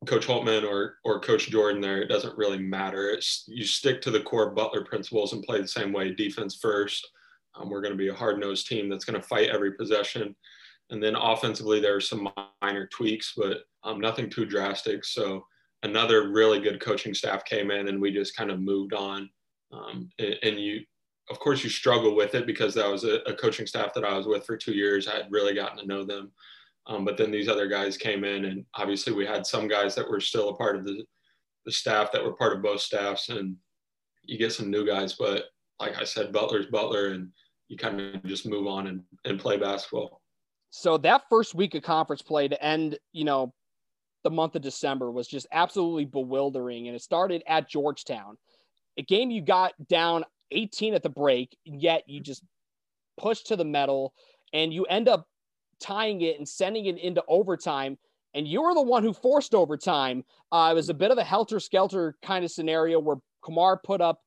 Coach 0.07 0.27
Holtmann 0.27 0.69
or 0.69 0.99
or 1.05 1.21
Coach 1.21 1.51
Jordan 1.51 1.81
there, 1.81 2.03
it 2.03 2.09
doesn't 2.09 2.37
really 2.37 2.59
matter. 2.59 3.11
It's 3.11 3.45
you 3.47 3.65
stick 3.65 4.01
to 4.03 4.11
the 4.11 4.21
core 4.21 4.51
Butler 4.51 4.85
principles 4.85 5.33
and 5.33 5.43
play 5.43 5.61
the 5.61 5.69
same 5.69 5.93
way. 5.93 6.13
Defense 6.13 6.59
first. 6.61 7.09
Um, 7.55 7.71
we're 7.71 7.81
going 7.81 7.93
to 7.93 7.99
be 7.99 8.09
a 8.09 8.15
hard 8.15 8.41
nosed 8.41 8.67
team 8.67 8.89
that's 8.89 9.05
going 9.05 9.21
to 9.21 9.27
fight 9.27 9.49
every 9.49 9.73
possession, 9.73 10.35
and 10.91 11.03
then 11.03 11.15
offensively 11.15 11.81
there 11.81 11.97
are 11.97 12.01
some 12.01 12.29
minor 12.63 12.87
tweaks, 12.89 13.33
but 13.37 13.59
um, 13.85 14.01
nothing 14.01 14.29
too 14.29 14.45
drastic. 14.45 15.05
So 15.05 15.47
another 15.83 16.31
really 16.31 16.61
good 16.61 16.81
coaching 16.81 17.15
staff 17.15 17.45
came 17.45 17.71
in, 17.71 17.89
and 17.89 18.01
we 18.01 18.11
just 18.11 18.37
kind 18.37 18.51
of 18.51 18.61
moved 18.61 18.93
on. 18.93 19.31
Um, 19.73 20.11
and, 20.19 20.37
and 20.43 20.61
you 20.61 20.81
of 21.31 21.39
course 21.39 21.65
you 21.65 21.71
struggle 21.71 22.15
with 22.15 22.35
it 22.35 22.47
because 22.47 22.75
that 22.75 22.91
was 22.91 23.05
a, 23.05 23.17
a, 23.27 23.35
coaching 23.35 23.67
staff 23.67 23.95
that 23.95 24.05
I 24.05 24.17
was 24.17 24.27
with 24.27 24.45
for 24.45 24.57
two 24.57 24.75
years. 24.75 25.09
I 25.09 25.17
had 25.17 25.31
really 25.33 25.55
gotten 25.55 25.79
to 25.79 25.87
know 25.87 26.05
them. 26.05 26.33
Um, 26.87 27.05
but 27.05 27.17
then 27.17 27.31
these 27.31 27.49
other 27.49 27.67
guys 27.67 27.97
came 27.97 28.25
in, 28.25 28.45
and 28.45 28.67
obviously 28.75 29.15
we 29.15 29.25
had 29.25 29.47
some 29.47 29.67
guys 29.69 29.95
that 29.95 30.09
were 30.09 30.21
still 30.21 30.51
a 30.51 30.57
part 30.57 30.77
of 30.77 30.85
the, 30.85 31.05
the 31.65 31.73
staff 31.73 32.13
that 32.13 32.23
were 32.23 32.35
part 32.35 32.55
of 32.55 32.63
both 32.63 32.81
staffs, 32.81 33.31
and 33.31 33.57
you 34.23 34.39
get 34.39 34.53
some 34.53 34.71
new 34.71 34.87
guys. 34.87 35.15
But 35.15 35.45
like 35.81 35.97
I 35.99 36.05
said, 36.05 36.33
Butler's 36.33 36.67
Butler, 36.67 37.09
and 37.09 37.31
you 37.69 37.79
kind 37.79 38.01
of 38.01 38.23
just 38.25 38.47
move 38.47 38.67
on 38.67 38.87
and, 38.89 39.03
and 39.25 39.41
play 39.41 39.57
basketball. 39.57 40.21
So 40.71 40.99
that 40.99 41.23
first 41.31 41.55
week 41.55 41.75
of 41.75 41.83
conference 41.83 42.21
play 42.21 42.49
to 42.49 42.63
end, 42.63 42.99
you 43.13 43.25
know, 43.25 43.55
the 44.25 44.31
month 44.31 44.57
of 44.57 44.63
December 44.63 45.11
was 45.11 45.29
just 45.29 45.47
absolutely 45.53 46.05
bewildering. 46.05 46.89
And 46.89 46.97
it 46.97 47.01
started 47.01 47.43
at 47.47 47.69
Georgetown, 47.69 48.37
a 48.99 49.03
game 49.03 49.31
you 49.31 49.41
got 49.41 49.73
down 49.89 50.25
18 50.55 50.95
at 50.95 51.03
the 51.03 51.11
break, 51.11 51.57
yet 51.65 52.05
you 52.07 52.21
just 52.21 52.43
push 53.19 53.43
to 53.43 53.57
the 53.57 53.65
metal 53.65 54.15
and 54.53 54.73
you 54.73 54.85
end 54.85 55.09
up 55.09 55.27
tying 55.81 56.21
it 56.23 56.39
and 56.39 56.49
sending 56.49 56.87
it 56.87 56.99
into 56.99 57.23
overtime. 57.29 57.99
And 58.35 58.49
you 58.49 58.63
were 58.63 58.75
the 58.75 58.83
one 58.83 59.03
who 59.03 59.13
forced 59.13 59.55
overtime. 59.55 60.25
Uh, 60.51 60.71
it 60.73 60.75
was 60.75 60.89
a 60.89 60.95
bit 60.95 61.11
of 61.11 61.19
a 61.19 61.25
helter 61.25 61.61
skelter 61.61 62.17
kind 62.23 62.45
of 62.45 62.51
scenario 62.51 62.99
where 62.99 63.17
Kamar 63.45 63.81
put 63.85 64.01
up 64.01 64.21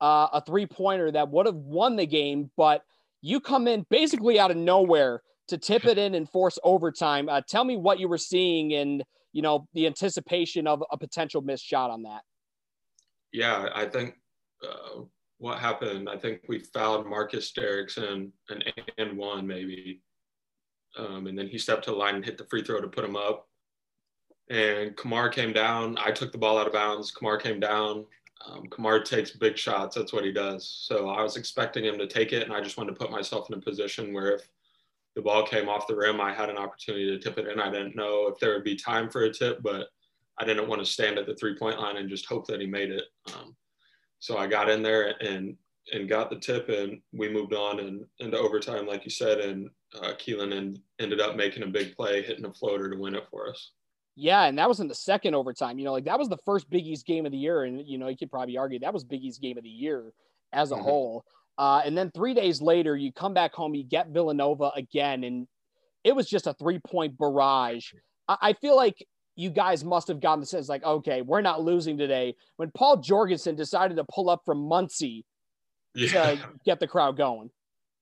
uh, 0.00 0.28
a 0.32 0.42
three 0.44 0.66
pointer 0.66 1.10
that 1.10 1.30
would 1.30 1.46
have 1.46 1.56
won 1.56 1.96
the 1.96 2.06
game, 2.06 2.50
but 2.56 2.82
you 3.20 3.40
come 3.40 3.66
in 3.66 3.84
basically 3.90 4.38
out 4.38 4.50
of 4.50 4.56
nowhere 4.56 5.22
to 5.48 5.58
tip 5.58 5.86
it 5.86 5.98
in 5.98 6.14
and 6.14 6.28
force 6.28 6.58
overtime. 6.62 7.28
Uh, 7.28 7.40
tell 7.40 7.64
me 7.64 7.76
what 7.76 7.98
you 7.98 8.08
were 8.08 8.18
seeing 8.18 8.74
and 8.74 9.02
you 9.32 9.42
know 9.42 9.66
the 9.74 9.86
anticipation 9.86 10.66
of 10.66 10.82
a 10.90 10.98
potential 10.98 11.40
missed 11.40 11.64
shot 11.64 11.90
on 11.90 12.02
that. 12.02 12.22
Yeah, 13.32 13.68
I 13.74 13.86
think 13.86 14.14
uh, 14.62 15.02
what 15.38 15.58
happened. 15.58 16.08
I 16.08 16.16
think 16.16 16.42
we 16.48 16.58
fouled 16.58 17.06
Marcus 17.06 17.52
Derrickson 17.52 18.30
an 18.50 18.62
and 18.98 19.16
one 19.16 19.46
maybe, 19.46 20.02
um, 20.96 21.26
and 21.26 21.38
then 21.38 21.48
he 21.48 21.58
stepped 21.58 21.84
to 21.84 21.90
the 21.90 21.96
line 21.96 22.16
and 22.16 22.24
hit 22.24 22.38
the 22.38 22.46
free 22.46 22.62
throw 22.62 22.80
to 22.80 22.88
put 22.88 23.04
him 23.04 23.16
up. 23.16 23.48
And 24.50 24.96
Kamar 24.96 25.28
came 25.28 25.52
down. 25.52 25.96
I 25.98 26.10
took 26.10 26.32
the 26.32 26.38
ball 26.38 26.58
out 26.58 26.66
of 26.66 26.72
bounds. 26.72 27.10
Kamar 27.10 27.36
came 27.38 27.60
down. 27.60 28.06
Um, 28.46 28.66
Kamar 28.70 29.00
takes 29.00 29.30
big 29.30 29.58
shots. 29.58 29.94
That's 29.94 30.12
what 30.12 30.24
he 30.24 30.32
does. 30.32 30.66
So 30.86 31.08
I 31.08 31.22
was 31.22 31.36
expecting 31.36 31.84
him 31.84 31.98
to 31.98 32.06
take 32.06 32.32
it, 32.32 32.44
and 32.44 32.52
I 32.52 32.60
just 32.60 32.76
wanted 32.76 32.92
to 32.92 32.98
put 32.98 33.10
myself 33.10 33.50
in 33.50 33.58
a 33.58 33.60
position 33.60 34.12
where 34.12 34.32
if 34.36 34.48
the 35.14 35.22
ball 35.22 35.46
came 35.46 35.68
off 35.68 35.86
the 35.86 35.96
rim, 35.96 36.20
I 36.20 36.32
had 36.32 36.48
an 36.48 36.56
opportunity 36.56 37.06
to 37.06 37.18
tip 37.18 37.38
it 37.38 37.48
in. 37.48 37.60
I 37.60 37.70
didn't 37.70 37.96
know 37.96 38.28
if 38.28 38.38
there 38.38 38.54
would 38.54 38.64
be 38.64 38.76
time 38.76 39.10
for 39.10 39.22
a 39.22 39.32
tip, 39.32 39.62
but 39.62 39.88
I 40.38 40.44
didn't 40.44 40.68
want 40.68 40.80
to 40.80 40.86
stand 40.86 41.18
at 41.18 41.26
the 41.26 41.34
three 41.34 41.56
point 41.56 41.80
line 41.80 41.96
and 41.96 42.08
just 42.08 42.26
hope 42.26 42.46
that 42.46 42.60
he 42.60 42.66
made 42.66 42.90
it. 42.90 43.04
Um, 43.34 43.56
so 44.20 44.36
I 44.36 44.46
got 44.46 44.68
in 44.68 44.82
there 44.82 45.14
and 45.20 45.56
and 45.92 46.08
got 46.08 46.28
the 46.30 46.36
tip, 46.36 46.68
and 46.68 47.00
we 47.12 47.28
moved 47.28 47.54
on 47.54 47.80
and 47.80 48.04
into 48.18 48.38
overtime, 48.38 48.86
like 48.86 49.04
you 49.04 49.10
said, 49.10 49.38
and 49.38 49.70
uh, 49.94 50.12
Kelan 50.18 50.54
and 50.54 50.78
ended 50.98 51.20
up 51.20 51.36
making 51.36 51.62
a 51.62 51.66
big 51.66 51.96
play, 51.96 52.22
hitting 52.22 52.44
a 52.44 52.52
floater 52.52 52.90
to 52.90 52.96
win 52.96 53.14
it 53.14 53.24
for 53.30 53.48
us. 53.48 53.72
Yeah, 54.14 54.44
and 54.44 54.58
that 54.58 54.68
was 54.68 54.80
in 54.80 54.88
the 54.88 54.94
second 54.94 55.34
overtime. 55.34 55.78
You 55.78 55.84
know, 55.84 55.92
like 55.92 56.04
that 56.04 56.18
was 56.18 56.28
the 56.28 56.38
first 56.44 56.68
Big 56.68 56.86
East 56.86 57.06
game 57.06 57.24
of 57.24 57.32
the 57.32 57.38
year, 57.38 57.64
and 57.64 57.86
you 57.86 57.98
know 57.98 58.08
you 58.08 58.16
could 58.16 58.30
probably 58.30 58.56
argue 58.56 58.78
that 58.80 58.92
was 58.92 59.04
Big 59.04 59.22
East 59.22 59.40
game 59.40 59.56
of 59.56 59.64
the 59.64 59.70
year 59.70 60.12
as 60.52 60.72
a 60.72 60.74
mm-hmm. 60.74 60.84
whole. 60.84 61.24
Uh, 61.56 61.82
and 61.84 61.96
then 61.96 62.10
three 62.12 62.34
days 62.34 62.60
later, 62.60 62.96
you 62.96 63.12
come 63.12 63.34
back 63.34 63.52
home, 63.52 63.74
you 63.74 63.84
get 63.84 64.08
Villanova 64.08 64.70
again, 64.76 65.24
and 65.24 65.46
it 66.04 66.14
was 66.14 66.28
just 66.28 66.46
a 66.46 66.54
three 66.54 66.80
point 66.80 67.16
barrage. 67.18 67.92
I, 68.26 68.36
I 68.40 68.52
feel 68.54 68.76
like 68.76 69.06
you 69.38 69.50
guys 69.50 69.84
must 69.84 70.08
have 70.08 70.18
gotten 70.18 70.40
the 70.40 70.46
sense 70.46 70.68
like, 70.68 70.82
okay, 70.82 71.22
we're 71.22 71.40
not 71.40 71.62
losing 71.62 71.96
today. 71.96 72.34
When 72.56 72.72
Paul 72.72 72.96
Jorgensen 72.96 73.54
decided 73.54 73.96
to 73.96 74.04
pull 74.12 74.28
up 74.28 74.42
from 74.44 74.68
Muncie 74.68 75.24
yeah. 75.94 76.34
to 76.34 76.40
get 76.64 76.80
the 76.80 76.88
crowd 76.88 77.16
going. 77.16 77.48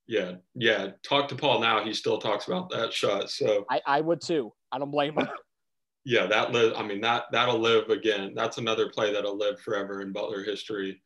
Yeah, 0.07 0.33
yeah. 0.55 0.87
Talk 1.07 1.27
to 1.27 1.35
Paul 1.35 1.59
now. 1.61 1.83
He 1.83 1.93
still 1.93 2.17
talks 2.17 2.47
about 2.47 2.71
that 2.71 2.91
shot. 2.91 3.29
So 3.29 3.65
I, 3.69 3.81
I 3.85 4.01
would 4.01 4.19
too. 4.19 4.51
I 4.71 4.79
don't 4.79 4.89
blame 4.89 5.13
him. 5.13 5.27
yeah, 6.05 6.25
that 6.25 6.53
live. 6.53 6.73
I 6.75 6.81
mean 6.81 7.01
that 7.01 7.25
that'll 7.31 7.59
live 7.59 7.89
again. 7.89 8.33
That's 8.35 8.57
another 8.57 8.89
play 8.89 9.13
that'll 9.13 9.37
live 9.37 9.59
forever 9.59 10.01
in 10.01 10.11
Butler 10.11 10.43
history 10.43 10.99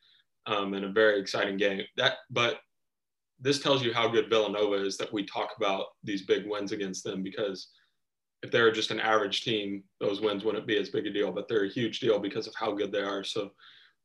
um, 0.45 0.75
and 0.75 0.85
a 0.85 0.91
very 0.93 1.19
exciting 1.19 1.57
game. 1.57 1.81
That, 1.97 2.13
but 2.29 2.59
this 3.41 3.59
tells 3.59 3.83
you 3.83 3.93
how 3.93 4.07
good 4.07 4.29
Villanova 4.29 4.75
is 4.75 4.95
that 4.97 5.11
we 5.11 5.25
talk 5.25 5.49
about 5.57 5.87
these 6.05 6.25
big 6.25 6.47
wins 6.47 6.71
against 6.71 7.03
them 7.03 7.21
because 7.21 7.67
if 8.43 8.51
they 8.51 8.61
were 8.61 8.71
just 8.71 8.91
an 8.91 8.99
average 8.99 9.43
team, 9.43 9.83
those 9.99 10.21
wins 10.21 10.43
wouldn't 10.43 10.67
be 10.67 10.77
as 10.77 10.89
big 10.89 11.05
a 11.05 11.11
deal, 11.11 11.31
but 11.31 11.47
they're 11.47 11.65
a 11.65 11.69
huge 11.69 11.99
deal 11.99 12.19
because 12.19 12.47
of 12.47 12.55
how 12.55 12.71
good 12.71 12.91
they 12.91 13.01
are. 13.01 13.23
So 13.23 13.51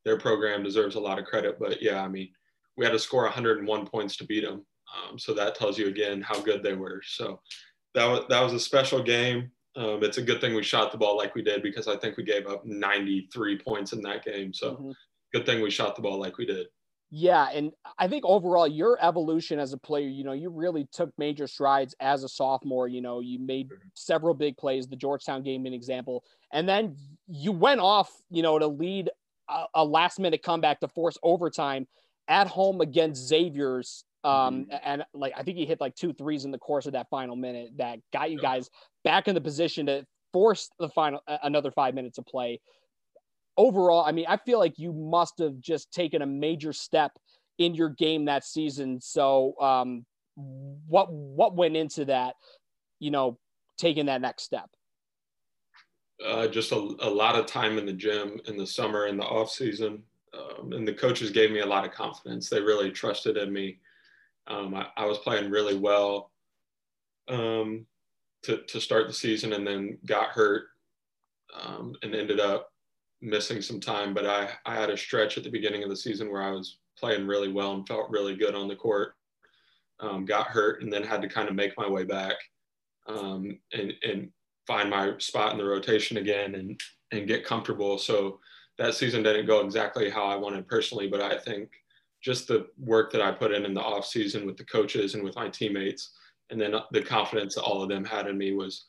their 0.04 0.18
program 0.18 0.62
deserves 0.62 0.94
a 0.94 1.00
lot 1.00 1.18
of 1.18 1.24
credit. 1.24 1.58
But 1.58 1.82
yeah, 1.82 2.02
I 2.02 2.08
mean, 2.08 2.28
we 2.76 2.84
had 2.84 2.92
to 2.92 2.98
score 2.98 3.22
101 3.22 3.86
points 3.86 4.16
to 4.16 4.24
beat 4.24 4.44
them. 4.44 4.64
Um, 4.94 5.18
so 5.18 5.34
that 5.34 5.54
tells 5.54 5.78
you 5.78 5.88
again 5.88 6.20
how 6.20 6.40
good 6.40 6.62
they 6.62 6.74
were. 6.74 7.02
So 7.04 7.40
that 7.94 8.04
was, 8.06 8.24
that 8.28 8.42
was 8.42 8.52
a 8.52 8.60
special 8.60 9.02
game. 9.02 9.50
Um, 9.74 10.02
it's 10.02 10.18
a 10.18 10.22
good 10.22 10.40
thing 10.40 10.54
we 10.54 10.62
shot 10.62 10.92
the 10.92 10.98
ball 10.98 11.16
like 11.16 11.34
we 11.34 11.42
did 11.42 11.62
because 11.62 11.88
I 11.88 11.96
think 11.96 12.16
we 12.16 12.22
gave 12.22 12.46
up 12.46 12.64
93 12.64 13.58
points 13.58 13.92
in 13.92 14.00
that 14.02 14.24
game. 14.24 14.52
So 14.52 14.72
mm-hmm 14.74 14.90
good 15.36 15.46
thing 15.46 15.62
we 15.62 15.70
shot 15.70 15.96
the 15.96 16.02
ball 16.02 16.18
like 16.18 16.38
we 16.38 16.46
did. 16.46 16.66
Yeah, 17.10 17.48
and 17.52 17.72
I 17.98 18.08
think 18.08 18.24
overall 18.24 18.66
your 18.66 18.98
evolution 19.00 19.60
as 19.60 19.72
a 19.72 19.78
player, 19.78 20.08
you 20.08 20.24
know, 20.24 20.32
you 20.32 20.50
really 20.50 20.88
took 20.92 21.12
major 21.18 21.46
strides 21.46 21.94
as 22.00 22.24
a 22.24 22.28
sophomore. 22.28 22.88
You 22.88 23.00
know, 23.00 23.20
you 23.20 23.38
made 23.38 23.70
several 23.94 24.34
big 24.34 24.56
plays, 24.56 24.88
the 24.88 24.96
Georgetown 24.96 25.42
game 25.42 25.66
an 25.66 25.72
example, 25.72 26.24
and 26.52 26.68
then 26.68 26.96
you 27.28 27.52
went 27.52 27.80
off, 27.80 28.10
you 28.30 28.42
know, 28.42 28.58
to 28.58 28.66
lead 28.66 29.10
a, 29.48 29.64
a 29.76 29.84
last 29.84 30.18
minute 30.18 30.42
comeback 30.42 30.80
to 30.80 30.88
force 30.88 31.16
overtime 31.22 31.86
at 32.28 32.48
home 32.48 32.80
against 32.80 33.28
Xavier's. 33.28 34.04
Um, 34.24 34.64
mm-hmm. 34.64 34.76
and 34.84 35.04
like 35.14 35.32
I 35.36 35.44
think 35.44 35.58
he 35.58 35.64
hit 35.64 35.80
like 35.80 35.94
two 35.94 36.12
threes 36.12 36.44
in 36.44 36.50
the 36.50 36.58
course 36.58 36.86
of 36.86 36.94
that 36.94 37.08
final 37.08 37.36
minute 37.36 37.70
that 37.76 38.00
got 38.12 38.32
you 38.32 38.40
guys 38.40 38.68
back 39.04 39.28
in 39.28 39.36
the 39.36 39.40
position 39.40 39.86
to 39.86 40.04
force 40.32 40.68
the 40.80 40.88
final 40.88 41.20
another 41.44 41.70
five 41.70 41.94
minutes 41.94 42.18
of 42.18 42.26
play 42.26 42.60
overall, 43.56 44.04
I 44.04 44.12
mean, 44.12 44.26
I 44.28 44.36
feel 44.36 44.58
like 44.58 44.78
you 44.78 44.92
must 44.92 45.38
have 45.38 45.58
just 45.60 45.92
taken 45.92 46.22
a 46.22 46.26
major 46.26 46.72
step 46.72 47.12
in 47.58 47.74
your 47.74 47.90
game 47.90 48.26
that 48.26 48.44
season. 48.44 49.00
So, 49.00 49.54
um, 49.60 50.04
what 50.34 51.12
what 51.12 51.56
went 51.56 51.76
into 51.76 52.04
that? 52.06 52.34
You 52.98 53.10
know, 53.10 53.38
taking 53.78 54.06
that 54.06 54.20
next 54.20 54.42
step. 54.42 54.68
Uh, 56.24 56.46
just 56.46 56.72
a, 56.72 56.76
a, 56.76 57.10
lot 57.10 57.36
of 57.36 57.44
time 57.44 57.76
in 57.76 57.84
the 57.84 57.92
gym 57.92 58.40
in 58.46 58.56
the 58.56 58.66
summer 58.66 59.04
and 59.04 59.18
the 59.18 59.24
off 59.24 59.50
season, 59.50 60.02
um, 60.32 60.72
and 60.72 60.88
the 60.88 60.92
coaches 60.92 61.30
gave 61.30 61.50
me 61.50 61.60
a 61.60 61.66
lot 61.66 61.84
of 61.84 61.92
confidence. 61.92 62.48
They 62.48 62.60
really 62.60 62.90
trusted 62.90 63.36
in 63.36 63.52
me. 63.52 63.80
Um, 64.46 64.74
I, 64.74 64.86
I, 64.96 65.04
was 65.04 65.18
playing 65.18 65.50
really 65.50 65.76
well 65.76 66.30
um, 67.28 67.84
to 68.44 68.62
to 68.62 68.80
start 68.80 69.08
the 69.08 69.12
season, 69.12 69.52
and 69.52 69.66
then 69.66 69.98
got 70.06 70.28
hurt 70.28 70.68
um, 71.54 71.94
and 72.02 72.14
ended 72.14 72.40
up 72.40 72.72
missing 73.26 73.60
some 73.60 73.80
time, 73.80 74.14
but 74.14 74.24
I, 74.24 74.48
I 74.64 74.76
had 74.76 74.88
a 74.88 74.96
stretch 74.96 75.36
at 75.36 75.42
the 75.42 75.50
beginning 75.50 75.82
of 75.82 75.90
the 75.90 75.96
season 75.96 76.30
where 76.30 76.42
I 76.42 76.52
was 76.52 76.78
playing 76.96 77.26
really 77.26 77.52
well 77.52 77.72
and 77.74 77.86
felt 77.86 78.08
really 78.08 78.36
good 78.36 78.54
on 78.54 78.68
the 78.68 78.76
court. 78.76 79.14
Um, 79.98 80.24
got 80.24 80.46
hurt 80.46 80.82
and 80.82 80.92
then 80.92 81.02
had 81.02 81.22
to 81.22 81.28
kind 81.28 81.48
of 81.48 81.54
make 81.54 81.72
my 81.76 81.88
way 81.88 82.04
back 82.04 82.36
um, 83.08 83.58
and, 83.72 83.94
and 84.02 84.30
find 84.66 84.90
my 84.90 85.14
spot 85.18 85.52
in 85.52 85.58
the 85.58 85.64
rotation 85.64 86.18
again 86.18 86.54
and, 86.54 86.78
and 87.12 87.26
get 87.26 87.46
comfortable. 87.46 87.98
So 87.98 88.38
that 88.78 88.94
season 88.94 89.22
didn't 89.22 89.46
go 89.46 89.64
exactly 89.64 90.10
how 90.10 90.24
I 90.24 90.36
wanted 90.36 90.68
personally, 90.68 91.08
but 91.08 91.22
I 91.22 91.38
think 91.38 91.70
just 92.22 92.46
the 92.46 92.66
work 92.78 93.10
that 93.12 93.22
I 93.22 93.32
put 93.32 93.52
in 93.52 93.64
in 93.64 93.74
the 93.74 93.82
off 93.82 94.06
season 94.06 94.46
with 94.46 94.56
the 94.56 94.64
coaches 94.64 95.14
and 95.14 95.24
with 95.24 95.34
my 95.34 95.48
teammates, 95.48 96.10
and 96.50 96.60
then 96.60 96.74
the 96.92 97.02
confidence 97.02 97.54
that 97.54 97.62
all 97.62 97.82
of 97.82 97.88
them 97.88 98.04
had 98.04 98.26
in 98.26 98.36
me 98.36 98.52
was 98.52 98.86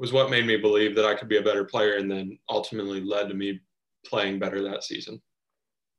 was 0.00 0.14
what 0.14 0.30
made 0.30 0.46
me 0.46 0.56
believe 0.56 0.96
that 0.96 1.04
I 1.04 1.14
could 1.14 1.28
be 1.28 1.36
a 1.36 1.42
better 1.42 1.62
player 1.62 1.96
and 1.96 2.10
then 2.10 2.38
ultimately 2.48 3.02
led 3.02 3.28
to 3.28 3.34
me 3.34 3.60
playing 4.06 4.38
better 4.38 4.62
that 4.62 4.82
season. 4.82 5.20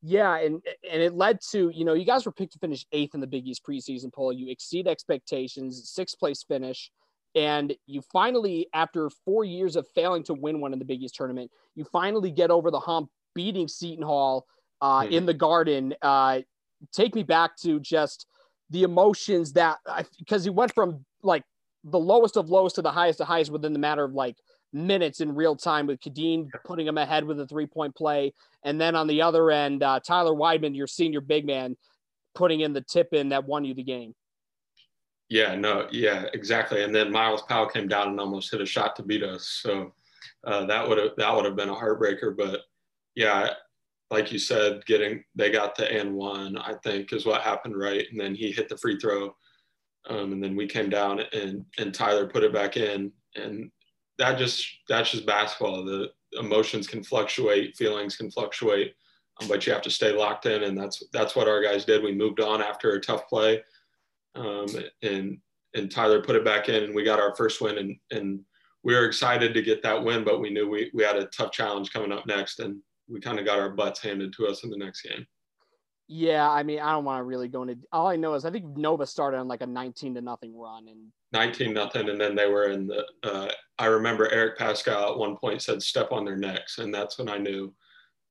Yeah, 0.01 0.37
and 0.37 0.55
and 0.91 1.03
it 1.03 1.13
led 1.13 1.39
to, 1.51 1.69
you 1.69 1.85
know, 1.85 1.93
you 1.93 2.05
guys 2.05 2.25
were 2.25 2.31
picked 2.31 2.53
to 2.53 2.59
finish 2.59 2.83
eighth 2.91 3.13
in 3.13 3.21
the 3.21 3.27
Big 3.27 3.47
East 3.47 3.61
preseason 3.63 4.11
poll. 4.11 4.33
You 4.33 4.49
exceed 4.49 4.87
expectations, 4.87 5.91
sixth 5.93 6.17
place 6.17 6.43
finish. 6.43 6.91
And 7.35 7.75
you 7.85 8.01
finally, 8.11 8.67
after 8.73 9.11
four 9.23 9.45
years 9.45 9.75
of 9.75 9.87
failing 9.93 10.23
to 10.23 10.33
win 10.33 10.59
one 10.59 10.73
in 10.73 10.79
the 10.79 10.85
Big 10.85 11.03
East 11.03 11.15
tournament, 11.15 11.51
you 11.75 11.85
finally 11.85 12.31
get 12.31 12.49
over 12.49 12.71
the 12.71 12.79
hump, 12.79 13.09
beating 13.35 13.67
Seton 13.67 14.03
Hall 14.03 14.47
uh, 14.81 15.01
mm-hmm. 15.01 15.13
in 15.13 15.25
the 15.27 15.33
Garden. 15.35 15.93
Uh, 16.01 16.41
take 16.91 17.13
me 17.13 17.21
back 17.21 17.55
to 17.57 17.79
just 17.79 18.25
the 18.71 18.81
emotions 18.81 19.53
that 19.53 19.77
because 20.17 20.43
you 20.43 20.53
went 20.53 20.73
from 20.73 21.05
like 21.21 21.43
the 21.83 21.99
lowest 21.99 22.37
of 22.37 22.49
lowest 22.49 22.75
to 22.75 22.81
the 22.81 22.91
highest 22.91 23.21
of 23.21 23.27
highest 23.27 23.51
within 23.51 23.73
the 23.73 23.79
matter 23.79 24.03
of 24.03 24.13
like 24.13 24.37
minutes 24.73 25.19
in 25.21 25.35
real 25.35 25.55
time 25.55 25.87
with 25.87 25.99
Khadeen 25.99 26.49
putting 26.65 26.87
him 26.87 26.97
ahead 26.97 27.25
with 27.25 27.39
a 27.39 27.47
three 27.47 27.65
point 27.65 27.95
play. 27.95 28.33
And 28.63 28.79
then 28.79 28.95
on 28.95 29.07
the 29.07 29.21
other 29.21 29.51
end, 29.51 29.83
uh, 29.83 29.99
Tyler 29.99 30.33
Wideman, 30.33 30.75
your 30.75 30.87
senior 30.87 31.21
big 31.21 31.45
man, 31.45 31.75
putting 32.35 32.61
in 32.61 32.73
the 32.73 32.81
tip 32.81 33.13
in 33.13 33.29
that 33.29 33.45
won 33.45 33.65
you 33.65 33.73
the 33.73 33.83
game. 33.83 34.13
Yeah, 35.29 35.55
no, 35.55 35.87
yeah, 35.91 36.25
exactly. 36.33 36.83
And 36.83 36.93
then 36.93 37.11
Myles 37.11 37.41
Powell 37.43 37.67
came 37.67 37.87
down 37.87 38.09
and 38.09 38.19
almost 38.19 38.51
hit 38.51 38.61
a 38.61 38.65
shot 38.65 38.95
to 38.97 39.03
beat 39.03 39.23
us. 39.23 39.59
So 39.61 39.93
uh, 40.45 40.65
that 40.65 40.87
would 40.87 40.97
have 40.97 41.11
that 41.17 41.33
would 41.33 41.45
have 41.45 41.55
been 41.55 41.69
a 41.69 41.75
heartbreaker. 41.75 42.35
But 42.35 42.61
yeah, 43.15 43.51
like 44.09 44.31
you 44.31 44.39
said, 44.39 44.85
getting 44.85 45.23
they 45.35 45.49
got 45.49 45.75
the 45.75 45.91
and 45.91 46.13
one, 46.13 46.57
I 46.57 46.73
think, 46.83 47.13
is 47.13 47.25
what 47.25 47.41
happened 47.41 47.77
right. 47.77 48.05
And 48.11 48.19
then 48.19 48.35
he 48.35 48.51
hit 48.51 48.69
the 48.69 48.77
free 48.77 48.97
throw 48.99 49.35
um, 50.09 50.33
and 50.33 50.43
then 50.43 50.55
we 50.55 50.67
came 50.67 50.89
down 50.89 51.21
and, 51.33 51.65
and 51.77 51.93
Tyler 51.93 52.27
put 52.27 52.43
it 52.43 52.53
back 52.53 52.77
in. 52.77 53.11
and 53.35 53.71
that 54.21 54.37
just 54.37 54.65
that's 54.87 55.11
just 55.11 55.25
basketball. 55.25 55.83
The 55.83 56.11
emotions 56.39 56.87
can 56.87 57.03
fluctuate, 57.03 57.75
feelings 57.75 58.15
can 58.15 58.29
fluctuate, 58.29 58.93
um, 59.41 59.47
but 59.47 59.65
you 59.65 59.73
have 59.73 59.81
to 59.81 59.89
stay 59.89 60.11
locked 60.11 60.45
in, 60.45 60.63
and 60.63 60.77
that's 60.77 61.03
that's 61.11 61.35
what 61.35 61.47
our 61.47 61.61
guys 61.61 61.85
did. 61.85 62.03
We 62.03 62.13
moved 62.13 62.39
on 62.39 62.61
after 62.61 62.91
a 62.91 63.01
tough 63.01 63.27
play, 63.27 63.63
um, 64.35 64.67
and 65.01 65.39
and 65.73 65.91
Tyler 65.91 66.21
put 66.21 66.35
it 66.35 66.45
back 66.45 66.69
in, 66.69 66.83
and 66.83 66.95
we 66.95 67.03
got 67.03 67.19
our 67.19 67.35
first 67.35 67.61
win, 67.61 67.77
and 67.79 67.95
and 68.11 68.41
we 68.83 68.93
were 68.93 69.05
excited 69.05 69.53
to 69.53 69.61
get 69.61 69.81
that 69.83 70.03
win, 70.03 70.23
but 70.23 70.39
we 70.39 70.51
knew 70.51 70.69
we 70.69 70.91
we 70.93 71.03
had 71.03 71.17
a 71.17 71.25
tough 71.25 71.51
challenge 71.51 71.91
coming 71.91 72.11
up 72.11 72.27
next, 72.27 72.59
and 72.59 72.77
we 73.09 73.19
kind 73.19 73.39
of 73.39 73.45
got 73.45 73.59
our 73.59 73.71
butts 73.71 74.01
handed 74.01 74.33
to 74.33 74.47
us 74.47 74.63
in 74.63 74.69
the 74.69 74.77
next 74.77 75.01
game. 75.01 75.25
Yeah, 76.13 76.49
I 76.49 76.63
mean, 76.63 76.79
I 76.79 76.91
don't 76.91 77.05
want 77.05 77.19
to 77.19 77.23
really 77.23 77.47
go 77.47 77.61
into. 77.61 77.77
All 77.91 78.07
I 78.07 78.17
know 78.17 78.33
is 78.33 78.43
I 78.43 78.51
think 78.51 78.65
Nova 78.77 79.07
started 79.07 79.37
on 79.37 79.47
like 79.47 79.61
a 79.61 79.65
nineteen 79.65 80.13
to 80.15 80.21
nothing 80.21 80.57
run, 80.57 80.87
and 80.89 81.11
19 81.33 81.73
nothing 81.73 82.09
and 82.09 82.19
then 82.19 82.35
they 82.35 82.47
were 82.47 82.69
in 82.69 82.87
the 82.87 83.05
uh, 83.23 83.49
i 83.79 83.85
remember 83.85 84.31
eric 84.31 84.57
Paschall 84.57 85.11
at 85.11 85.17
one 85.17 85.37
point 85.37 85.61
said 85.61 85.81
step 85.81 86.11
on 86.11 86.25
their 86.25 86.35
necks 86.35 86.77
and 86.79 86.93
that's 86.93 87.17
when 87.17 87.29
i 87.29 87.37
knew 87.37 87.73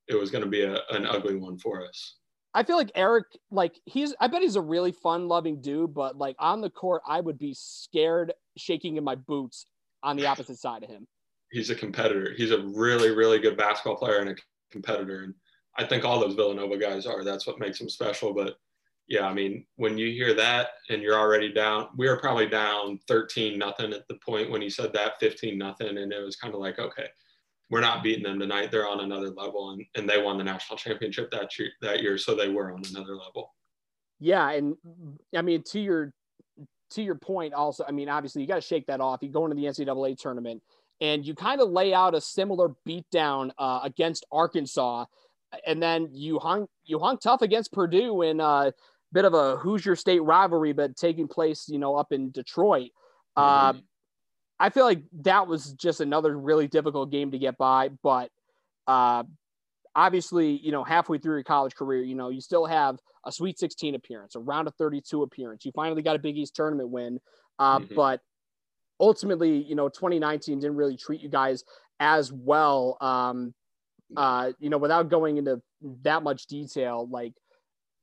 it 0.07 0.15
was 0.15 0.31
going 0.31 0.43
to 0.43 0.49
be 0.49 0.63
a, 0.63 0.77
an 0.91 1.05
ugly 1.05 1.35
one 1.35 1.57
for 1.57 1.85
us 1.85 2.15
i 2.53 2.63
feel 2.63 2.77
like 2.77 2.91
eric 2.95 3.25
like 3.49 3.79
he's 3.85 4.13
i 4.19 4.27
bet 4.27 4.41
he's 4.41 4.55
a 4.55 4.61
really 4.61 4.91
fun 4.91 5.27
loving 5.27 5.61
dude 5.61 5.93
but 5.93 6.17
like 6.17 6.35
on 6.39 6.61
the 6.61 6.69
court 6.69 7.01
i 7.07 7.19
would 7.19 7.37
be 7.37 7.53
scared 7.57 8.33
shaking 8.57 8.97
in 8.97 9.03
my 9.03 9.15
boots 9.15 9.65
on 10.03 10.15
the 10.15 10.25
opposite 10.25 10.57
side 10.57 10.83
of 10.83 10.89
him 10.89 11.07
he's 11.51 11.69
a 11.69 11.75
competitor 11.75 12.33
he's 12.35 12.51
a 12.51 12.61
really 12.61 13.09
really 13.09 13.39
good 13.39 13.57
basketball 13.57 13.95
player 13.95 14.19
and 14.19 14.29
a 14.29 14.35
competitor 14.71 15.23
and 15.23 15.33
i 15.77 15.85
think 15.85 16.03
all 16.03 16.19
those 16.19 16.35
villanova 16.35 16.77
guys 16.77 17.05
are 17.05 17.23
that's 17.23 17.47
what 17.47 17.59
makes 17.59 17.79
them 17.79 17.89
special 17.89 18.33
but 18.33 18.57
yeah, 19.11 19.27
I 19.27 19.33
mean, 19.33 19.65
when 19.75 19.97
you 19.97 20.09
hear 20.11 20.33
that 20.35 20.69
and 20.89 21.01
you're 21.01 21.19
already 21.19 21.51
down, 21.51 21.89
we 21.97 22.07
were 22.07 22.15
probably 22.15 22.47
down 22.47 22.97
13 23.09 23.59
nothing 23.59 23.91
at 23.91 24.07
the 24.07 24.15
point 24.25 24.49
when 24.49 24.61
he 24.61 24.69
said 24.69 24.93
that, 24.93 25.19
15 25.19 25.57
nothing. 25.57 25.97
And 25.97 26.13
it 26.13 26.23
was 26.23 26.37
kind 26.37 26.53
of 26.53 26.61
like, 26.61 26.79
okay, 26.79 27.07
we're 27.69 27.81
not 27.81 28.03
beating 28.03 28.23
them 28.23 28.39
tonight. 28.39 28.71
They're 28.71 28.87
on 28.87 29.01
another 29.01 29.29
level. 29.29 29.71
And, 29.71 29.83
and 29.95 30.09
they 30.09 30.21
won 30.21 30.37
the 30.37 30.45
national 30.45 30.77
championship 30.77 31.29
that 31.31 31.59
year, 31.59 31.71
that 31.81 32.01
year. 32.01 32.17
So 32.17 32.35
they 32.35 32.47
were 32.47 32.71
on 32.71 32.83
another 32.89 33.17
level. 33.17 33.53
Yeah. 34.21 34.49
And 34.51 34.77
I 35.35 35.41
mean, 35.41 35.63
to 35.63 35.81
your, 35.81 36.13
to 36.91 37.01
your 37.01 37.15
point 37.15 37.53
also, 37.53 37.83
I 37.85 37.91
mean, 37.91 38.07
obviously 38.07 38.41
you 38.41 38.47
got 38.47 38.55
to 38.55 38.61
shake 38.61 38.85
that 38.87 39.01
off. 39.01 39.19
You 39.21 39.27
go 39.27 39.43
into 39.45 39.57
the 39.57 39.65
NCAA 39.65 40.17
tournament 40.17 40.63
and 41.01 41.25
you 41.25 41.35
kind 41.35 41.59
of 41.59 41.69
lay 41.69 41.93
out 41.93 42.15
a 42.15 42.21
similar 42.21 42.75
beatdown 42.87 43.51
uh, 43.57 43.81
against 43.83 44.25
Arkansas. 44.31 45.03
And 45.65 45.81
then 45.81 46.09
you 46.13 46.39
hung, 46.39 46.67
you 46.85 46.99
hung 46.99 47.17
tough 47.17 47.41
against 47.41 47.71
Purdue 47.71 48.21
in 48.21 48.39
a 48.39 48.73
bit 49.11 49.25
of 49.25 49.33
a 49.33 49.57
Hoosier 49.57 49.95
State 49.95 50.23
rivalry, 50.23 50.73
but 50.73 50.95
taking 50.95 51.27
place, 51.27 51.67
you 51.67 51.79
know, 51.79 51.95
up 51.95 52.11
in 52.11 52.31
Detroit. 52.31 52.91
Mm-hmm. 53.37 53.77
Uh, 53.77 53.81
I 54.59 54.69
feel 54.69 54.85
like 54.85 55.01
that 55.21 55.47
was 55.47 55.73
just 55.73 56.01
another 56.01 56.37
really 56.37 56.67
difficult 56.67 57.11
game 57.11 57.31
to 57.31 57.39
get 57.39 57.57
by, 57.57 57.89
but 58.03 58.29
uh, 58.87 59.23
obviously, 59.95 60.57
you 60.57 60.71
know, 60.71 60.83
halfway 60.83 61.17
through 61.17 61.35
your 61.35 61.43
college 61.43 61.75
career, 61.75 62.03
you 62.03 62.15
know, 62.15 62.29
you 62.29 62.41
still 62.41 62.65
have 62.67 62.99
a 63.25 63.31
Sweet 63.31 63.57
16 63.57 63.95
appearance, 63.95 64.35
a 64.35 64.39
round 64.39 64.67
of 64.67 64.75
32 64.75 65.23
appearance. 65.23 65.65
You 65.65 65.71
finally 65.75 66.01
got 66.01 66.15
a 66.15 66.19
Big 66.19 66.37
East 66.37 66.55
tournament 66.55 66.89
win, 66.89 67.19
uh, 67.57 67.79
mm-hmm. 67.79 67.95
but 67.95 68.21
ultimately, 68.99 69.63
you 69.63 69.75
know, 69.75 69.89
2019 69.89 70.59
didn't 70.59 70.75
really 70.75 70.97
treat 70.97 71.21
you 71.21 71.29
guys 71.29 71.63
as 71.99 72.31
well. 72.31 72.97
Um, 73.01 73.53
uh, 74.17 74.51
you 74.59 74.69
know, 74.69 74.77
without 74.77 75.09
going 75.09 75.37
into 75.37 75.61
that 76.03 76.23
much 76.23 76.47
detail, 76.47 77.07
like 77.09 77.33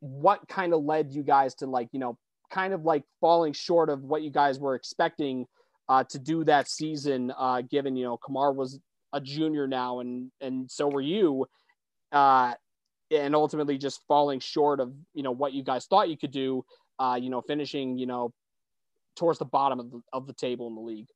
what 0.00 0.46
kind 0.48 0.72
of 0.72 0.84
led 0.84 1.12
you 1.12 1.22
guys 1.22 1.54
to 1.56 1.66
like 1.66 1.88
you 1.92 1.98
know 1.98 2.16
kind 2.50 2.72
of 2.72 2.84
like 2.84 3.02
falling 3.20 3.52
short 3.52 3.90
of 3.90 4.02
what 4.02 4.22
you 4.22 4.30
guys 4.30 4.59
were 4.59 4.74
expecting 4.74 5.46
uh, 5.88 6.04
to 6.04 6.18
do 6.18 6.44
that 6.44 6.68
season 6.68 7.32
uh, 7.36 7.62
given 7.62 7.96
you 7.96 8.04
know 8.04 8.16
kamar 8.16 8.52
was 8.52 8.78
a 9.12 9.20
junior 9.20 9.66
now 9.66 10.00
and 10.00 10.30
and 10.40 10.70
so 10.70 10.86
were 10.88 11.00
you 11.00 11.46
uh, 12.12 12.54
and 13.11 13.34
ultimately 13.34 13.78
just 13.78 14.00
falling 14.06 14.38
short 14.38 14.80
of 14.80 14.92
you 15.14 15.22
know 15.22 15.32
what 15.32 15.52
you 15.52 15.62
guys 15.62 15.86
thought 15.86 16.09
you 16.09 16.16
could 16.16 16.30
do 16.30 16.64
uh, 16.98 17.18
you 17.20 17.30
know 17.30 17.40
finishing 17.40 17.98
you 17.98 18.06
know 18.06 18.32
towards 19.16 19.38
the 19.38 19.44
bottom 19.44 19.80
of 19.80 19.90
the, 19.90 20.00
of 20.12 20.26
the 20.26 20.32
table 20.32 20.68
in 20.68 20.74
the 20.74 20.80
league? 20.80 21.09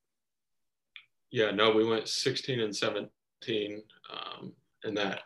Yeah 1.30 1.50
no 1.50 1.70
we 1.70 1.84
went 1.84 2.08
16 2.08 2.60
and 2.60 2.74
17 2.74 3.82
um, 4.10 4.52
and 4.84 4.96
that 4.96 5.22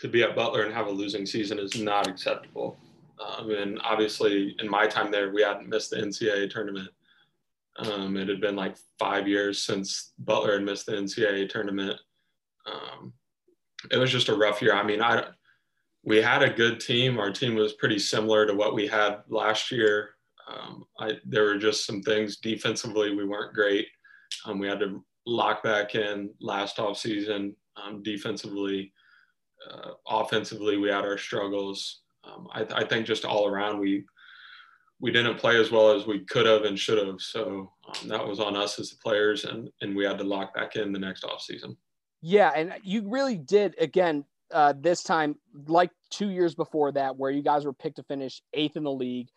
to 0.00 0.08
be 0.08 0.22
at 0.22 0.36
Butler 0.36 0.62
and 0.62 0.74
have 0.74 0.86
a 0.86 0.90
losing 0.90 1.26
season 1.26 1.58
is 1.58 1.80
not 1.80 2.06
acceptable. 2.06 2.76
Um, 3.24 3.50
and 3.50 3.80
obviously, 3.82 4.56
in 4.58 4.68
my 4.68 4.86
time 4.86 5.10
there, 5.10 5.32
we 5.32 5.42
hadn't 5.42 5.68
missed 5.68 5.90
the 5.90 5.96
NCAA 5.96 6.50
tournament. 6.50 6.88
Um, 7.78 8.16
it 8.16 8.28
had 8.28 8.40
been 8.40 8.56
like 8.56 8.76
five 8.98 9.26
years 9.28 9.60
since 9.62 10.12
Butler 10.18 10.54
had 10.54 10.62
missed 10.62 10.86
the 10.86 10.92
NCAA 10.92 11.48
tournament. 11.48 11.98
Um, 12.66 13.12
it 13.90 13.96
was 13.96 14.10
just 14.10 14.28
a 14.28 14.36
rough 14.36 14.62
year. 14.62 14.74
I 14.74 14.82
mean, 14.82 15.02
I 15.02 15.24
we 16.04 16.20
had 16.20 16.42
a 16.42 16.52
good 16.52 16.80
team. 16.80 17.18
Our 17.18 17.32
team 17.32 17.54
was 17.54 17.74
pretty 17.74 17.98
similar 17.98 18.46
to 18.46 18.54
what 18.54 18.74
we 18.74 18.86
had 18.86 19.22
last 19.28 19.70
year. 19.70 20.10
Um, 20.46 20.84
I, 21.00 21.12
there 21.24 21.44
were 21.44 21.56
just 21.56 21.86
some 21.86 22.02
things 22.02 22.36
defensively 22.36 23.14
we 23.14 23.24
weren't 23.24 23.54
great. 23.54 23.86
Um, 24.44 24.58
we 24.58 24.68
had 24.68 24.80
to 24.80 25.02
lock 25.26 25.62
back 25.62 25.94
in 25.94 26.30
last 26.40 26.78
off 26.78 26.98
season. 26.98 27.56
Um, 27.76 28.02
defensively, 28.02 28.92
uh, 29.70 29.90
offensively, 30.08 30.76
we 30.76 30.88
had 30.88 31.04
our 31.04 31.18
struggles. 31.18 32.02
Um, 32.24 32.48
I, 32.52 32.66
I, 32.72 32.84
think 32.84 33.06
just 33.06 33.24
all 33.24 33.46
around, 33.46 33.80
we 33.80 34.04
we 35.00 35.10
didn't 35.10 35.36
play 35.36 35.60
as 35.60 35.70
well 35.70 35.90
as 35.90 36.06
we 36.06 36.20
could 36.20 36.46
have 36.46 36.62
and 36.62 36.78
should 36.78 37.04
have. 37.04 37.20
So 37.20 37.72
um, 37.86 38.08
that 38.08 38.26
was 38.26 38.40
on 38.40 38.56
us 38.56 38.78
as 38.78 38.90
the 38.90 38.96
players, 39.02 39.44
and 39.44 39.68
and 39.80 39.96
we 39.96 40.04
had 40.04 40.18
to 40.18 40.24
lock 40.24 40.54
back 40.54 40.76
in 40.76 40.92
the 40.92 40.98
next 40.98 41.24
off 41.24 41.42
season. 41.42 41.76
Yeah, 42.22 42.52
and 42.54 42.74
you 42.82 43.08
really 43.08 43.36
did 43.36 43.74
again 43.78 44.24
uh, 44.52 44.72
this 44.78 45.02
time, 45.02 45.36
like 45.66 45.90
two 46.10 46.30
years 46.30 46.54
before 46.54 46.92
that, 46.92 47.16
where 47.16 47.30
you 47.30 47.42
guys 47.42 47.64
were 47.64 47.72
picked 47.72 47.96
to 47.96 48.02
finish 48.04 48.40
eighth 48.52 48.76
in 48.76 48.84
the 48.84 48.92
league. 48.92 49.28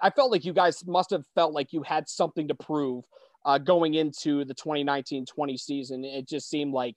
I 0.00 0.10
felt 0.10 0.32
like 0.32 0.44
you 0.44 0.52
guys 0.52 0.84
must 0.86 1.10
have 1.10 1.24
felt 1.34 1.52
like 1.52 1.72
you 1.72 1.82
had 1.82 2.08
something 2.08 2.48
to 2.48 2.54
prove 2.54 3.04
uh, 3.44 3.58
going 3.58 3.94
into 3.94 4.44
the 4.44 4.54
2019-20 4.54 5.58
season. 5.58 6.04
It 6.04 6.26
just 6.26 6.48
seemed 6.48 6.72
like 6.72 6.96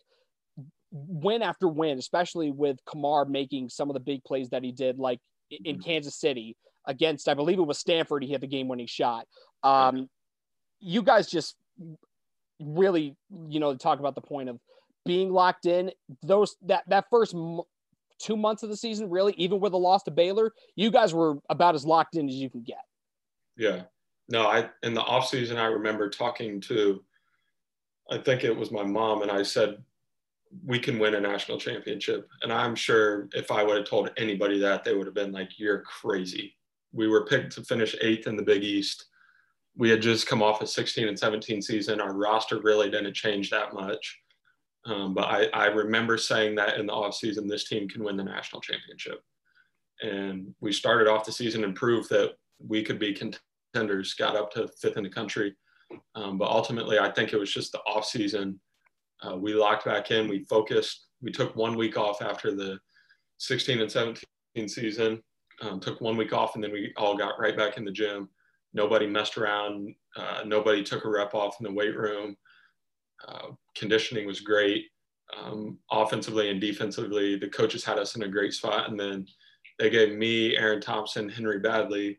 win 0.92 1.42
after 1.42 1.68
win, 1.68 1.98
especially 1.98 2.52
with 2.52 2.78
Kamar 2.86 3.26
making 3.26 3.70
some 3.70 3.90
of 3.90 3.94
the 3.94 4.00
big 4.00 4.24
plays 4.24 4.50
that 4.50 4.64
he 4.64 4.72
did, 4.72 4.98
like 5.00 5.20
in 5.52 5.76
mm-hmm. 5.76 5.82
Kansas 5.82 6.16
City 6.16 6.56
against, 6.86 7.28
I 7.28 7.34
believe 7.34 7.60
it 7.60 7.64
was 7.64 7.80
Stanford. 7.80 8.24
He 8.24 8.32
hit 8.32 8.42
the 8.42 8.48
game 8.48 8.68
winning 8.68 8.88
shot. 8.88 9.28
Um, 9.64 10.10
you 10.80 11.02
guys 11.02 11.28
just 11.28 11.56
really, 12.60 13.16
you 13.30 13.60
know, 13.60 13.76
talk 13.76 14.00
about 14.00 14.16
the 14.16 14.22
point 14.22 14.50
of 14.50 14.60
being 15.06 15.32
locked 15.32 15.66
in. 15.66 15.92
Those 16.24 16.56
that 16.64 16.84
that 16.88 17.06
first 17.10 17.34
m- 17.34 17.62
two 18.20 18.38
months 18.38 18.64
of 18.64 18.70
the 18.70 18.78
season, 18.78 19.10
really, 19.10 19.34
even 19.38 19.60
with 19.60 19.74
a 19.74 19.78
loss 19.78 20.04
to 20.04 20.12
Baylor, 20.12 20.54
you 20.76 20.92
guys 20.92 21.14
were 21.14 21.36
about 21.50 21.76
as 21.76 21.86
locked 21.86 22.16
in 22.16 22.30
as 22.30 22.36
you 22.36 22.50
can 22.50 22.64
get. 22.64 22.82
Yeah. 23.58 23.84
No, 24.30 24.48
I 24.48 24.70
in 24.84 24.94
the 24.94 25.02
off 25.02 25.28
season, 25.28 25.58
I 25.58 25.66
remember 25.66 26.10
talking 26.10 26.60
to, 26.62 27.04
I 28.12 28.18
think 28.18 28.44
it 28.44 28.56
was 28.56 28.72
my 28.72 28.84
mom, 28.84 29.22
and 29.22 29.32
I 29.32 29.44
said, 29.44 29.82
we 30.66 30.80
can 30.80 31.00
win 31.00 31.16
a 31.16 31.22
national 31.22 31.60
championship. 31.60 32.28
And 32.42 32.52
I'm 32.52 32.76
sure 32.76 33.30
if 33.34 33.52
I 33.52 33.64
would 33.64 33.78
have 33.78 33.90
told 33.90 34.12
anybody 34.18 34.60
that, 34.60 34.84
they 34.84 34.94
would 34.94 35.08
have 35.08 35.16
been 35.16 35.32
like, 35.32 35.60
you're 35.60 35.82
crazy. 35.82 36.56
We 36.94 37.08
were 37.08 37.26
picked 37.26 37.54
to 37.54 37.64
finish 37.64 37.96
eighth 38.02 38.28
in 38.28 38.36
the 38.36 38.44
Big 38.44 38.64
East. 38.64 39.06
We 39.76 39.90
had 39.90 40.02
just 40.02 40.28
come 40.28 40.42
off 40.42 40.62
a 40.62 40.68
16 40.68 41.08
and 41.08 41.20
17 41.20 41.62
season. 41.62 42.02
Our 42.02 42.14
roster 42.14 42.60
really 42.62 42.90
didn't 42.90 43.14
change 43.14 43.50
that 43.50 43.74
much. 43.74 44.20
Um, 44.86 45.14
but 45.14 45.26
I, 45.26 45.46
I 45.54 45.66
remember 45.66 46.18
saying 46.18 46.56
that 46.56 46.78
in 46.80 46.86
the 46.86 46.94
offseason, 46.94 47.48
this 47.48 47.68
team 47.68 47.90
can 47.90 48.04
win 48.04 48.18
the 48.18 48.24
national 48.24 48.62
championship. 48.62 49.22
And 50.02 50.54
we 50.62 50.72
started 50.72 51.10
off 51.10 51.26
the 51.26 51.32
season 51.32 51.64
and 51.64 51.76
proved 51.76 52.10
that 52.10 52.34
we 52.60 52.84
could 52.84 53.00
be 53.00 53.14
contenders, 53.14 54.14
got 54.14 54.36
up 54.36 54.52
to 54.54 54.70
fifth 54.80 54.98
in 54.98 55.04
the 55.04 55.10
country. 55.10 55.56
Um, 56.16 56.38
but 56.38 56.50
ultimately, 56.50 57.00
I 57.00 57.12
think 57.12 57.34
it 57.34 57.38
was 57.38 57.54
just 57.54 57.72
the 57.72 57.82
offseason 57.88 58.58
uh, 59.24 59.36
we 59.36 59.54
locked 59.54 59.86
back 59.86 60.12
in. 60.12 60.28
We 60.28 60.44
focused. 60.46 61.08
We 61.22 61.32
took 61.32 61.56
one 61.56 61.76
week 61.76 61.98
off 61.98 62.22
after 62.22 62.54
the 62.54 62.80
16 63.38 63.82
and 63.82 63.92
17 63.92 64.24
season. 64.68 65.22
Um, 65.62 65.80
took 65.80 66.00
one 66.02 66.18
week 66.18 66.34
off, 66.34 66.56
and 66.56 66.64
then 66.64 66.72
we 66.72 66.94
all 66.98 67.18
got 67.18 67.40
right 67.40 67.58
back 67.58 67.78
in 67.78 67.86
the 67.86 67.92
gym. 67.92 68.30
Nobody 68.74 69.08
messed 69.08 69.38
around. 69.38 69.96
Uh, 70.16 70.44
nobody 70.46 70.84
took 70.84 71.06
a 71.06 71.10
rep 71.10 71.34
off 71.34 71.56
in 71.60 71.64
the 71.64 71.72
weight 71.72 71.98
room. 71.98 72.38
Uh, 73.28 73.48
conditioning 73.76 74.28
was 74.28 74.42
great. 74.42 74.86
Um, 75.36 75.80
offensively 75.92 76.52
and 76.52 76.62
defensively, 76.62 77.38
the 77.38 77.50
coaches 77.50 77.84
had 77.84 77.98
us 77.98 78.16
in 78.16 78.24
a 78.24 78.28
great 78.28 78.54
spot. 78.54 78.90
And 78.90 79.00
then 79.00 79.26
they 79.80 79.90
gave 79.90 80.16
me, 80.16 80.56
Aaron 80.56 80.80
Thompson, 80.80 81.28
Henry 81.28 81.60
Baddley, 81.60 82.18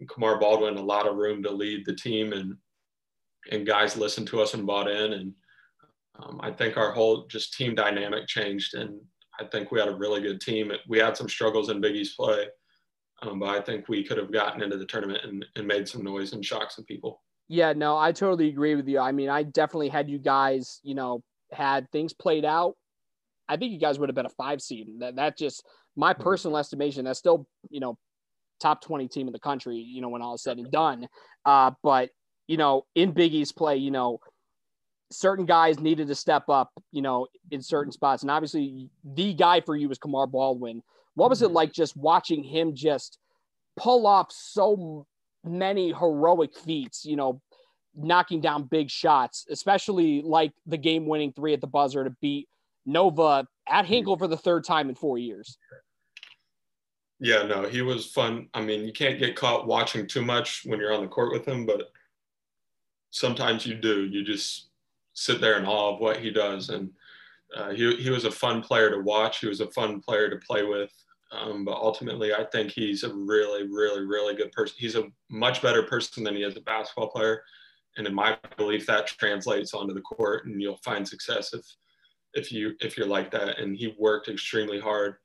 and 0.00 0.08
Kamar 0.08 0.40
Baldwin 0.40 0.76
a 0.76 0.82
lot 0.82 1.06
of 1.06 1.16
room 1.16 1.42
to 1.44 1.50
lead 1.50 1.84
the 1.86 1.94
team. 1.94 2.32
And 2.32 2.56
and 3.50 3.66
guys 3.66 3.96
listened 3.96 4.26
to 4.28 4.40
us 4.42 4.54
and 4.54 4.66
bought 4.66 4.90
in. 4.90 5.12
And 5.12 5.32
um, 6.22 6.40
I 6.42 6.50
think 6.50 6.76
our 6.76 6.92
whole 6.92 7.26
just 7.26 7.54
team 7.54 7.74
dynamic 7.74 8.26
changed, 8.26 8.74
and 8.74 9.00
I 9.38 9.44
think 9.44 9.70
we 9.70 9.80
had 9.80 9.88
a 9.88 9.94
really 9.94 10.20
good 10.20 10.40
team. 10.40 10.72
We 10.88 10.98
had 10.98 11.16
some 11.16 11.28
struggles 11.28 11.70
in 11.70 11.80
Big 11.80 11.96
East 11.96 12.16
play, 12.16 12.46
um, 13.22 13.38
but 13.38 13.48
I 13.48 13.60
think 13.60 13.88
we 13.88 14.04
could 14.04 14.18
have 14.18 14.32
gotten 14.32 14.62
into 14.62 14.76
the 14.76 14.86
tournament 14.86 15.24
and, 15.24 15.44
and 15.56 15.66
made 15.66 15.88
some 15.88 16.02
noise 16.02 16.32
and 16.32 16.44
shocked 16.44 16.72
some 16.72 16.84
people. 16.84 17.22
Yeah, 17.48 17.72
no, 17.72 17.98
I 17.98 18.12
totally 18.12 18.48
agree 18.48 18.74
with 18.76 18.86
you. 18.86 19.00
I 19.00 19.12
mean, 19.12 19.28
I 19.28 19.42
definitely 19.42 19.88
had 19.88 20.08
you 20.08 20.18
guys, 20.18 20.80
you 20.82 20.94
know, 20.94 21.22
had 21.52 21.90
things 21.90 22.12
played 22.12 22.44
out. 22.44 22.74
I 23.48 23.56
think 23.56 23.72
you 23.72 23.80
guys 23.80 23.98
would 23.98 24.08
have 24.08 24.14
been 24.14 24.26
a 24.26 24.30
five 24.30 24.62
seed. 24.62 24.88
That 25.00 25.16
that 25.16 25.36
just 25.36 25.64
my 25.96 26.12
mm-hmm. 26.12 26.22
personal 26.22 26.56
estimation. 26.56 27.04
That's 27.04 27.18
still, 27.18 27.46
you 27.68 27.80
know, 27.80 27.98
top 28.60 28.80
twenty 28.82 29.08
team 29.08 29.26
in 29.26 29.32
the 29.32 29.40
country. 29.40 29.76
You 29.76 30.00
know, 30.00 30.08
when 30.08 30.22
all 30.22 30.34
is 30.34 30.42
said 30.42 30.58
and 30.58 30.70
done. 30.70 31.08
Uh, 31.44 31.72
but 31.82 32.10
you 32.46 32.56
know, 32.56 32.84
in 32.94 33.10
Big 33.12 33.34
East 33.34 33.56
play, 33.56 33.76
you 33.76 33.90
know, 33.90 34.20
certain 35.10 35.46
guys 35.46 35.80
needed 35.80 36.08
to 36.08 36.14
step 36.14 36.48
up. 36.48 36.70
You 36.92 37.02
know, 37.02 37.26
in 37.50 37.62
certain 37.62 37.92
spots, 37.92 38.22
and 38.22 38.30
obviously 38.30 38.90
the 39.04 39.34
guy 39.34 39.60
for 39.60 39.76
you 39.76 39.88
was 39.88 39.98
Kamar 39.98 40.26
Baldwin. 40.26 40.82
What 41.14 41.30
was 41.30 41.42
it 41.42 41.46
mm-hmm. 41.46 41.54
like 41.54 41.72
just 41.72 41.96
watching 41.96 42.42
him 42.42 42.74
just 42.74 43.18
pull 43.76 44.06
off 44.06 44.30
so 44.30 45.06
many 45.44 45.92
heroic 45.92 46.56
feats, 46.56 47.04
you 47.04 47.16
know, 47.16 47.40
knocking 47.94 48.40
down 48.40 48.64
big 48.64 48.90
shots, 48.90 49.46
especially 49.50 50.22
like 50.22 50.52
the 50.66 50.76
game 50.76 51.06
winning 51.06 51.32
three 51.32 51.54
at 51.54 51.60
the 51.60 51.66
buzzer 51.66 52.04
to 52.04 52.10
beat 52.20 52.48
Nova 52.86 53.46
at 53.68 53.86
Hinkle 53.86 54.16
for 54.16 54.28
the 54.28 54.36
third 54.36 54.64
time 54.64 54.88
in 54.88 54.94
four 54.94 55.18
years. 55.18 55.58
Yeah, 57.18 57.42
no, 57.42 57.68
he 57.68 57.82
was 57.82 58.06
fun. 58.06 58.48
I 58.54 58.62
mean, 58.62 58.86
you 58.86 58.92
can't 58.92 59.18
get 59.18 59.36
caught 59.36 59.66
watching 59.66 60.06
too 60.06 60.22
much 60.22 60.62
when 60.64 60.80
you're 60.80 60.94
on 60.94 61.02
the 61.02 61.08
court 61.08 61.32
with 61.32 61.46
him, 61.46 61.66
but 61.66 61.90
sometimes 63.10 63.66
you 63.66 63.74
do. 63.74 64.04
You 64.06 64.24
just 64.24 64.69
sit 65.14 65.40
there 65.40 65.58
in 65.58 65.66
awe 65.66 65.94
of 65.94 66.00
what 66.00 66.18
he 66.18 66.30
does. 66.30 66.68
And 66.68 66.90
uh, 67.56 67.70
he, 67.70 67.96
he 67.96 68.10
was 68.10 68.24
a 68.24 68.30
fun 68.30 68.62
player 68.62 68.90
to 68.90 69.02
watch. 69.02 69.40
He 69.40 69.48
was 69.48 69.60
a 69.60 69.70
fun 69.70 70.00
player 70.00 70.30
to 70.30 70.36
play 70.36 70.64
with. 70.64 70.92
Um, 71.32 71.64
but 71.64 71.76
ultimately, 71.76 72.34
I 72.34 72.44
think 72.44 72.72
he's 72.72 73.04
a 73.04 73.14
really, 73.14 73.68
really, 73.68 74.04
really 74.04 74.34
good 74.34 74.50
person. 74.52 74.76
He's 74.78 74.96
a 74.96 75.08
much 75.30 75.62
better 75.62 75.84
person 75.84 76.24
than 76.24 76.34
he 76.34 76.42
is 76.42 76.56
a 76.56 76.60
basketball 76.60 77.08
player, 77.08 77.42
and 77.96 78.06
in 78.06 78.14
my 78.14 78.36
belief, 78.56 78.86
that 78.86 79.06
translates 79.06 79.74
onto 79.74 79.94
the 79.94 80.00
court, 80.00 80.46
and 80.46 80.60
you'll 80.60 80.80
find 80.84 81.06
success 81.06 81.54
if 81.54 81.64
if 82.34 82.50
you 82.50 82.74
if 82.80 82.96
you're 82.96 83.06
like 83.06 83.30
that. 83.30 83.60
And 83.60 83.76
he 83.76 83.94
worked 83.98 84.28
extremely 84.28 84.80
hard. 84.80 85.16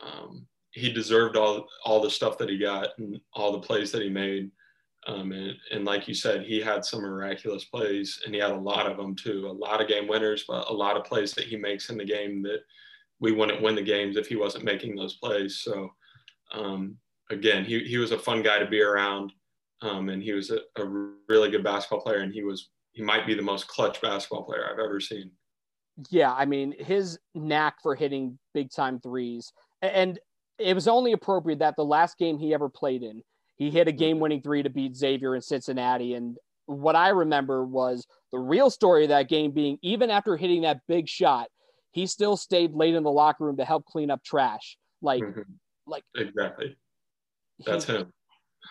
Um, 0.00 0.46
he 0.72 0.92
deserved 0.92 1.36
all 1.36 1.68
all 1.84 2.00
the 2.00 2.10
stuff 2.10 2.38
that 2.38 2.48
he 2.48 2.58
got 2.58 2.88
and 2.98 3.20
all 3.32 3.52
the 3.52 3.60
plays 3.60 3.92
that 3.92 4.02
he 4.02 4.08
made. 4.10 4.50
Um, 5.06 5.32
and, 5.32 5.56
and 5.72 5.84
like 5.84 6.08
you 6.08 6.14
said, 6.14 6.44
he 6.44 6.60
had 6.60 6.84
some 6.84 7.02
miraculous 7.02 7.64
plays, 7.64 8.20
and 8.24 8.34
he 8.34 8.40
had 8.40 8.50
a 8.50 8.58
lot 8.58 8.90
of 8.90 8.96
them 8.96 9.14
too. 9.14 9.46
A 9.48 9.52
lot 9.52 9.80
of 9.80 9.88
game 9.88 10.08
winners, 10.08 10.44
but 10.48 10.68
a 10.68 10.72
lot 10.72 10.96
of 10.96 11.04
plays 11.04 11.32
that 11.32 11.44
he 11.44 11.56
makes 11.56 11.90
in 11.90 11.96
the 11.96 12.04
game 12.04 12.42
that 12.42 12.60
we 13.20 13.32
wouldn't 13.32 13.62
win 13.62 13.76
the 13.76 13.82
games 13.82 14.16
if 14.16 14.26
he 14.26 14.36
wasn't 14.36 14.64
making 14.64 14.96
those 14.96 15.16
plays. 15.16 15.58
So 15.62 15.90
um, 16.52 16.96
again, 17.30 17.64
he, 17.64 17.80
he 17.84 17.98
was 17.98 18.10
a 18.10 18.18
fun 18.18 18.42
guy 18.42 18.58
to 18.58 18.66
be 18.66 18.82
around. 18.82 19.32
Um, 19.82 20.08
and 20.08 20.22
he 20.22 20.32
was 20.32 20.50
a, 20.50 20.60
a, 20.76 21.10
really 21.28 21.50
good 21.50 21.62
basketball 21.62 22.00
player. 22.00 22.20
And 22.20 22.32
he 22.32 22.42
was, 22.42 22.70
he 22.92 23.02
might 23.02 23.26
be 23.26 23.34
the 23.34 23.42
most 23.42 23.68
clutch 23.68 24.00
basketball 24.00 24.44
player 24.44 24.66
I've 24.70 24.78
ever 24.78 25.00
seen. 25.00 25.30
Yeah. 26.08 26.32
I 26.32 26.46
mean, 26.46 26.74
his 26.78 27.18
knack 27.34 27.76
for 27.82 27.94
hitting 27.94 28.38
big 28.54 28.70
time 28.70 29.00
threes 29.00 29.52
and 29.82 30.18
it 30.58 30.74
was 30.74 30.88
only 30.88 31.12
appropriate 31.12 31.58
that 31.58 31.76
the 31.76 31.84
last 31.84 32.18
game 32.18 32.38
he 32.38 32.54
ever 32.54 32.68
played 32.68 33.02
in, 33.02 33.22
he 33.56 33.70
hit 33.70 33.88
a 33.88 33.92
game 33.92 34.20
winning 34.20 34.42
three 34.42 34.62
to 34.62 34.70
beat 34.70 34.96
Xavier 34.96 35.34
in 35.34 35.42
Cincinnati. 35.42 36.14
And 36.14 36.36
what 36.66 36.96
I 36.96 37.08
remember 37.08 37.64
was 37.64 38.06
the 38.32 38.38
real 38.38 38.70
story 38.70 39.04
of 39.04 39.08
that 39.10 39.28
game 39.28 39.52
being 39.52 39.78
even 39.82 40.10
after 40.10 40.36
hitting 40.36 40.62
that 40.62 40.80
big 40.86 41.08
shot, 41.08 41.48
he 41.92 42.06
still 42.06 42.36
stayed 42.36 42.72
late 42.72 42.94
in 42.94 43.02
the 43.02 43.10
locker 43.10 43.44
room 43.44 43.56
to 43.56 43.64
help 43.64 43.86
clean 43.86 44.10
up 44.10 44.22
trash. 44.22 44.76
Like, 45.00 45.22
mm-hmm. 45.22 45.40
like 45.86 46.04
exactly. 46.14 46.76
That's 47.64 47.86
he, 47.86 47.94
him. 47.94 48.12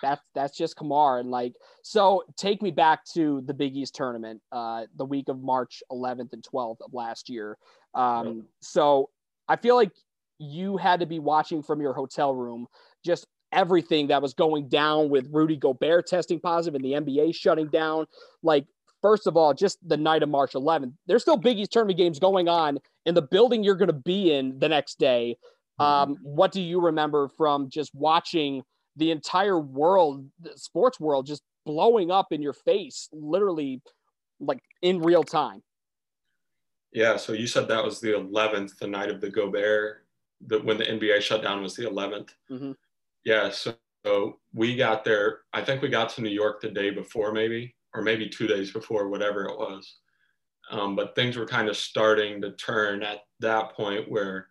That's 0.02 0.22
that's 0.36 0.58
just 0.58 0.76
Kamar. 0.76 1.20
And 1.20 1.32
like, 1.32 1.54
so 1.82 2.24
take 2.38 2.62
me 2.62 2.70
back 2.70 3.06
to 3.14 3.42
the 3.46 3.54
Big 3.54 3.76
East 3.76 3.96
tournament, 3.96 4.42
uh, 4.52 4.84
the 4.96 5.06
week 5.06 5.30
of 5.30 5.42
March 5.42 5.82
11th 5.92 6.34
and 6.34 6.44
12th 6.44 6.82
of 6.82 6.94
last 6.94 7.30
year. 7.30 7.58
Um, 7.94 8.46
So 8.62 9.10
I 9.48 9.56
feel 9.56 9.76
like 9.76 9.92
you 10.38 10.78
had 10.78 11.00
to 11.00 11.06
be 11.06 11.20
watching 11.20 11.64
from 11.64 11.82
your 11.82 11.94
hotel 11.94 12.36
room 12.36 12.68
just 13.06 13.26
everything 13.56 14.08
that 14.08 14.22
was 14.22 14.34
going 14.34 14.68
down 14.68 15.10
with 15.10 15.28
Rudy 15.32 15.56
Gobert 15.56 16.08
testing 16.08 16.40
positive 16.40 16.76
and 16.76 16.84
the 16.84 16.92
NBA 16.92 17.34
shutting 17.34 17.68
down. 17.68 18.06
Like, 18.44 18.66
first 19.02 19.26
of 19.26 19.38
all, 19.38 19.54
just 19.54 19.78
the 19.88 19.98
night 19.98 20.22
of 20.22 20.30
March 20.30 20.54
11th, 20.54 20.94
there's 21.08 21.22
still 21.22 21.38
Big 21.38 21.58
East 21.58 21.72
tournament 21.72 21.98
games 21.98 22.20
going 22.20 22.48
on 22.48 22.78
in 23.06 23.16
the 23.16 23.22
building 23.22 23.64
you're 23.64 23.76
going 23.76 23.88
to 23.88 23.94
be 23.94 24.34
in 24.34 24.60
the 24.60 24.70
next 24.70 25.00
day. 25.00 25.38
Um, 25.80 26.18
what 26.22 26.52
do 26.52 26.62
you 26.62 26.80
remember 26.80 27.28
from 27.28 27.70
just 27.70 27.94
watching 27.94 28.64
the 28.96 29.12
entire 29.12 29.60
world, 29.60 30.26
the 30.40 30.58
sports 30.58 31.00
world, 31.00 31.26
just 31.26 31.44
blowing 31.66 32.12
up 32.12 32.32
in 32.32 32.42
your 32.42 32.54
face, 32.54 33.10
literally 33.12 33.82
like 34.40 34.60
in 34.82 35.02
real 35.02 35.24
time? 35.24 35.62
Yeah. 36.94 37.18
So 37.18 37.34
you 37.34 37.48
said 37.48 37.68
that 37.68 37.84
was 37.84 38.00
the 38.00 38.14
11th, 38.14 38.78
the 38.78 38.88
night 38.88 39.10
of 39.10 39.20
the 39.20 39.30
Gobert, 39.30 40.06
that 40.48 40.64
when 40.64 40.78
the 40.78 40.86
NBA 40.86 41.22
shut 41.22 41.44
down 41.44 41.62
was 41.62 41.76
the 41.76 41.84
11th. 41.84 42.30
Mm-hmm. 42.50 42.72
Yeah. 43.26 43.50
So, 43.50 43.74
so 44.06 44.40
we 44.54 44.76
got 44.76 45.04
there, 45.04 45.40
I 45.52 45.64
think 45.64 45.82
we 45.82 45.90
got 45.90 46.10
to 46.10 46.22
New 46.22 46.30
York 46.30 46.62
the 46.62 46.70
day 46.70 46.92
before, 46.92 47.34
maybe, 47.34 47.76
or 47.94 48.02
maybe 48.02 48.30
two 48.30 48.48
days 48.48 48.72
before, 48.72 49.10
whatever 49.10 49.46
it 49.46 49.58
was. 49.58 49.98
Um, 50.72 50.96
but 50.96 51.16
things 51.16 51.36
were 51.36 51.46
kind 51.48 51.68
of 51.68 51.76
starting 51.76 52.42
to 52.42 52.52
turn 52.54 53.04
at 53.04 53.20
that 53.40 53.74
point 53.74 54.10
where 54.10 54.48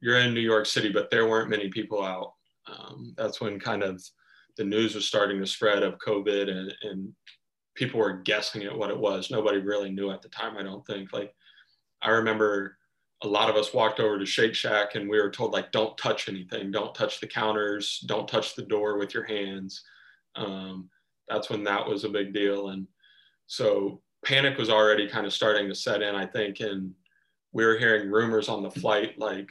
you're 0.00 0.18
in 0.18 0.34
New 0.34 0.40
York 0.40 0.66
City, 0.66 0.90
but 0.90 1.10
there 1.10 1.28
weren't 1.28 1.50
many 1.50 1.68
people 1.68 2.02
out. 2.02 2.32
Um, 2.66 3.14
that's 3.16 3.40
when 3.40 3.58
kind 3.58 3.82
of 3.82 4.02
the 4.56 4.64
news 4.64 4.94
was 4.94 5.06
starting 5.06 5.38
to 5.40 5.46
spread 5.46 5.82
of 5.82 5.98
COVID 5.98 6.50
and, 6.50 6.74
and 6.82 7.12
people 7.76 8.00
were 8.00 8.18
guessing 8.18 8.64
at 8.64 8.76
what 8.76 8.90
it 8.90 8.98
was. 8.98 9.30
Nobody 9.30 9.58
really 9.58 9.90
knew 9.90 10.10
at 10.10 10.22
the 10.22 10.28
time, 10.28 10.56
I 10.56 10.62
don't 10.62 10.86
think. 10.86 11.12
Like, 11.12 11.32
I 12.02 12.10
remember 12.10 12.76
a 13.22 13.28
lot 13.28 13.50
of 13.50 13.56
us 13.56 13.74
walked 13.74 14.00
over 14.00 14.18
to 14.18 14.26
Shake 14.26 14.54
Shack 14.54 14.94
and 14.94 15.08
we 15.08 15.20
were 15.20 15.30
told, 15.30 15.52
like, 15.52 15.72
don't 15.72 15.96
touch 15.98 16.28
anything, 16.28 16.70
don't 16.70 16.94
touch 16.94 17.20
the 17.20 17.26
counters, 17.26 18.02
don't 18.06 18.26
touch 18.26 18.54
the 18.54 18.62
door 18.62 18.98
with 18.98 19.12
your 19.12 19.24
hands. 19.24 19.82
Um, 20.36 20.88
that's 21.28 21.50
when 21.50 21.62
that 21.64 21.86
was 21.86 22.04
a 22.04 22.08
big 22.08 22.32
deal. 22.32 22.70
And 22.70 22.86
so 23.46 24.00
panic 24.24 24.56
was 24.56 24.70
already 24.70 25.08
kind 25.08 25.26
of 25.26 25.32
starting 25.32 25.68
to 25.68 25.74
set 25.74 26.02
in, 26.02 26.14
I 26.14 26.26
think. 26.26 26.60
And 26.60 26.92
we 27.52 27.64
were 27.64 27.78
hearing 27.78 28.10
rumors 28.10 28.48
on 28.48 28.62
the 28.62 28.70
flight 28.70 29.18
like 29.18 29.50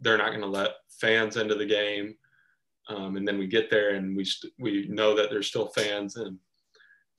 they're 0.00 0.18
not 0.18 0.28
going 0.28 0.40
to 0.40 0.46
let 0.46 0.72
fans 1.00 1.36
into 1.36 1.54
the 1.54 1.66
game. 1.66 2.14
Um, 2.88 3.16
and 3.16 3.26
then 3.26 3.38
we 3.38 3.46
get 3.46 3.68
there 3.68 3.90
and 3.90 4.16
we 4.16 4.26
we 4.58 4.86
know 4.88 5.14
that 5.14 5.28
there's 5.28 5.48
still 5.48 5.68
fans. 5.68 6.16
And 6.16 6.38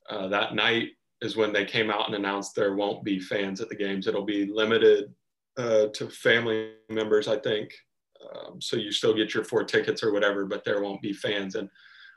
uh, 0.09 0.27
that 0.29 0.55
night 0.55 0.89
is 1.21 1.35
when 1.35 1.53
they 1.53 1.65
came 1.65 1.91
out 1.91 2.07
and 2.07 2.15
announced 2.15 2.55
there 2.55 2.75
won't 2.75 3.03
be 3.03 3.19
fans 3.19 3.61
at 3.61 3.69
the 3.69 3.75
games. 3.75 4.07
It'll 4.07 4.25
be 4.25 4.45
limited 4.45 5.13
uh, 5.57 5.87
to 5.87 6.09
family 6.09 6.71
members, 6.89 7.27
I 7.27 7.37
think. 7.37 7.73
Um, 8.21 8.61
so 8.61 8.75
you 8.75 8.91
still 8.91 9.13
get 9.13 9.33
your 9.33 9.43
four 9.43 9.63
tickets 9.63 10.03
or 10.03 10.11
whatever, 10.11 10.45
but 10.45 10.63
there 10.63 10.81
won't 10.81 11.01
be 11.01 11.13
fans. 11.13 11.55
And 11.55 11.69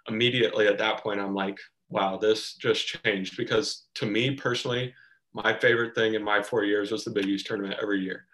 immediately 0.08 0.66
at 0.66 0.78
that 0.78 1.02
point, 1.02 1.20
I'm 1.20 1.34
like, 1.34 1.58
wow, 1.88 2.16
this 2.16 2.54
just 2.54 2.86
changed 2.86 3.36
because 3.36 3.86
to 3.94 4.06
me 4.06 4.34
personally, 4.34 4.94
my 5.34 5.54
favorite 5.54 5.94
thing 5.94 6.14
in 6.14 6.22
my 6.22 6.42
four 6.42 6.64
years 6.64 6.90
was 6.90 7.04
the 7.04 7.10
Big 7.10 7.26
East 7.26 7.46
tournament 7.46 7.78
every 7.80 8.00
year. 8.00 8.26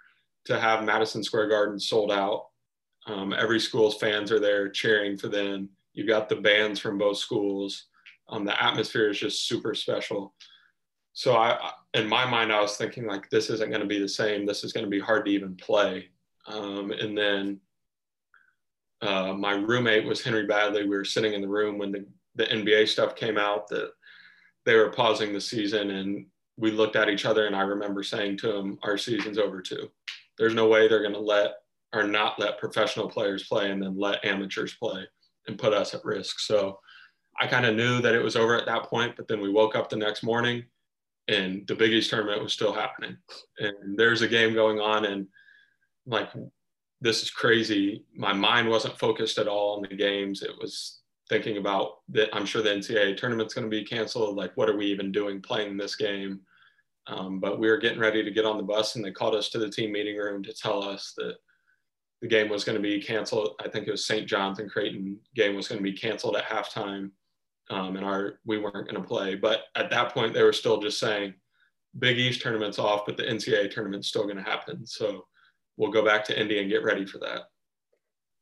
To 0.46 0.58
have 0.58 0.84
Madison 0.84 1.22
Square 1.22 1.48
Garden 1.48 1.78
sold 1.78 2.10
out, 2.10 2.46
um, 3.06 3.32
every 3.32 3.60
school's 3.60 3.96
fans 3.98 4.32
are 4.32 4.40
there 4.40 4.68
cheering 4.68 5.16
for 5.16 5.28
them. 5.28 5.68
You've 5.92 6.08
got 6.08 6.28
the 6.28 6.36
bands 6.36 6.80
from 6.80 6.98
both 6.98 7.18
schools. 7.18 7.86
Um, 8.28 8.44
the 8.44 8.62
atmosphere 8.62 9.10
is 9.10 9.18
just 9.18 9.46
super 9.46 9.74
special. 9.74 10.34
So 11.18 11.36
I, 11.36 11.72
in 11.94 12.08
my 12.08 12.30
mind, 12.30 12.52
I 12.52 12.60
was 12.60 12.76
thinking 12.76 13.04
like, 13.04 13.28
this 13.28 13.50
isn't 13.50 13.70
going 13.70 13.80
to 13.80 13.88
be 13.88 13.98
the 13.98 14.08
same. 14.08 14.46
This 14.46 14.62
is 14.62 14.72
going 14.72 14.86
to 14.86 14.90
be 14.90 15.00
hard 15.00 15.24
to 15.24 15.32
even 15.32 15.56
play. 15.56 16.10
Um, 16.46 16.92
and 16.92 17.18
then 17.18 17.58
uh, 19.02 19.32
my 19.32 19.54
roommate 19.54 20.04
was 20.04 20.22
Henry 20.22 20.46
Baddley. 20.46 20.84
We 20.84 20.96
were 20.96 21.04
sitting 21.04 21.32
in 21.32 21.40
the 21.40 21.48
room 21.48 21.76
when 21.76 21.90
the 21.90 22.06
the 22.36 22.44
NBA 22.44 22.86
stuff 22.86 23.16
came 23.16 23.36
out 23.36 23.66
that 23.66 23.90
they 24.64 24.76
were 24.76 24.90
pausing 24.90 25.32
the 25.32 25.40
season 25.40 25.90
and 25.90 26.26
we 26.56 26.70
looked 26.70 26.94
at 26.94 27.08
each 27.08 27.24
other 27.24 27.48
and 27.48 27.56
I 27.56 27.62
remember 27.62 28.04
saying 28.04 28.36
to 28.38 28.54
him, 28.54 28.78
our 28.84 28.96
season's 28.96 29.38
over 29.38 29.60
too. 29.60 29.90
There's 30.38 30.54
no 30.54 30.68
way 30.68 30.86
they're 30.86 31.02
going 31.02 31.14
to 31.14 31.18
let 31.18 31.54
or 31.92 32.04
not 32.04 32.38
let 32.38 32.60
professional 32.60 33.08
players 33.08 33.48
play 33.48 33.72
and 33.72 33.82
then 33.82 33.98
let 33.98 34.24
amateurs 34.24 34.74
play 34.74 35.02
and 35.48 35.58
put 35.58 35.74
us 35.74 35.94
at 35.94 36.04
risk. 36.04 36.38
So 36.38 36.78
I 37.40 37.48
kind 37.48 37.66
of 37.66 37.74
knew 37.74 38.00
that 38.02 38.14
it 38.14 38.22
was 38.22 38.36
over 38.36 38.56
at 38.56 38.66
that 38.66 38.84
point, 38.84 39.16
but 39.16 39.26
then 39.26 39.40
we 39.40 39.50
woke 39.50 39.74
up 39.74 39.90
the 39.90 39.96
next 39.96 40.22
morning 40.22 40.62
and 41.28 41.66
the 41.66 41.74
Big 41.74 41.92
East 41.92 42.10
tournament 42.10 42.42
was 42.42 42.52
still 42.52 42.72
happening. 42.72 43.16
And 43.58 43.98
there's 43.98 44.22
a 44.22 44.28
game 44.28 44.54
going 44.54 44.80
on 44.80 45.04
and 45.04 45.26
like, 46.06 46.30
this 47.00 47.22
is 47.22 47.30
crazy. 47.30 48.04
My 48.14 48.32
mind 48.32 48.68
wasn't 48.68 48.98
focused 48.98 49.38
at 49.38 49.46
all 49.46 49.76
on 49.76 49.82
the 49.82 49.94
games. 49.94 50.42
It 50.42 50.52
was 50.60 51.00
thinking 51.28 51.58
about 51.58 51.98
that 52.08 52.34
I'm 52.34 52.46
sure 52.46 52.62
the 52.62 52.70
NCAA 52.70 53.16
tournament's 53.16 53.54
going 53.54 53.66
to 53.66 53.70
be 53.70 53.84
canceled. 53.84 54.36
Like, 54.36 54.56
what 54.56 54.68
are 54.68 54.76
we 54.76 54.86
even 54.86 55.12
doing 55.12 55.40
playing 55.40 55.76
this 55.76 55.94
game? 55.94 56.40
Um, 57.06 57.40
but 57.40 57.58
we 57.58 57.68
were 57.68 57.78
getting 57.78 58.00
ready 58.00 58.22
to 58.22 58.30
get 58.30 58.44
on 58.44 58.56
the 58.56 58.62
bus, 58.62 58.96
and 58.96 59.04
they 59.04 59.10
called 59.10 59.34
us 59.34 59.48
to 59.50 59.58
the 59.58 59.70
team 59.70 59.92
meeting 59.92 60.16
room 60.16 60.42
to 60.42 60.52
tell 60.52 60.82
us 60.82 61.14
that 61.16 61.36
the 62.20 62.28
game 62.28 62.48
was 62.48 62.64
going 62.64 62.76
to 62.76 62.82
be 62.82 63.00
canceled. 63.00 63.54
I 63.64 63.68
think 63.68 63.86
it 63.86 63.92
was 63.92 64.06
St. 64.06 64.26
John's 64.26 64.58
and 64.58 64.70
Creighton 64.70 65.18
game 65.34 65.54
was 65.54 65.68
going 65.68 65.78
to 65.78 65.82
be 65.82 65.96
canceled 65.96 66.36
at 66.36 66.44
halftime. 66.44 67.10
Um, 67.70 67.96
and 67.96 68.04
our 68.04 68.38
we 68.44 68.58
weren't 68.58 68.88
going 68.88 69.00
to 69.00 69.02
play. 69.02 69.34
But 69.34 69.62
at 69.74 69.90
that 69.90 70.12
point, 70.14 70.34
they 70.34 70.42
were 70.42 70.52
still 70.52 70.80
just 70.80 70.98
saying 70.98 71.34
Big 71.98 72.18
East 72.18 72.40
tournament's 72.40 72.78
off, 72.78 73.06
but 73.06 73.16
the 73.16 73.24
NCAA 73.24 73.70
tournament's 73.70 74.08
still 74.08 74.24
going 74.24 74.36
to 74.36 74.42
happen. 74.42 74.86
So 74.86 75.26
we'll 75.76 75.90
go 75.90 76.04
back 76.04 76.24
to 76.26 76.40
Indy 76.40 76.60
and 76.60 76.70
get 76.70 76.82
ready 76.82 77.06
for 77.06 77.18
that. 77.18 77.42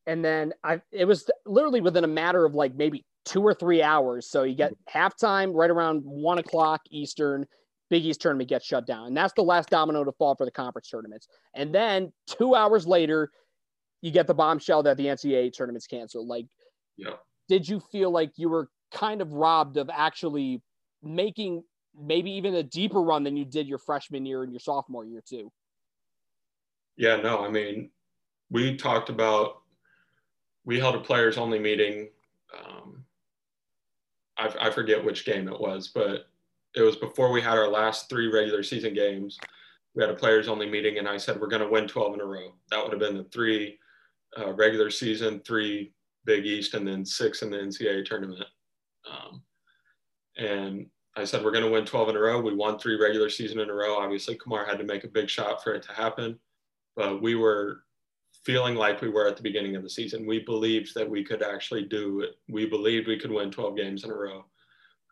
And 0.06 0.24
then 0.24 0.52
I, 0.62 0.80
it 0.92 1.04
was 1.04 1.28
literally 1.44 1.80
within 1.80 2.04
a 2.04 2.08
matter 2.08 2.44
of 2.44 2.54
like 2.54 2.74
maybe 2.74 3.04
two 3.24 3.42
or 3.42 3.52
three 3.52 3.82
hours. 3.82 4.30
So 4.30 4.44
you 4.44 4.54
get 4.54 4.72
halftime 4.92 5.52
right 5.52 5.70
around 5.70 6.02
one 6.04 6.38
o'clock 6.38 6.82
Eastern. 6.90 7.46
Big 7.88 8.04
East 8.04 8.20
tournament 8.20 8.48
gets 8.48 8.66
shut 8.66 8.84
down, 8.84 9.06
and 9.06 9.16
that's 9.16 9.32
the 9.34 9.42
last 9.42 9.70
domino 9.70 10.02
to 10.02 10.10
fall 10.10 10.34
for 10.34 10.44
the 10.44 10.50
conference 10.50 10.88
tournaments. 10.88 11.28
And 11.54 11.72
then 11.72 12.12
two 12.26 12.56
hours 12.56 12.84
later, 12.84 13.30
you 14.02 14.10
get 14.10 14.26
the 14.26 14.34
bombshell 14.34 14.82
that 14.84 14.96
the 14.96 15.06
NCAA 15.06 15.52
tournament's 15.52 15.86
canceled. 15.86 16.26
Like, 16.26 16.46
yeah. 16.96 17.14
did 17.48 17.68
you 17.68 17.78
feel 17.78 18.10
like 18.10 18.32
you 18.36 18.48
were 18.48 18.68
kind 18.92 19.20
of 19.20 19.32
robbed 19.32 19.76
of 19.76 19.90
actually 19.92 20.62
making 21.02 21.62
maybe 21.98 22.30
even 22.32 22.54
a 22.54 22.62
deeper 22.62 23.00
run 23.00 23.24
than 23.24 23.36
you 23.36 23.44
did 23.44 23.66
your 23.66 23.78
freshman 23.78 24.26
year 24.26 24.42
and 24.42 24.52
your 24.52 24.60
sophomore 24.60 25.04
year 25.04 25.22
too. 25.26 25.50
Yeah, 26.96 27.16
no, 27.16 27.44
I 27.44 27.50
mean, 27.50 27.90
we 28.50 28.76
talked 28.76 29.08
about 29.08 29.62
we 30.64 30.78
held 30.78 30.96
a 30.96 31.00
players 31.00 31.38
only 31.38 31.58
meeting. 31.58 32.08
Um, 32.58 33.04
I, 34.36 34.52
I 34.60 34.70
forget 34.70 35.04
which 35.04 35.24
game 35.24 35.48
it 35.48 35.60
was, 35.60 35.88
but 35.88 36.28
it 36.74 36.82
was 36.82 36.96
before 36.96 37.30
we 37.30 37.40
had 37.40 37.56
our 37.56 37.68
last 37.68 38.08
three 38.08 38.26
regular 38.26 38.62
season 38.62 38.92
games. 38.92 39.38
We 39.94 40.02
had 40.02 40.10
a 40.10 40.14
players 40.14 40.48
only 40.48 40.68
meeting, 40.68 40.98
and 40.98 41.08
I 41.08 41.16
said 41.16 41.40
we're 41.40 41.46
going 41.48 41.62
to 41.62 41.68
win 41.68 41.88
12 41.88 42.14
in 42.14 42.20
a 42.20 42.24
row. 42.24 42.54
That 42.70 42.82
would 42.82 42.92
have 42.92 43.00
been 43.00 43.16
the 43.16 43.24
three 43.24 43.78
uh, 44.38 44.52
regular 44.52 44.90
season, 44.90 45.40
three 45.40 45.92
Big 46.26 46.44
East, 46.44 46.74
and 46.74 46.86
then 46.86 47.04
six 47.04 47.42
in 47.42 47.50
the 47.50 47.56
NCAA 47.56 48.04
tournament. 48.04 48.44
Um, 49.10 49.42
and 50.36 50.86
I 51.16 51.24
said 51.24 51.42
we're 51.42 51.52
going 51.52 51.64
to 51.64 51.70
win 51.70 51.86
12 51.86 52.10
in 52.10 52.16
a 52.16 52.20
row. 52.20 52.40
We 52.40 52.54
won 52.54 52.78
three 52.78 53.00
regular 53.00 53.30
season 53.30 53.60
in 53.60 53.70
a 53.70 53.74
row. 53.74 53.96
Obviously, 53.96 54.36
Kamar 54.36 54.66
had 54.66 54.78
to 54.78 54.84
make 54.84 55.04
a 55.04 55.08
big 55.08 55.30
shot 55.30 55.62
for 55.62 55.74
it 55.74 55.82
to 55.84 55.92
happen, 55.92 56.38
but 56.94 57.22
we 57.22 57.34
were 57.34 57.84
feeling 58.44 58.74
like 58.74 59.00
we 59.00 59.08
were 59.08 59.26
at 59.26 59.36
the 59.36 59.42
beginning 59.42 59.76
of 59.76 59.82
the 59.82 59.90
season. 59.90 60.26
We 60.26 60.40
believed 60.40 60.94
that 60.94 61.08
we 61.08 61.24
could 61.24 61.42
actually 61.42 61.84
do 61.84 62.20
it. 62.20 62.36
We 62.48 62.66
believed 62.66 63.08
we 63.08 63.18
could 63.18 63.32
win 63.32 63.50
12 63.50 63.76
games 63.76 64.04
in 64.04 64.10
a 64.10 64.14
row. 64.14 64.44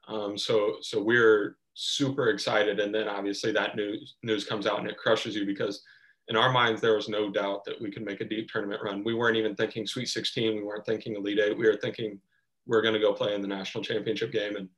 Um, 0.07 0.37
so, 0.37 0.77
so 0.83 1.03
we're 1.03 1.57
super 1.75 2.29
excited. 2.29 2.79
And 2.79 2.95
then 2.95 3.09
obviously 3.09 3.51
that 3.53 3.77
news 3.77 4.15
news 4.23 4.45
comes 4.45 4.67
out 4.67 4.79
and 4.79 4.89
it 4.89 4.97
crushes 4.97 5.35
you 5.35 5.45
because 5.45 5.83
in 6.29 6.37
our 6.37 6.53
minds 6.53 6.81
there 6.81 6.95
was 6.95 7.09
no 7.09 7.31
doubt 7.31 7.65
that 7.65 7.81
we 7.81 7.91
could 7.91 8.05
make 8.05 8.21
a 8.21 8.25
deep 8.25 8.49
tournament 8.49 8.83
run. 8.83 9.05
We 9.05 9.15
weren't 9.15 9.37
even 9.37 9.57
thinking 9.57 9.87
Sweet 9.87 10.09
16. 10.09 10.57
We 10.57 10.63
weren't 10.63 10.87
thinking 10.87 11.17
Elite 11.17 11.41
Eight. 11.41 11.59
We 11.59 11.67
were 11.67 11.77
thinking 11.77 12.21
we're 12.67 12.83
going 12.83 12.95
to 12.95 13.01
go 13.01 13.13
play 13.13 13.35
in 13.35 13.43
the 13.43 13.49
national 13.49 13.85
championship 13.85 14.33
game 14.33 14.57
and 14.57 14.69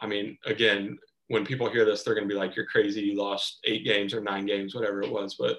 I 0.00 0.06
mean, 0.06 0.38
again, 0.46 0.98
when 1.28 1.44
people 1.44 1.70
hear 1.70 1.84
this, 1.84 2.02
they're 2.02 2.14
going 2.14 2.28
to 2.28 2.32
be 2.32 2.38
like, 2.38 2.56
you're 2.56 2.66
crazy. 2.66 3.02
You 3.02 3.16
lost 3.16 3.58
eight 3.64 3.84
games 3.84 4.14
or 4.14 4.20
nine 4.20 4.46
games, 4.46 4.74
whatever 4.74 5.02
it 5.02 5.10
was. 5.10 5.34
But 5.34 5.58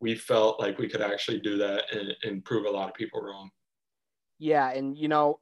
we 0.00 0.14
felt 0.14 0.60
like 0.60 0.78
we 0.78 0.88
could 0.88 1.00
actually 1.00 1.40
do 1.40 1.56
that 1.58 1.84
and, 1.92 2.14
and 2.24 2.44
prove 2.44 2.66
a 2.66 2.70
lot 2.70 2.88
of 2.88 2.94
people 2.94 3.20
wrong. 3.20 3.50
Yeah. 4.38 4.70
And, 4.70 4.96
you 4.96 5.08
know, 5.08 5.40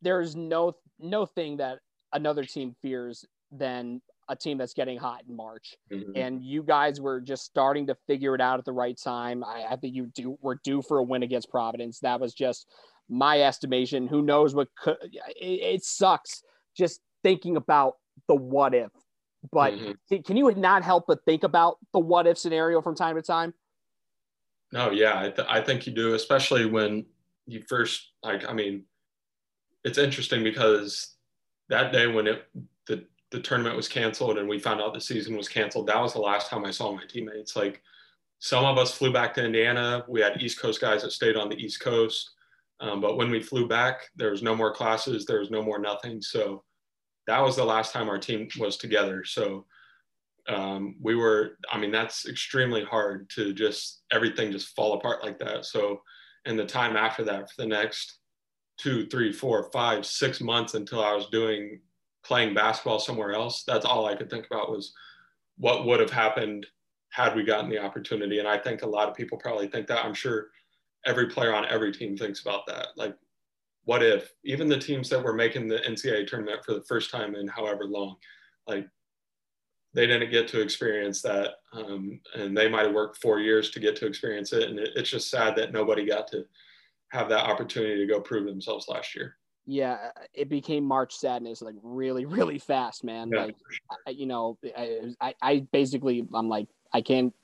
there's 0.00 0.34
no, 0.34 0.76
no 0.98 1.26
thing 1.26 1.58
that 1.58 1.78
another 2.12 2.44
team 2.44 2.74
fears 2.82 3.24
than 3.50 4.00
a 4.28 4.36
team 4.36 4.56
that's 4.56 4.74
getting 4.74 4.98
hot 4.98 5.22
in 5.28 5.36
March. 5.36 5.76
Mm-hmm. 5.92 6.12
And 6.16 6.42
you 6.42 6.62
guys 6.62 7.00
were 7.00 7.20
just 7.20 7.44
starting 7.44 7.86
to 7.88 7.96
figure 8.06 8.34
it 8.34 8.40
out 8.40 8.58
at 8.58 8.64
the 8.64 8.72
right 8.72 8.98
time. 8.98 9.44
I, 9.44 9.64
I 9.70 9.76
think 9.76 9.94
you 9.94 10.06
do 10.06 10.38
were 10.40 10.58
due 10.64 10.80
for 10.82 10.98
a 10.98 11.02
win 11.02 11.22
against 11.22 11.50
Providence. 11.50 12.00
That 12.00 12.18
was 12.20 12.32
just 12.32 12.66
my 13.08 13.42
estimation. 13.42 14.06
Who 14.06 14.22
knows 14.22 14.54
what 14.54 14.68
could 14.76 14.96
it, 15.02 15.16
it 15.40 15.84
sucks 15.84 16.42
just 16.76 17.00
thinking 17.22 17.56
about 17.56 17.94
the 18.28 18.34
what 18.34 18.74
if. 18.74 18.90
But 19.50 19.74
mm-hmm. 19.74 20.22
can 20.22 20.36
you 20.36 20.52
not 20.54 20.82
help 20.82 21.04
but 21.08 21.24
think 21.24 21.42
about 21.42 21.78
the 21.92 21.98
what 21.98 22.26
if 22.26 22.38
scenario 22.38 22.80
from 22.80 22.94
time 22.94 23.16
to 23.16 23.22
time? 23.22 23.54
No, 24.70 24.90
yeah, 24.90 25.18
I, 25.18 25.30
th- 25.30 25.48
I 25.50 25.60
think 25.60 25.86
you 25.86 25.92
do, 25.92 26.14
especially 26.14 26.64
when 26.64 27.04
you 27.46 27.62
first 27.68 28.12
like. 28.22 28.48
I 28.48 28.54
mean, 28.54 28.84
it's 29.84 29.98
interesting 29.98 30.42
because 30.42 31.14
that 31.68 31.92
day 31.92 32.06
when 32.06 32.26
it 32.26 32.48
the 32.86 33.04
the 33.30 33.40
tournament 33.40 33.76
was 33.76 33.88
canceled 33.88 34.38
and 34.38 34.48
we 34.48 34.58
found 34.58 34.80
out 34.80 34.94
the 34.94 35.00
season 35.00 35.36
was 35.36 35.48
canceled, 35.48 35.88
that 35.88 36.00
was 36.00 36.14
the 36.14 36.20
last 36.20 36.48
time 36.48 36.64
I 36.64 36.70
saw 36.70 36.92
my 36.92 37.04
teammates. 37.06 37.56
Like 37.56 37.82
some 38.38 38.64
of 38.64 38.78
us 38.78 38.92
flew 38.92 39.12
back 39.12 39.34
to 39.34 39.44
Indiana. 39.44 40.04
We 40.08 40.20
had 40.20 40.40
East 40.40 40.60
Coast 40.60 40.80
guys 40.80 41.02
that 41.02 41.12
stayed 41.12 41.36
on 41.36 41.48
the 41.48 41.56
East 41.56 41.80
Coast. 41.80 42.30
Um, 42.82 43.00
but 43.00 43.16
when 43.16 43.30
we 43.30 43.40
flew 43.40 43.68
back, 43.68 44.08
there 44.16 44.32
was 44.32 44.42
no 44.42 44.56
more 44.56 44.74
classes, 44.74 45.24
there 45.24 45.38
was 45.38 45.50
no 45.50 45.62
more 45.62 45.78
nothing. 45.78 46.20
So 46.20 46.64
that 47.28 47.40
was 47.40 47.54
the 47.54 47.64
last 47.64 47.92
time 47.92 48.08
our 48.08 48.18
team 48.18 48.48
was 48.58 48.76
together. 48.76 49.24
So 49.24 49.66
um, 50.48 50.96
we 51.00 51.14
were, 51.14 51.58
I 51.70 51.78
mean, 51.78 51.92
that's 51.92 52.26
extremely 52.28 52.84
hard 52.84 53.30
to 53.30 53.54
just 53.54 54.02
everything 54.10 54.50
just 54.50 54.74
fall 54.74 54.94
apart 54.94 55.22
like 55.22 55.38
that. 55.38 55.64
So, 55.64 56.02
in 56.44 56.56
the 56.56 56.66
time 56.66 56.96
after 56.96 57.22
that, 57.22 57.48
for 57.48 57.62
the 57.62 57.68
next 57.68 58.18
two, 58.76 59.06
three, 59.06 59.32
four, 59.32 59.70
five, 59.72 60.04
six 60.04 60.40
months 60.40 60.74
until 60.74 61.04
I 61.04 61.14
was 61.14 61.26
doing 61.26 61.78
playing 62.24 62.54
basketball 62.54 62.98
somewhere 62.98 63.32
else, 63.32 63.62
that's 63.62 63.84
all 63.84 64.06
I 64.06 64.16
could 64.16 64.28
think 64.28 64.46
about 64.46 64.70
was 64.70 64.92
what 65.56 65.86
would 65.86 66.00
have 66.00 66.10
happened 66.10 66.66
had 67.10 67.36
we 67.36 67.44
gotten 67.44 67.70
the 67.70 67.78
opportunity. 67.78 68.40
And 68.40 68.48
I 68.48 68.58
think 68.58 68.82
a 68.82 68.88
lot 68.88 69.08
of 69.08 69.14
people 69.14 69.38
probably 69.38 69.68
think 69.68 69.86
that. 69.86 70.04
I'm 70.04 70.14
sure 70.14 70.48
every 71.06 71.28
player 71.28 71.54
on 71.54 71.66
every 71.66 71.92
team 71.92 72.16
thinks 72.16 72.40
about 72.40 72.66
that. 72.66 72.88
Like, 72.96 73.16
what 73.84 74.02
if 74.02 74.32
even 74.44 74.68
the 74.68 74.78
teams 74.78 75.08
that 75.10 75.22
were 75.22 75.32
making 75.32 75.68
the 75.68 75.78
NCAA 75.78 76.26
tournament 76.26 76.64
for 76.64 76.74
the 76.74 76.82
first 76.82 77.10
time 77.10 77.34
in 77.34 77.48
however 77.48 77.84
long, 77.84 78.16
like 78.66 78.86
they 79.94 80.06
didn't 80.06 80.30
get 80.30 80.48
to 80.48 80.60
experience 80.60 81.20
that, 81.22 81.54
um, 81.72 82.20
and 82.34 82.56
they 82.56 82.68
might 82.68 82.86
have 82.86 82.94
worked 82.94 83.20
four 83.20 83.40
years 83.40 83.70
to 83.70 83.80
get 83.80 83.96
to 83.96 84.06
experience 84.06 84.52
it, 84.52 84.70
and 84.70 84.78
it, 84.78 84.90
it's 84.94 85.10
just 85.10 85.30
sad 85.30 85.56
that 85.56 85.72
nobody 85.72 86.06
got 86.06 86.28
to 86.28 86.44
have 87.08 87.28
that 87.28 87.44
opportunity 87.44 87.98
to 87.98 88.06
go 88.06 88.20
prove 88.20 88.46
themselves 88.46 88.88
last 88.88 89.14
year. 89.14 89.36
Yeah, 89.66 90.10
it 90.32 90.48
became 90.48 90.84
March 90.84 91.14
sadness 91.14 91.62
like 91.62 91.74
really, 91.82 92.24
really 92.26 92.58
fast, 92.58 93.04
man. 93.04 93.30
Yeah, 93.32 93.46
like, 93.46 93.56
sure. 94.06 94.14
you 94.14 94.26
know, 94.26 94.58
I, 95.20 95.34
I 95.42 95.66
basically, 95.72 96.26
I'm 96.32 96.48
like, 96.48 96.68
I 96.92 97.00
can't 97.00 97.34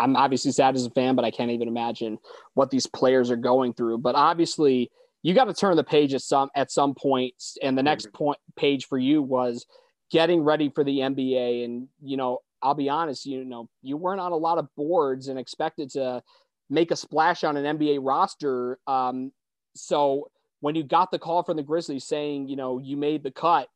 I'm 0.00 0.16
obviously 0.16 0.50
sad 0.50 0.74
as 0.74 0.86
a 0.86 0.90
fan, 0.90 1.14
but 1.14 1.24
I 1.24 1.30
can't 1.30 1.50
even 1.50 1.68
imagine 1.68 2.18
what 2.54 2.70
these 2.70 2.86
players 2.86 3.30
are 3.30 3.36
going 3.36 3.74
through. 3.74 3.98
But 3.98 4.14
obviously, 4.14 4.90
you 5.22 5.34
got 5.34 5.44
to 5.44 5.54
turn 5.54 5.76
the 5.76 5.84
page 5.84 6.14
at 6.14 6.22
some 6.22 6.48
at 6.56 6.70
some 6.70 6.94
point. 6.94 7.34
and 7.62 7.76
the 7.76 7.82
next 7.82 8.12
point 8.12 8.38
page 8.56 8.86
for 8.86 8.98
you 8.98 9.22
was 9.22 9.66
getting 10.10 10.42
ready 10.42 10.70
for 10.70 10.82
the 10.82 10.98
NBA. 10.98 11.64
And 11.64 11.88
you 12.02 12.16
know, 12.16 12.38
I'll 12.62 12.74
be 12.74 12.88
honest, 12.88 13.26
you 13.26 13.44
know, 13.44 13.68
you 13.82 13.96
weren't 13.96 14.20
on 14.20 14.32
a 14.32 14.36
lot 14.36 14.58
of 14.58 14.68
boards 14.76 15.28
and 15.28 15.38
expected 15.38 15.90
to 15.90 16.22
make 16.70 16.90
a 16.90 16.96
splash 16.96 17.44
on 17.44 17.56
an 17.56 17.78
NBA 17.78 17.98
roster. 18.00 18.78
Um, 18.86 19.32
so 19.74 20.30
when 20.60 20.74
you 20.74 20.82
got 20.82 21.10
the 21.10 21.18
call 21.18 21.42
from 21.42 21.56
the 21.56 21.62
Grizzlies 21.62 22.04
saying, 22.04 22.48
you 22.48 22.56
know, 22.56 22.78
you 22.78 22.96
made 22.96 23.22
the 23.22 23.30
cut, 23.30 23.68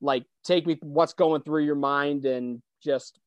like 0.00 0.24
take 0.44 0.66
me 0.66 0.78
what's 0.82 1.12
going 1.12 1.42
through 1.42 1.64
your 1.64 1.74
mind 1.74 2.24
and 2.24 2.60
just 2.82 3.18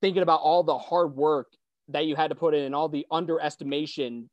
thinking 0.00 0.22
about 0.22 0.40
all 0.40 0.62
the 0.62 0.78
hard 0.78 1.14
work 1.14 1.48
that 1.88 2.06
you 2.06 2.16
had 2.16 2.28
to 2.28 2.34
put 2.34 2.54
in 2.54 2.64
and 2.64 2.74
all 2.74 2.88
the 2.88 3.06
underestimation 3.10 4.28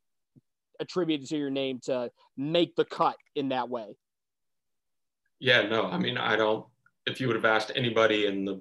attributed 0.80 1.28
to 1.28 1.36
your 1.36 1.50
name 1.50 1.80
to 1.84 2.10
make 2.36 2.74
the 2.76 2.84
cut 2.84 3.16
in 3.34 3.50
that 3.50 3.68
way. 3.68 3.96
Yeah, 5.38 5.62
no, 5.62 5.86
I 5.86 5.98
mean, 5.98 6.16
I 6.16 6.36
don't, 6.36 6.66
if 7.06 7.20
you 7.20 7.26
would 7.26 7.36
have 7.36 7.44
asked 7.44 7.72
anybody 7.74 8.26
in 8.26 8.44
the, 8.44 8.60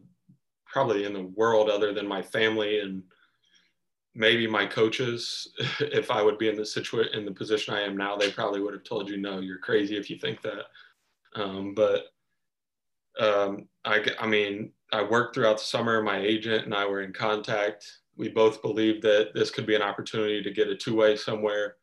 probably 0.66 1.06
in 1.06 1.14
the 1.14 1.32
world 1.36 1.70
other 1.70 1.94
than 1.94 2.08
my 2.08 2.22
family 2.22 2.80
and 2.80 3.04
maybe 4.16 4.48
my 4.48 4.66
coaches, 4.66 5.54
if 5.80 6.12
I 6.12 6.22
would 6.22 6.38
be 6.38 6.50
in 6.50 6.56
the 6.56 6.66
situation, 6.66 7.14
in 7.14 7.26
the 7.26 7.32
position 7.32 7.74
I 7.74 7.82
am 7.82 7.96
now, 7.96 8.16
they 8.16 8.32
probably 8.32 8.62
would 8.62 8.74
have 8.74 8.84
told 8.84 9.10
you, 9.10 9.18
no, 9.18 9.40
you're 9.40 9.58
crazy 9.58 9.98
if 9.98 10.10
you 10.10 10.18
think 10.18 10.42
that. 10.42 10.66
Um, 11.36 11.74
but 11.74 12.06
um, 13.20 13.68
I, 13.86 14.04
I 14.20 14.28
mean, 14.28 14.72
I 14.92 15.04
worked 15.04 15.36
throughout 15.36 15.58
the 15.58 15.64
summer. 15.64 16.02
My 16.02 16.20
agent 16.20 16.66
and 16.66 16.74
I 16.74 16.86
were 16.86 17.02
in 17.02 17.14
contact. 17.14 17.86
We 18.18 18.30
both 18.30 18.62
believed 18.62 19.02
that 19.04 19.32
this 19.34 19.50
could 19.50 19.66
be 19.66 19.76
an 19.76 19.82
opportunity 19.82 20.44
to 20.44 20.52
get 20.52 20.68
a 20.68 20.76
two 20.76 20.96
way 20.96 21.16
somewhere. 21.16 21.76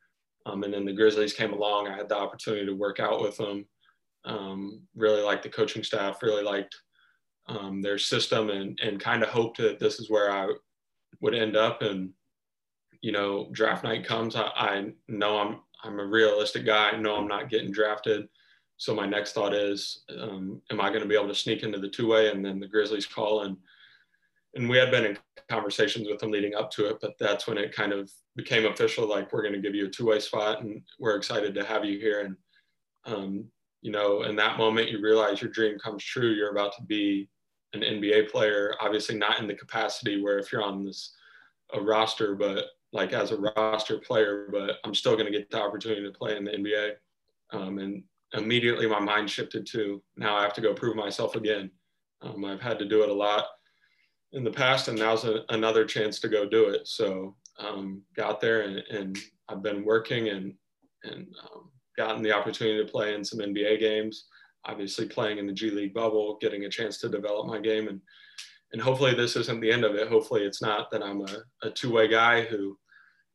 Um, 0.45 0.63
and 0.63 0.73
then 0.73 0.85
the 0.85 0.93
Grizzlies 0.93 1.33
came 1.33 1.53
along. 1.53 1.87
I 1.87 1.97
had 1.97 2.09
the 2.09 2.17
opportunity 2.17 2.65
to 2.65 2.75
work 2.75 2.99
out 2.99 3.21
with 3.21 3.37
them. 3.37 3.65
Um, 4.25 4.81
really 4.95 5.21
liked 5.21 5.43
the 5.43 5.49
coaching 5.49 5.83
staff, 5.83 6.21
really 6.21 6.43
liked 6.43 6.75
um, 7.47 7.81
their 7.81 7.97
system, 7.97 8.49
and, 8.49 8.79
and 8.81 8.99
kind 8.99 9.23
of 9.23 9.29
hoped 9.29 9.57
that 9.57 9.79
this 9.79 9.99
is 9.99 10.09
where 10.09 10.31
I 10.31 10.53
would 11.21 11.33
end 11.33 11.55
up. 11.55 11.81
And, 11.81 12.11
you 13.01 13.11
know, 13.11 13.49
draft 13.51 13.83
night 13.83 14.05
comes. 14.05 14.35
I, 14.35 14.51
I 14.55 14.91
know 15.07 15.39
I'm, 15.39 15.59
I'm 15.83 15.99
a 15.99 16.05
realistic 16.05 16.65
guy. 16.65 16.91
I 16.91 16.97
know 16.97 17.15
I'm 17.15 17.27
not 17.27 17.49
getting 17.49 17.71
drafted. 17.71 18.27
So 18.79 18.95
my 18.95 19.05
next 19.05 19.33
thought 19.33 19.53
is, 19.53 20.03
um, 20.17 20.61
am 20.71 20.79
I 20.79 20.87
going 20.87 21.01
to 21.01 21.07
be 21.07 21.15
able 21.15 21.27
to 21.27 21.35
sneak 21.35 21.63
into 21.63 21.79
the 21.79 21.89
two 21.89 22.07
way? 22.07 22.31
And 22.31 22.43
then 22.43 22.61
the 22.61 22.67
Grizzlies 22.67 23.05
call 23.05 23.41
and 23.43 23.57
and 24.55 24.67
we 24.67 24.77
had 24.77 24.89
been 24.89 25.05
in 25.05 25.17
conversations 25.47 26.07
with 26.07 26.19
them 26.19 26.31
leading 26.31 26.55
up 26.55 26.71
to 26.71 26.87
it, 26.87 26.97
but 27.01 27.13
that's 27.19 27.45
when 27.45 27.59
it 27.59 27.71
kind 27.71 27.93
of 27.93 28.09
became 28.35 28.65
official. 28.65 29.07
Like 29.07 29.31
we're 29.31 29.43
going 29.43 29.53
to 29.53 29.61
give 29.61 29.75
you 29.75 29.85
a 29.85 29.89
two 29.89 30.07
way 30.07 30.19
spot, 30.19 30.61
and 30.61 30.81
we're 30.97 31.17
excited 31.17 31.53
to 31.53 31.63
have 31.63 31.85
you 31.85 31.99
here. 31.99 32.21
And 32.21 32.35
um, 33.05 33.45
you 33.81 33.91
know, 33.91 34.23
in 34.23 34.35
that 34.37 34.57
moment, 34.57 34.89
you 34.89 35.01
realize 35.01 35.39
your 35.39 35.51
dream 35.51 35.77
comes 35.77 36.03
true. 36.03 36.31
You're 36.31 36.51
about 36.51 36.75
to 36.77 36.83
be 36.83 37.29
an 37.73 37.81
NBA 37.81 38.31
player, 38.31 38.73
obviously 38.81 39.15
not 39.15 39.39
in 39.39 39.47
the 39.47 39.53
capacity 39.53 40.21
where 40.21 40.39
if 40.39 40.51
you're 40.51 40.63
on 40.63 40.83
this 40.83 41.13
a 41.73 41.79
roster, 41.79 42.33
but 42.33 42.65
like 42.91 43.13
as 43.13 43.31
a 43.31 43.37
roster 43.37 43.99
player, 43.99 44.47
but 44.51 44.77
I'm 44.83 44.95
still 44.95 45.13
going 45.13 45.31
to 45.31 45.37
get 45.37 45.51
the 45.51 45.61
opportunity 45.61 46.01
to 46.01 46.17
play 46.17 46.35
in 46.35 46.43
the 46.43 46.51
NBA. 46.51 46.93
Um, 47.51 47.77
and 47.77 48.03
immediately 48.33 48.87
my 48.87 48.99
mind 48.99 49.29
shifted 49.29 49.65
to 49.71 50.01
now 50.15 50.35
I 50.35 50.43
have 50.43 50.53
to 50.53 50.61
go 50.61 50.73
prove 50.73 50.95
myself 50.95 51.35
again. 51.35 51.71
Um, 52.21 52.43
I've 52.45 52.61
had 52.61 52.79
to 52.79 52.87
do 52.87 53.03
it 53.03 53.09
a 53.09 53.13
lot 53.13 53.45
in 54.33 54.43
the 54.43 54.51
past, 54.51 54.87
and 54.87 54.99
now's 54.99 55.25
a, 55.25 55.43
another 55.49 55.85
chance 55.85 56.19
to 56.19 56.29
go 56.29 56.47
do 56.47 56.69
it. 56.69 56.87
So 56.87 57.35
um, 57.59 58.03
got 58.15 58.39
there, 58.39 58.61
and, 58.61 58.77
and, 58.91 59.17
I've 59.51 59.63
been 59.63 59.83
working 59.83 60.29
and 60.29 60.53
and 61.05 61.25
um, 61.51 61.71
gotten 61.97 62.21
the 62.21 62.31
opportunity 62.31 62.85
to 62.85 62.91
play 62.91 63.15
in 63.15 63.25
some 63.25 63.39
NBA 63.39 63.79
games. 63.79 64.25
Obviously, 64.65 65.07
playing 65.07 65.39
in 65.39 65.47
the 65.47 65.53
G 65.53 65.71
League 65.71 65.95
bubble, 65.95 66.37
getting 66.39 66.65
a 66.65 66.69
chance 66.69 66.99
to 66.99 67.09
develop 67.09 67.47
my 67.47 67.59
game, 67.59 67.87
and 67.87 67.99
and 68.73 68.81
hopefully 68.81 69.15
this 69.15 69.35
isn't 69.35 69.59
the 69.59 69.71
end 69.71 69.83
of 69.83 69.95
it. 69.95 70.07
Hopefully 70.07 70.43
it's 70.43 70.61
not 70.61 70.91
that 70.91 71.01
I'm 71.01 71.21
a, 71.21 71.67
a 71.67 71.71
two 71.71 71.91
way 71.91 72.07
guy 72.07 72.43
who 72.43 72.77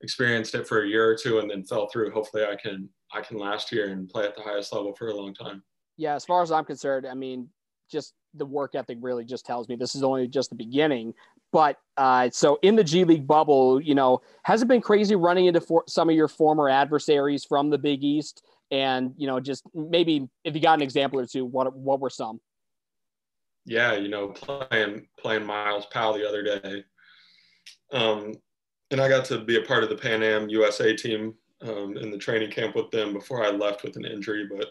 experienced 0.03 0.55
it 0.55 0.69
for 0.69 0.83
a 0.83 0.89
year 0.89 1.05
or 1.09 1.17
two 1.17 1.41
and 1.41 1.51
then 1.51 1.65
fell 1.65 1.89
through. 1.89 2.13
Hopefully 2.13 2.45
I 2.45 2.55
can 2.55 2.89
I 3.13 3.21
can 3.21 3.39
last 3.39 3.71
here 3.71 3.91
and 3.91 4.09
play 4.09 4.25
at 4.25 4.35
the 4.35 4.43
highest 4.43 4.73
level 4.73 4.95
for 4.95 5.09
a 5.09 5.15
long 5.15 5.35
time. 5.35 5.63
Yeah, 5.97 6.15
as 6.15 6.25
far 6.25 6.43
as 6.43 6.51
I'm 6.51 6.65
concerned, 6.65 7.07
I 7.07 7.15
mean, 7.15 7.49
just 7.91 8.15
the 8.35 8.47
work 8.47 8.75
ethic 8.75 8.99
really 9.01 9.25
just 9.25 9.47
tells 9.47 9.69
me 9.69 9.77
this 9.77 9.95
is 9.95 10.03
only 10.03 10.27
just 10.27 10.51
the 10.51 10.57
beginning. 10.57 11.15
But 11.53 11.79
uh, 11.97 12.31
so 12.31 12.59
in 12.63 12.75
the 12.75 12.83
G 12.83 13.05
League 13.05 13.27
bubble, 13.27 13.81
you 13.81 13.95
know, 13.95 14.23
has 14.43 14.63
it 14.63 14.67
been 14.67 14.81
crazy 14.81 15.15
running 15.15 15.47
into 15.47 15.61
for, 15.61 15.85
some 15.87 16.11
of 16.11 16.17
your 16.17 16.27
former 16.27 16.69
adversaries 16.69 17.45
from 17.45 17.71
the 17.71 17.79
Big 17.79 18.03
East? 18.03 18.45
And 18.71 19.15
you 19.17 19.29
know, 19.29 19.39
just 19.39 19.63
maybe 19.73 20.29
if 20.43 20.57
you 20.57 20.61
got 20.61 20.79
an 20.79 20.83
example 20.83 21.21
or 21.21 21.27
two, 21.27 21.45
what 21.45 21.75
what 21.77 22.01
were 22.01 22.11
some? 22.11 22.41
Yeah, 23.67 23.95
you 23.95 24.09
know, 24.09 24.29
playing 24.29 25.07
playing 25.19 25.47
Myles 25.47 25.87
Powell 25.87 26.15
the 26.15 26.29
other 26.29 26.43
day, 26.43 26.85
um, 27.93 28.33
and 28.91 29.01
I 29.01 29.09
got 29.09 29.25
to 29.27 29.39
be 29.39 29.57
a 29.57 29.63
part 29.63 29.85
of 29.85 29.91
the 29.91 29.97
Pan 29.97 30.23
Am 30.25 30.49
USA 30.49 30.97
team 30.97 31.35
um, 31.65 31.97
in 31.97 32.11
the 32.11 32.19
training 32.19 32.51
camp 32.51 32.77
with 32.77 32.91
them 32.91 33.13
before 33.13 33.45
I 33.45 33.51
left 33.51 33.83
with 33.83 33.97
an 33.97 34.05
injury, 34.05 34.47
but 34.47 34.69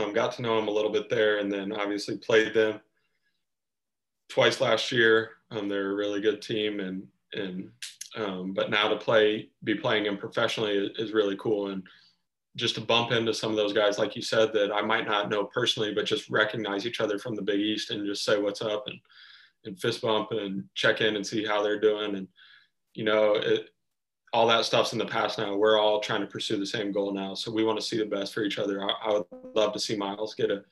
um, 0.00 0.12
got 0.12 0.32
to 0.32 0.42
know 0.42 0.56
them 0.56 0.68
a 0.68 0.72
little 0.72 0.92
bit 0.92 1.08
there, 1.08 1.38
and 1.38 1.50
then 1.50 1.72
obviously 1.72 2.18
played 2.18 2.52
them 2.52 2.80
twice 4.28 4.60
last 4.60 4.92
year. 4.92 5.30
Um, 5.50 5.68
they're 5.68 5.92
a 5.92 5.94
really 5.94 6.20
good 6.20 6.42
team, 6.42 6.80
and 6.80 7.06
and 7.32 7.70
um, 8.16 8.52
but 8.52 8.70
now 8.70 8.88
to 8.88 8.96
play, 8.96 9.48
be 9.64 9.74
playing 9.74 10.04
them 10.04 10.18
professionally 10.18 10.72
is, 10.72 10.90
is, 10.98 11.12
really 11.12 11.36
cool, 11.36 11.68
and 11.68 11.82
just 12.56 12.74
to 12.74 12.80
bump 12.80 13.12
into 13.12 13.32
some 13.32 13.50
of 13.50 13.56
those 13.56 13.72
guys, 13.72 13.98
like 13.98 14.16
you 14.16 14.22
said, 14.22 14.52
that 14.52 14.72
I 14.72 14.82
might 14.82 15.06
not 15.06 15.28
know 15.28 15.44
personally, 15.44 15.94
but 15.94 16.06
just 16.06 16.28
recognize 16.28 16.86
each 16.86 17.00
other 17.00 17.18
from 17.18 17.36
the 17.36 17.42
Big 17.42 17.60
East 17.60 17.90
and 17.90 18.06
just 18.06 18.24
say 18.24 18.38
what's 18.38 18.62
up 18.62 18.84
and 18.86 18.98
and 19.64 19.80
fist 19.80 20.02
bump 20.02 20.30
and 20.30 20.64
check 20.74 21.00
in 21.00 21.16
and 21.16 21.26
see 21.26 21.44
how 21.44 21.62
they're 21.62 21.80
doing, 21.80 22.16
and 22.16 22.28
you 22.94 23.04
know 23.04 23.34
it, 23.34 23.70
all 24.32 24.46
that 24.46 24.64
stuff's 24.64 24.92
in 24.92 24.98
the 24.98 25.06
past 25.06 25.38
now. 25.38 25.56
We're 25.56 25.78
all 25.78 26.00
trying 26.00 26.20
to 26.20 26.26
pursue 26.26 26.58
the 26.58 26.66
same 26.66 26.92
goal 26.92 27.12
now. 27.12 27.34
So 27.34 27.50
we 27.50 27.64
want 27.64 27.80
to 27.80 27.84
see 27.84 27.98
the 27.98 28.06
best 28.06 28.34
for 28.34 28.42
each 28.42 28.58
other. 28.58 28.82
I, 28.82 28.92
I 29.04 29.12
would 29.12 29.24
love 29.54 29.72
to 29.72 29.80
see 29.80 29.96
Myles 29.96 30.34
get 30.34 30.50
a, 30.50 30.62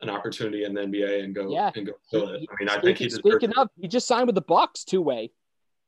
an 0.00 0.10
opportunity 0.10 0.64
in 0.64 0.74
the 0.74 0.82
NBA 0.82 1.24
and 1.24 1.34
go 1.34 1.50
yeah. 1.50 1.70
and 1.74 1.86
go 1.86 1.92
fill 2.10 2.30
it. 2.30 2.46
I 2.50 2.54
mean, 2.58 2.68
I 2.68 2.80
think 2.80 2.98
he 2.98 3.08
speaking 3.08 3.52
of, 3.56 3.68
he 3.80 3.88
just 3.88 4.06
signed 4.06 4.26
with 4.26 4.34
the 4.34 4.42
Bucks 4.42 4.84
two 4.84 5.00
way. 5.00 5.30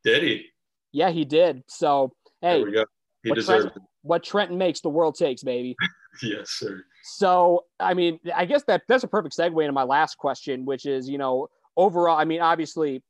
Did 0.05 0.23
he? 0.23 0.47
Yeah, 0.93 1.11
he 1.11 1.25
did. 1.25 1.65
So 1.67 2.13
hey, 2.41 2.59
there 2.59 2.65
we 2.65 2.73
go. 2.73 2.85
He 3.23 3.31
what 3.31 3.37
deserved 3.37 3.63
Trenton, 3.63 3.83
what 4.03 4.23
Trenton 4.23 4.59
makes, 4.59 4.81
the 4.81 4.89
world 4.89 5.17
takes, 5.17 5.43
baby. 5.43 5.77
yes, 6.23 6.51
sir. 6.51 6.85
So 7.03 7.65
I 7.81 7.95
mean, 7.95 8.21
I 8.35 8.45
guess 8.45 8.63
that 8.65 8.83
that's 8.89 9.05
a 9.05 9.09
perfect 9.09 9.37
segue 9.37 9.61
into 9.61 9.73
my 9.73 9.83
last 9.83 10.17
question, 10.19 10.65
which 10.65 10.87
is, 10.87 11.09
you 11.09 11.19
know, 11.19 11.49
overall, 11.77 12.17
I 12.17 12.25
mean, 12.25 12.41
obviously 12.41 13.03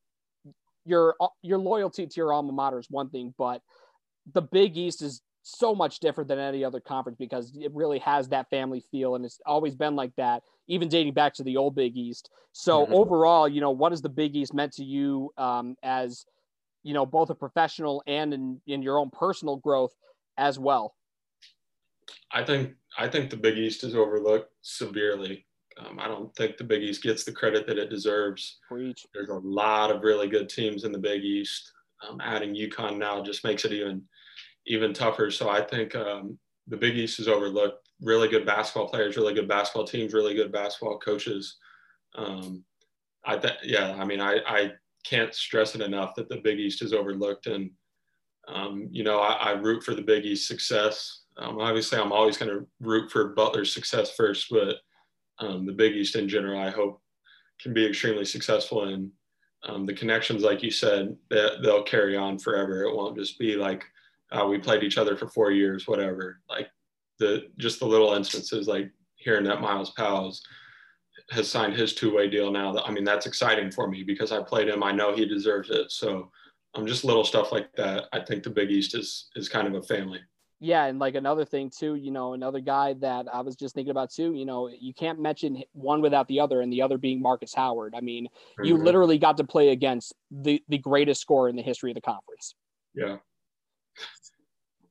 your 0.85 1.15
your 1.43 1.59
loyalty 1.59 2.07
to 2.07 2.15
your 2.17 2.33
alma 2.33 2.53
mater 2.53 2.79
is 2.79 2.87
one 2.91 3.11
thing, 3.11 3.35
but 3.37 3.61
the 4.33 4.43
Big 4.43 4.77
East 4.77 5.03
is 5.03 5.23
so 5.49 5.75
much 5.75 6.01
different 6.01 6.29
than 6.29 6.39
any 6.39 6.65
other 6.65 6.81
conference 6.81 7.17
because 7.19 7.53
it 7.57 7.73
really 7.75 7.99
has 8.01 8.29
that 8.29 8.51
family 8.51 8.85
feel 8.91 9.15
and 9.15 9.25
it's 9.25 9.41
always 9.47 9.75
been 9.75 9.97
like 9.97 10.15
that 10.17 10.43
even 10.67 10.89
dating 10.89 11.15
back 11.15 11.33
to 11.33 11.43
the 11.43 11.57
old 11.57 11.75
big 11.75 11.97
east. 11.97 12.29
So 12.53 12.85
mm-hmm. 12.85 12.95
overall 12.95 13.49
you 13.49 13.61
know 13.61 13.71
what 13.71 13.93
has 13.93 14.03
the 14.03 14.11
big 14.11 14.37
east 14.37 14.53
meant 14.53 14.73
to 14.75 14.85
you 14.85 15.33
um, 15.39 15.77
as 15.83 16.27
you 16.83 16.93
know 16.93 17.07
both 17.07 17.31
a 17.31 17.35
professional 17.35 18.03
and 18.07 18.35
in, 18.35 18.61
in 18.67 18.83
your 18.83 18.99
own 18.99 19.11
personal 19.11 19.57
growth 19.57 19.95
as 20.37 20.59
well? 20.59 20.95
I 22.33 22.45
think 22.45 22.75
i 22.99 23.09
think 23.09 23.31
the 23.31 23.37
big 23.37 23.57
east 23.57 23.85
is 23.85 23.95
overlooked 23.95 24.53
severely. 24.63 25.47
Um, 25.79 25.99
i 25.99 26.09
don't 26.09 26.35
think 26.37 26.57
the 26.57 26.65
big 26.65 26.83
east 26.83 27.03
gets 27.03 27.25
the 27.25 27.33
credit 27.33 27.67
that 27.67 27.79
it 27.79 27.89
deserves. 27.89 28.59
Preach. 28.69 29.07
there's 29.15 29.31
a 29.31 29.41
lot 29.43 29.91
of 29.91 30.03
really 30.03 30.29
good 30.29 30.49
teams 30.49 30.85
in 30.85 30.93
the 30.93 30.99
big 30.99 31.25
east. 31.25 31.73
Um, 32.09 32.21
adding 32.21 32.55
UConn 32.55 32.97
now 32.97 33.21
just 33.23 33.43
makes 33.43 33.65
it 33.65 33.73
even 33.73 34.03
even 34.69 34.93
tougher. 34.93 35.31
So 35.31 35.49
I 35.49 35.63
think 35.63 35.95
um, 35.97 36.39
the 36.69 36.77
Big 36.77 36.97
East 36.97 37.19
is 37.19 37.29
overlooked. 37.29 37.89
Really 38.01 38.29
good 38.29 38.47
basketball 38.47 38.89
players, 38.89 39.17
really 39.17 39.35
good 39.35 39.49
basketball 39.49 39.87
teams, 39.87 40.13
really 40.13 40.35
good 40.35 40.53
basketball 40.53 40.99
coaches. 40.99 41.57
Um, 42.15 42.65
I 43.25 43.37
th- 43.37 43.59
yeah, 43.65 43.97
I 43.99 44.05
mean, 44.05 44.21
I, 44.21 44.39
I 44.47 44.73
can't 45.05 45.35
stress 45.35 45.75
it 45.75 45.81
enough 45.81 46.15
that 46.15 46.29
the 46.29 46.37
Big 46.37 46.59
East 46.59 46.83
is 46.83 46.93
overlooked. 46.93 47.47
And, 47.47 47.71
um, 48.47 48.89
you 48.93 49.03
know, 49.03 49.19
I, 49.19 49.33
I, 49.33 49.51
root 49.53 49.83
for 49.83 49.95
the 49.95 50.03
Big 50.03 50.25
East 50.25 50.47
success. 50.47 51.23
Um, 51.37 51.59
obviously, 51.59 51.99
I'm 51.99 52.13
always 52.13 52.37
going 52.37 52.51
to 52.51 52.67
root 52.81 53.11
for 53.11 53.35
Butler's 53.35 53.73
success 53.73 54.15
first, 54.15 54.47
but 54.51 54.77
um, 55.41 55.67
the 55.67 55.73
Big 55.73 55.95
East 55.95 56.17
in 56.17 56.29
general, 56.29 56.61
I 56.61 56.71
hope 56.71 57.03
can 57.61 57.75
be 57.75 57.87
extremely 57.87 58.25
successful. 58.25 58.85
And 58.85 59.11
um, 59.65 59.87
the 59.87 59.95
connections, 59.95 60.43
like 60.43 60.63
you 60.63 60.71
said, 60.71 61.17
that 61.31 61.63
they'll 61.63 61.83
carry 61.83 62.17
on 62.17 62.39
forever. 62.39 62.83
It 62.83 62.95
won't 62.95 63.17
just 63.17 63.39
be 63.39 63.57
like, 63.57 63.85
uh, 64.31 64.47
we 64.47 64.59
played 64.59 64.83
each 64.83 64.99
other 64.99 65.17
for 65.17 65.29
four 65.29 65.51
years, 65.51 65.87
whatever. 65.87 66.41
Like 66.49 66.69
the 67.19 67.49
just 67.59 67.81
the 67.81 67.87
little 67.87 68.15
instances, 68.15 68.69
like 68.69 68.91
hearing 69.17 69.45
that 69.45 69.61
Myles 69.61 69.91
Powell's 69.91 70.43
has 71.31 71.51
signed 71.51 71.75
his 71.75 71.95
two-way 71.95 72.29
deal 72.29 72.51
now. 72.51 72.73
That 72.73 72.87
I 72.87 72.91
mean, 72.91 73.05
that's 73.05 73.27
exciting 73.27 73.71
for 73.71 73.89
me 73.89 74.03
because 74.03 74.33
I 74.33 74.43
played 74.43 74.69
him. 74.69 74.83
I 74.83 74.93
know 74.93 75.15
he 75.15 75.27
deserves 75.27 75.71
it. 75.71 75.91
So 75.91 76.31
um, 76.75 76.87
just 76.87 77.05
little 77.05 77.25
stuff 77.25 77.53
like 77.53 77.73
that. 77.77 78.05
I 78.13 78.21
think 78.21 78.43
the 78.43 78.51
Big 78.51 78.71
East 78.71 78.95
is 78.95 79.29
is 79.37 79.49
kind 79.49 79.67
of 79.67 79.75
a 79.75 79.83
family. 79.83 80.21
Yeah, 80.61 80.87
and 80.87 80.99
like 80.99 81.15
another 81.15 81.45
thing 81.45 81.71
too, 81.71 81.95
you 81.95 82.11
know, 82.11 82.35
another 82.35 82.59
guy 82.59 82.95
that 82.95 83.27
I 83.33 83.43
was 83.43 83.55
just 83.55 83.77
thinking 83.77 83.93
about 83.93 84.11
too, 84.11 84.35
you 84.35 84.45
know, 84.45 84.69
you 84.69 84.93
can't 84.93 85.21
mention 85.21 85.63
one 85.73 86.03
without 86.03 86.27
the 86.27 86.41
other, 86.41 86.63
and 86.63 86.73
the 86.73 86.83
other 86.83 86.99
being 86.99 87.23
Marcus 87.23 87.55
Howard. 87.55 87.95
I 87.97 88.01
mean, 88.01 88.25
mm-hmm. 88.25 88.65
you 88.65 88.77
literally 88.77 89.19
got 89.19 89.37
to 89.37 89.45
play 89.45 89.69
against 89.69 90.15
the 90.31 90.63
the 90.69 90.79
greatest 90.79 91.21
scorer 91.21 91.49
in 91.49 91.57
the 91.57 91.63
history 91.63 91.91
of 91.91 91.95
the 91.95 92.01
conference. 92.01 92.55
Yeah, 92.95 93.19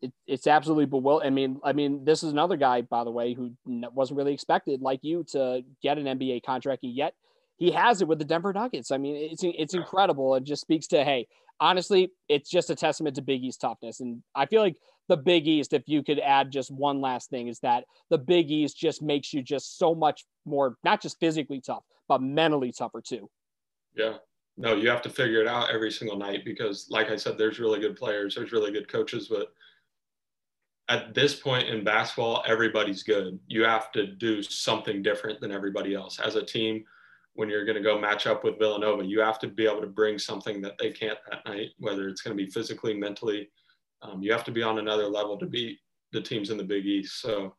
it, 0.02 0.12
it's 0.26 0.48
absolutely 0.48 0.86
bewildering. 0.86 1.28
I 1.28 1.30
mean, 1.30 1.60
I 1.64 1.74
mean, 1.74 2.06
this 2.06 2.24
is 2.24 2.32
another 2.32 2.58
guy, 2.58 2.82
by 2.82 3.04
the 3.04 3.12
way, 3.12 3.34
who 3.34 3.54
wasn't 3.66 4.18
really 4.18 4.34
expected, 4.34 4.82
like 4.82 5.00
you, 5.04 5.24
to 5.32 5.64
get 5.82 5.98
an 5.98 6.06
NBA 6.06 6.44
contract, 6.44 6.84
and 6.84 6.94
yet 6.94 7.14
he 7.58 7.72
has 7.72 8.02
it 8.02 8.08
with 8.08 8.20
the 8.20 8.26
Denver 8.26 8.54
Nuggets. 8.54 8.92
I 8.92 8.98
mean, 8.98 9.16
it's 9.16 9.44
it's 9.44 9.74
incredible. 9.74 10.36
It 10.36 10.44
just 10.44 10.62
speaks 10.62 10.88
to 10.88 11.04
hey, 11.04 11.28
honestly, 11.60 12.12
it's 12.30 12.50
just 12.50 12.70
a 12.70 12.76
testament 12.76 13.16
to 13.16 13.22
Big 13.22 13.44
East 13.44 13.62
toughness, 13.62 14.00
and 14.00 14.22
I 14.36 14.46
feel 14.46 14.62
like 14.62 14.78
the 15.08 15.18
Big 15.18 15.48
East, 15.48 15.74
if 15.74 15.84
you 15.88 16.04
could 16.04 16.20
add 16.20 16.52
just 16.52 16.70
one 16.70 17.02
last 17.02 17.30
thing, 17.30 17.48
is 17.48 17.60
that 17.62 17.86
the 18.10 18.18
Big 18.18 18.52
East 18.52 18.78
just 18.78 19.02
makes 19.02 19.34
you 19.34 19.42
just 19.42 19.78
so 19.78 19.96
much 19.96 20.26
more, 20.46 20.76
not 20.84 21.02
just 21.02 21.20
physically 21.20 21.62
tough, 21.62 21.84
but 22.08 22.22
mentally 22.22 22.72
tougher 22.72 23.02
too. 23.02 23.30
Yeah. 23.96 24.18
No, 24.58 24.76
you 24.76 24.90
have 24.90 25.04
to 25.04 25.10
figure 25.10 25.42
it 25.42 25.48
out 25.48 25.70
every 25.70 25.92
single 25.92 26.18
night 26.18 26.44
because, 26.44 26.88
like 26.90 27.10
I 27.12 27.16
said, 27.16 27.38
there's 27.38 27.60
really 27.60 27.80
good 27.80 27.96
players, 27.96 28.36
there's 28.36 28.52
really 28.52 28.72
good 28.72 28.88
coaches, 28.88 29.28
but 29.30 29.54
at 30.90 31.14
this 31.14 31.36
point 31.36 31.68
in 31.68 31.84
basketball, 31.84 32.44
everybody's 32.48 33.04
good. 33.04 33.40
You 33.48 33.64
have 33.64 33.92
to 33.92 34.08
do 34.08 34.42
something 34.42 35.02
different 35.02 35.42
than 35.42 35.52
everybody 35.52 35.94
else. 35.94 36.20
As 36.20 36.36
a 36.36 36.46
team, 36.46 36.86
when 37.34 37.50
you're 37.50 37.66
going 37.66 37.78
to 37.78 37.84
go 37.84 38.00
match 38.00 38.26
up 38.26 38.44
with 38.44 38.58
Villanova, 38.58 39.06
you 39.06 39.20
have 39.20 39.38
to 39.40 39.48
be 39.48 39.66
able 39.66 39.82
to 39.82 39.88
bring 39.88 40.18
something 40.18 40.62
that 40.62 40.78
they 40.80 40.92
can't 40.92 41.20
that 41.30 41.46
night, 41.46 41.72
whether 41.78 42.08
it's 42.08 42.22
going 42.22 42.36
to 42.36 42.44
be 42.44 42.50
physically, 42.50 42.96
mentally. 42.96 43.50
Um, 44.02 44.24
you 44.24 44.32
have 44.32 44.46
to 44.46 44.52
be 44.52 44.64
on 44.64 44.80
another 44.80 45.08
level 45.08 45.38
to 45.38 45.46
beat 45.46 45.80
the 46.14 46.22
teams 46.22 46.50
in 46.50 46.58
the 46.58 46.64
Big 46.64 46.86
East. 46.86 47.22
So, 47.22 47.54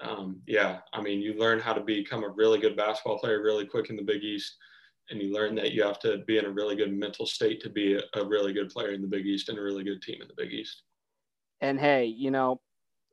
um, 0.00 0.40
yeah, 0.46 0.78
I 0.92 1.02
mean, 1.02 1.20
you 1.20 1.34
learn 1.34 1.60
how 1.60 1.74
to 1.74 1.80
become 1.80 2.24
a 2.24 2.30
really 2.30 2.58
good 2.58 2.76
basketball 2.76 3.18
player 3.18 3.42
really 3.42 3.66
quick 3.66 3.90
in 3.90 3.96
the 3.96 4.02
Big 4.02 4.24
East. 4.24 4.56
And 5.10 5.20
you 5.20 5.32
learn 5.32 5.54
that 5.56 5.72
you 5.72 5.82
have 5.82 5.98
to 6.00 6.18
be 6.26 6.38
in 6.38 6.44
a 6.44 6.50
really 6.50 6.76
good 6.76 6.92
mental 6.92 7.26
state 7.26 7.60
to 7.62 7.68
be 7.68 7.94
a, 7.94 8.20
a 8.20 8.24
really 8.24 8.52
good 8.52 8.70
player 8.70 8.92
in 8.92 9.02
the 9.02 9.08
Big 9.08 9.26
East 9.26 9.48
and 9.48 9.58
a 9.58 9.62
really 9.62 9.84
good 9.84 10.02
team 10.02 10.22
in 10.22 10.28
the 10.28 10.34
Big 10.36 10.52
East. 10.52 10.82
And 11.60 11.78
hey, 11.78 12.06
you 12.06 12.30
know, 12.30 12.60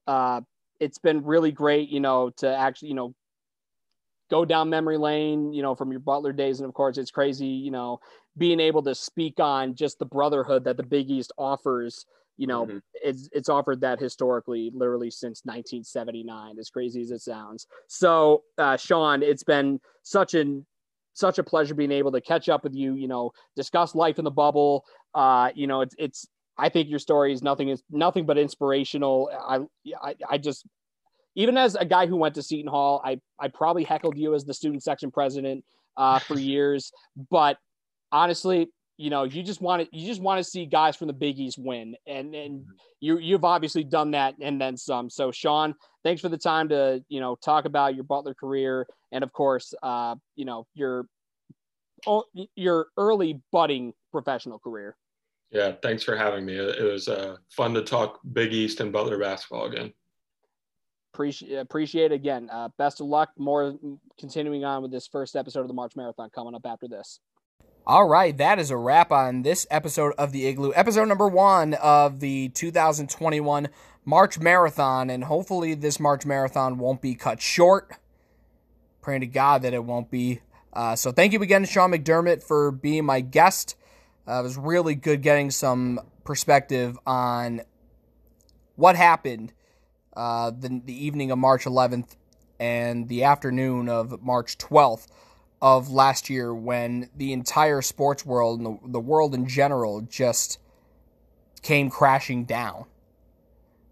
uh, 0.05 0.41
it's 0.79 0.99
been 0.99 1.23
really 1.23 1.51
great, 1.51 1.89
you 1.89 1.99
know, 1.99 2.29
to 2.37 2.55
actually, 2.55 2.89
you 2.89 2.95
know, 2.95 3.15
go 4.29 4.45
down 4.45 4.69
memory 4.69 4.97
lane, 4.97 5.53
you 5.53 5.61
know, 5.61 5.73
from 5.73 5.91
your 5.91 5.99
Butler 5.99 6.33
days. 6.33 6.59
And 6.59 6.67
of 6.67 6.73
course, 6.73 6.97
it's 6.97 7.11
crazy, 7.11 7.47
you 7.47 7.71
know, 7.71 7.99
being 8.37 8.59
able 8.59 8.83
to 8.83 8.93
speak 8.93 9.39
on 9.39 9.75
just 9.75 9.99
the 9.99 10.05
brotherhood 10.05 10.63
that 10.65 10.77
the 10.77 10.83
Big 10.83 11.09
East 11.09 11.31
offers 11.37 12.05
you 12.37 12.45
know, 12.45 12.65
mm-hmm. 12.65 12.77
it's 12.93 13.27
it's 13.33 13.49
offered 13.49 13.81
that 13.81 13.99
historically, 13.99 14.71
literally 14.73 15.09
since 15.09 15.41
1979. 15.43 16.59
As 16.59 16.69
crazy 16.69 17.01
as 17.01 17.11
it 17.11 17.21
sounds. 17.21 17.67
So, 17.87 18.43
uh, 18.57 18.77
Sean, 18.77 19.23
it's 19.23 19.43
been 19.43 19.81
such 20.03 20.35
an 20.35 20.65
such 21.17 21.39
a 21.39 21.43
pleasure 21.43 21.73
being 21.73 21.91
able 21.91 22.11
to 22.11 22.21
catch 22.21 22.49
up 22.49 22.63
with 22.63 22.73
you. 22.73 22.95
You 22.95 23.07
know, 23.07 23.31
discuss 23.55 23.95
life 23.95 24.19
in 24.19 24.25
the 24.25 24.31
bubble. 24.31 24.85
Uh, 25.13 25.49
you 25.55 25.67
know, 25.67 25.81
it's 25.81 25.95
it's. 25.97 26.27
I 26.59 26.69
think 26.69 26.89
your 26.89 26.99
story 26.99 27.33
is 27.33 27.43
nothing 27.43 27.69
is 27.69 27.83
nothing 27.91 28.25
but 28.25 28.37
inspirational. 28.37 29.29
I, 29.31 29.59
I 30.01 30.15
I 30.29 30.37
just 30.37 30.65
even 31.35 31.55
as 31.55 31.75
a 31.75 31.85
guy 31.85 32.07
who 32.07 32.15
went 32.15 32.35
to 32.35 32.41
Seton 32.41 32.69
Hall, 32.69 33.01
I 33.03 33.19
I 33.39 33.47
probably 33.47 33.83
heckled 33.83 34.17
you 34.17 34.33
as 34.33 34.45
the 34.45 34.53
student 34.53 34.83
section 34.83 35.11
president 35.11 35.63
uh, 35.95 36.19
for 36.19 36.37
years, 36.39 36.91
but 37.29 37.57
honestly, 38.11 38.69
you 38.97 39.09
know, 39.09 39.23
you 39.23 39.43
just 39.43 39.61
want 39.61 39.83
to 39.83 39.97
you 39.97 40.07
just 40.07 40.21
want 40.21 40.39
to 40.39 40.43
see 40.43 40.65
guys 40.65 40.95
from 40.95 41.07
the 41.07 41.13
Big 41.13 41.39
East 41.39 41.57
win, 41.59 41.95
and 42.05 42.33
and 42.33 42.61
mm-hmm. 42.61 42.71
you 42.99 43.19
you've 43.19 43.45
obviously 43.45 43.83
done 43.83 44.11
that 44.11 44.35
and 44.41 44.59
then 44.59 44.75
some. 44.75 45.09
So, 45.09 45.31
Sean, 45.31 45.75
thanks 46.03 46.21
for 46.21 46.29
the 46.29 46.37
time 46.37 46.69
to 46.69 47.03
you 47.07 47.19
know 47.19 47.35
talk 47.35 47.65
about 47.65 47.95
your 47.95 48.03
Butler 48.03 48.33
career 48.33 48.87
and 49.11 49.23
of 49.23 49.31
course, 49.33 49.73
uh, 49.83 50.15
you 50.35 50.45
know 50.45 50.67
your 50.73 51.07
your 52.55 52.87
early 52.97 53.41
budding 53.51 53.93
professional 54.11 54.59
career. 54.59 54.95
Yeah, 55.51 55.73
thanks 55.81 56.03
for 56.03 56.15
having 56.15 56.45
me. 56.45 56.55
It 56.55 56.83
was 56.83 57.07
uh, 57.07 57.37
fun 57.49 57.73
to 57.73 57.81
talk 57.81 58.19
Big 58.33 58.53
East 58.53 58.81
and 58.81 58.91
Butler 58.91 59.17
basketball 59.17 59.65
again. 59.65 59.93
Appreciate 61.13 61.55
appreciate 61.55 62.11
it 62.11 62.15
again. 62.15 62.49
Uh, 62.51 62.69
best 62.77 63.01
of 63.01 63.07
luck. 63.07 63.29
More 63.37 63.75
continuing 64.19 64.65
on 64.65 64.81
with 64.81 64.91
this 64.91 65.07
first 65.07 65.35
episode 65.35 65.61
of 65.61 65.67
the 65.67 65.73
March 65.73 65.95
Marathon 65.95 66.29
coming 66.29 66.53
up 66.53 66.65
after 66.65 66.87
this. 66.87 67.19
All 67.89 68.05
right, 68.05 68.37
that 68.37 68.59
is 68.59 68.69
a 68.69 68.75
wrap 68.75 69.13
on 69.13 69.43
this 69.43 69.65
episode 69.71 70.13
of 70.17 70.33
the 70.33 70.45
Igloo, 70.45 70.73
episode 70.75 71.05
number 71.05 71.29
one 71.29 71.73
of 71.75 72.19
the 72.19 72.49
2021 72.49 73.69
March 74.03 74.39
Marathon. 74.39 75.09
And 75.09 75.23
hopefully, 75.23 75.73
this 75.73 75.97
March 75.97 76.25
Marathon 76.25 76.79
won't 76.79 77.01
be 77.01 77.15
cut 77.15 77.41
short. 77.41 77.93
Praying 79.01 79.21
to 79.21 79.27
God 79.27 79.61
that 79.61 79.73
it 79.73 79.85
won't 79.85 80.11
be. 80.11 80.41
Uh, 80.73 80.97
so, 80.97 81.13
thank 81.13 81.31
you 81.31 81.41
again 81.41 81.63
Sean 81.63 81.91
McDermott 81.91 82.43
for 82.43 82.71
being 82.71 83.05
my 83.05 83.21
guest. 83.21 83.77
Uh, 84.27 84.41
it 84.41 84.43
was 84.43 84.57
really 84.57 84.93
good 84.93 85.21
getting 85.21 85.49
some 85.49 86.01
perspective 86.25 86.99
on 87.07 87.61
what 88.75 88.97
happened 88.97 89.53
uh, 90.13 90.51
the, 90.51 90.81
the 90.83 91.05
evening 91.05 91.31
of 91.31 91.37
March 91.37 91.63
11th 91.63 92.17
and 92.59 93.07
the 93.07 93.23
afternoon 93.23 93.87
of 93.87 94.21
March 94.21 94.57
12th 94.57 95.07
of 95.61 95.89
last 95.89 96.29
year 96.29 96.53
when 96.53 97.09
the 97.15 97.33
entire 97.33 97.81
sports 97.81 98.25
world 98.25 98.59
and 98.59 98.65
the, 98.65 98.91
the 98.91 98.99
world 98.99 99.33
in 99.33 99.47
general 99.47 100.01
just 100.01 100.59
came 101.61 101.89
crashing 101.89 102.45
down. 102.45 102.85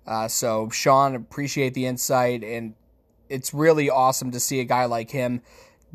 Uh, 0.06 0.28
so, 0.28 0.70
Sean, 0.70 1.16
appreciate 1.16 1.74
the 1.74 1.86
insight, 1.86 2.44
and 2.44 2.76
it's 3.28 3.54
really 3.54 3.90
awesome 3.90 4.32
to 4.32 4.40
see 4.40 4.60
a 4.60 4.64
guy 4.64 4.86
like 4.86 5.10
him 5.10 5.42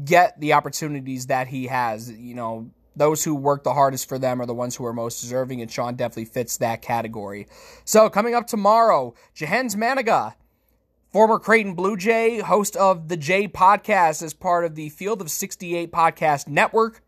get 0.04 0.40
the 0.40 0.52
opportunities 0.52 1.26
that 1.26 1.46
he 1.46 1.68
has. 1.68 2.10
You 2.10 2.34
know, 2.34 2.70
those 2.96 3.22
who 3.22 3.36
work 3.36 3.62
the 3.62 3.72
hardest 3.72 4.08
for 4.08 4.18
them 4.18 4.42
are 4.42 4.46
the 4.46 4.54
ones 4.54 4.74
who 4.74 4.84
are 4.84 4.92
most 4.92 5.20
deserving, 5.20 5.62
and 5.62 5.70
Sean 5.70 5.94
definitely 5.94 6.24
fits 6.24 6.56
that 6.56 6.82
category. 6.82 7.46
So, 7.84 8.10
coming 8.10 8.34
up 8.34 8.48
tomorrow, 8.48 9.14
Jahenns 9.36 9.76
Manigat 9.76 10.34
Former 11.10 11.40
Creighton 11.40 11.74
Blue 11.74 11.96
Jay, 11.96 12.38
host 12.38 12.76
of 12.76 13.08
the 13.08 13.16
Jay 13.16 13.48
podcast 13.48 14.22
as 14.22 14.32
part 14.32 14.64
of 14.64 14.76
the 14.76 14.90
Field 14.90 15.20
of 15.20 15.28
68 15.28 15.90
podcast 15.90 16.46
network. 16.46 17.02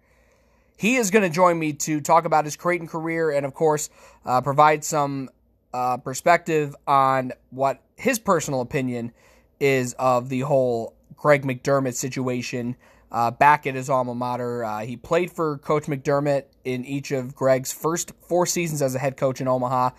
He 0.76 0.96
is 0.96 1.12
going 1.12 1.22
to 1.22 1.32
join 1.32 1.56
me 1.56 1.72
to 1.74 2.00
talk 2.00 2.24
about 2.24 2.44
his 2.44 2.56
Creighton 2.56 2.88
career 2.88 3.30
and, 3.30 3.46
of 3.46 3.54
course, 3.54 3.90
uh, 4.26 4.40
provide 4.40 4.82
some 4.82 5.30
uh, 5.72 5.98
perspective 5.98 6.74
on 6.84 7.30
what 7.50 7.80
his 7.94 8.18
personal 8.18 8.60
opinion 8.60 9.12
is 9.60 9.94
of 10.00 10.28
the 10.30 10.40
whole 10.40 10.96
Greg 11.14 11.44
McDermott 11.44 11.94
situation 11.94 12.74
uh, 13.12 13.30
back 13.30 13.68
at 13.68 13.76
his 13.76 13.88
alma 13.88 14.16
mater. 14.16 14.64
Uh, 14.64 14.80
he 14.80 14.96
played 14.96 15.30
for 15.30 15.58
Coach 15.58 15.84
McDermott 15.84 16.46
in 16.64 16.84
each 16.84 17.12
of 17.12 17.36
Greg's 17.36 17.72
first 17.72 18.10
four 18.20 18.46
seasons 18.46 18.82
as 18.82 18.96
a 18.96 18.98
head 18.98 19.16
coach 19.16 19.40
in 19.40 19.46
Omaha. 19.46 19.90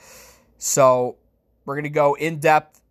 So 0.58 1.16
we're 1.64 1.76
going 1.76 1.84
to 1.86 1.90
go 1.90 2.16
in 2.16 2.40
depth 2.40 2.82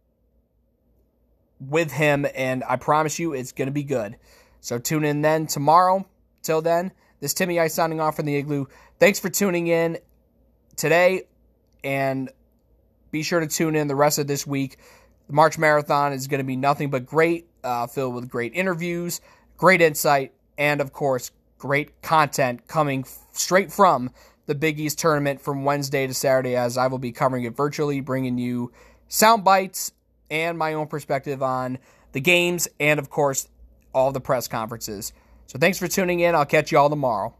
with 1.68 1.92
him, 1.92 2.26
and 2.34 2.64
I 2.68 2.76
promise 2.76 3.18
you 3.18 3.32
it's 3.32 3.52
going 3.52 3.66
to 3.66 3.72
be 3.72 3.84
good. 3.84 4.16
So 4.60 4.78
tune 4.78 5.04
in 5.04 5.22
then 5.22 5.46
tomorrow. 5.46 6.06
Till 6.42 6.62
then, 6.62 6.92
this 7.20 7.34
Timmy 7.34 7.60
Ice 7.60 7.74
signing 7.74 8.00
off 8.00 8.16
from 8.16 8.26
the 8.26 8.36
Igloo. 8.36 8.66
Thanks 8.98 9.20
for 9.20 9.28
tuning 9.28 9.68
in 9.68 9.98
today, 10.76 11.22
and 11.84 12.30
be 13.10 13.22
sure 13.22 13.40
to 13.40 13.46
tune 13.46 13.76
in 13.76 13.86
the 13.86 13.94
rest 13.94 14.18
of 14.18 14.26
this 14.26 14.46
week. 14.46 14.78
The 15.28 15.34
March 15.34 15.58
Marathon 15.58 16.12
is 16.12 16.26
going 16.26 16.38
to 16.38 16.44
be 16.44 16.56
nothing 16.56 16.90
but 16.90 17.06
great, 17.06 17.48
uh, 17.62 17.86
filled 17.86 18.14
with 18.14 18.28
great 18.28 18.54
interviews, 18.54 19.20
great 19.56 19.80
insight, 19.80 20.32
and 20.58 20.80
of 20.80 20.92
course, 20.92 21.30
great 21.58 22.02
content 22.02 22.66
coming 22.66 23.04
straight 23.32 23.70
from 23.72 24.10
the 24.46 24.54
Big 24.54 24.80
East 24.80 24.98
tournament 24.98 25.40
from 25.40 25.64
Wednesday 25.64 26.06
to 26.06 26.14
Saturday, 26.14 26.56
as 26.56 26.76
I 26.76 26.88
will 26.88 26.98
be 26.98 27.12
covering 27.12 27.44
it 27.44 27.56
virtually, 27.56 28.00
bringing 28.00 28.36
you 28.38 28.72
sound 29.08 29.44
bites 29.44 29.92
and 30.32 30.58
my 30.58 30.72
own 30.72 30.88
perspective 30.88 31.42
on 31.42 31.78
the 32.12 32.20
games 32.20 32.66
and, 32.80 32.98
of 32.98 33.10
course, 33.10 33.46
all 33.94 34.10
the 34.10 34.20
press 34.20 34.48
conferences. 34.48 35.12
So 35.46 35.58
thanks 35.58 35.78
for 35.78 35.86
tuning 35.86 36.20
in. 36.20 36.34
I'll 36.34 36.46
catch 36.46 36.72
you 36.72 36.78
all 36.78 36.90
tomorrow. 36.90 37.34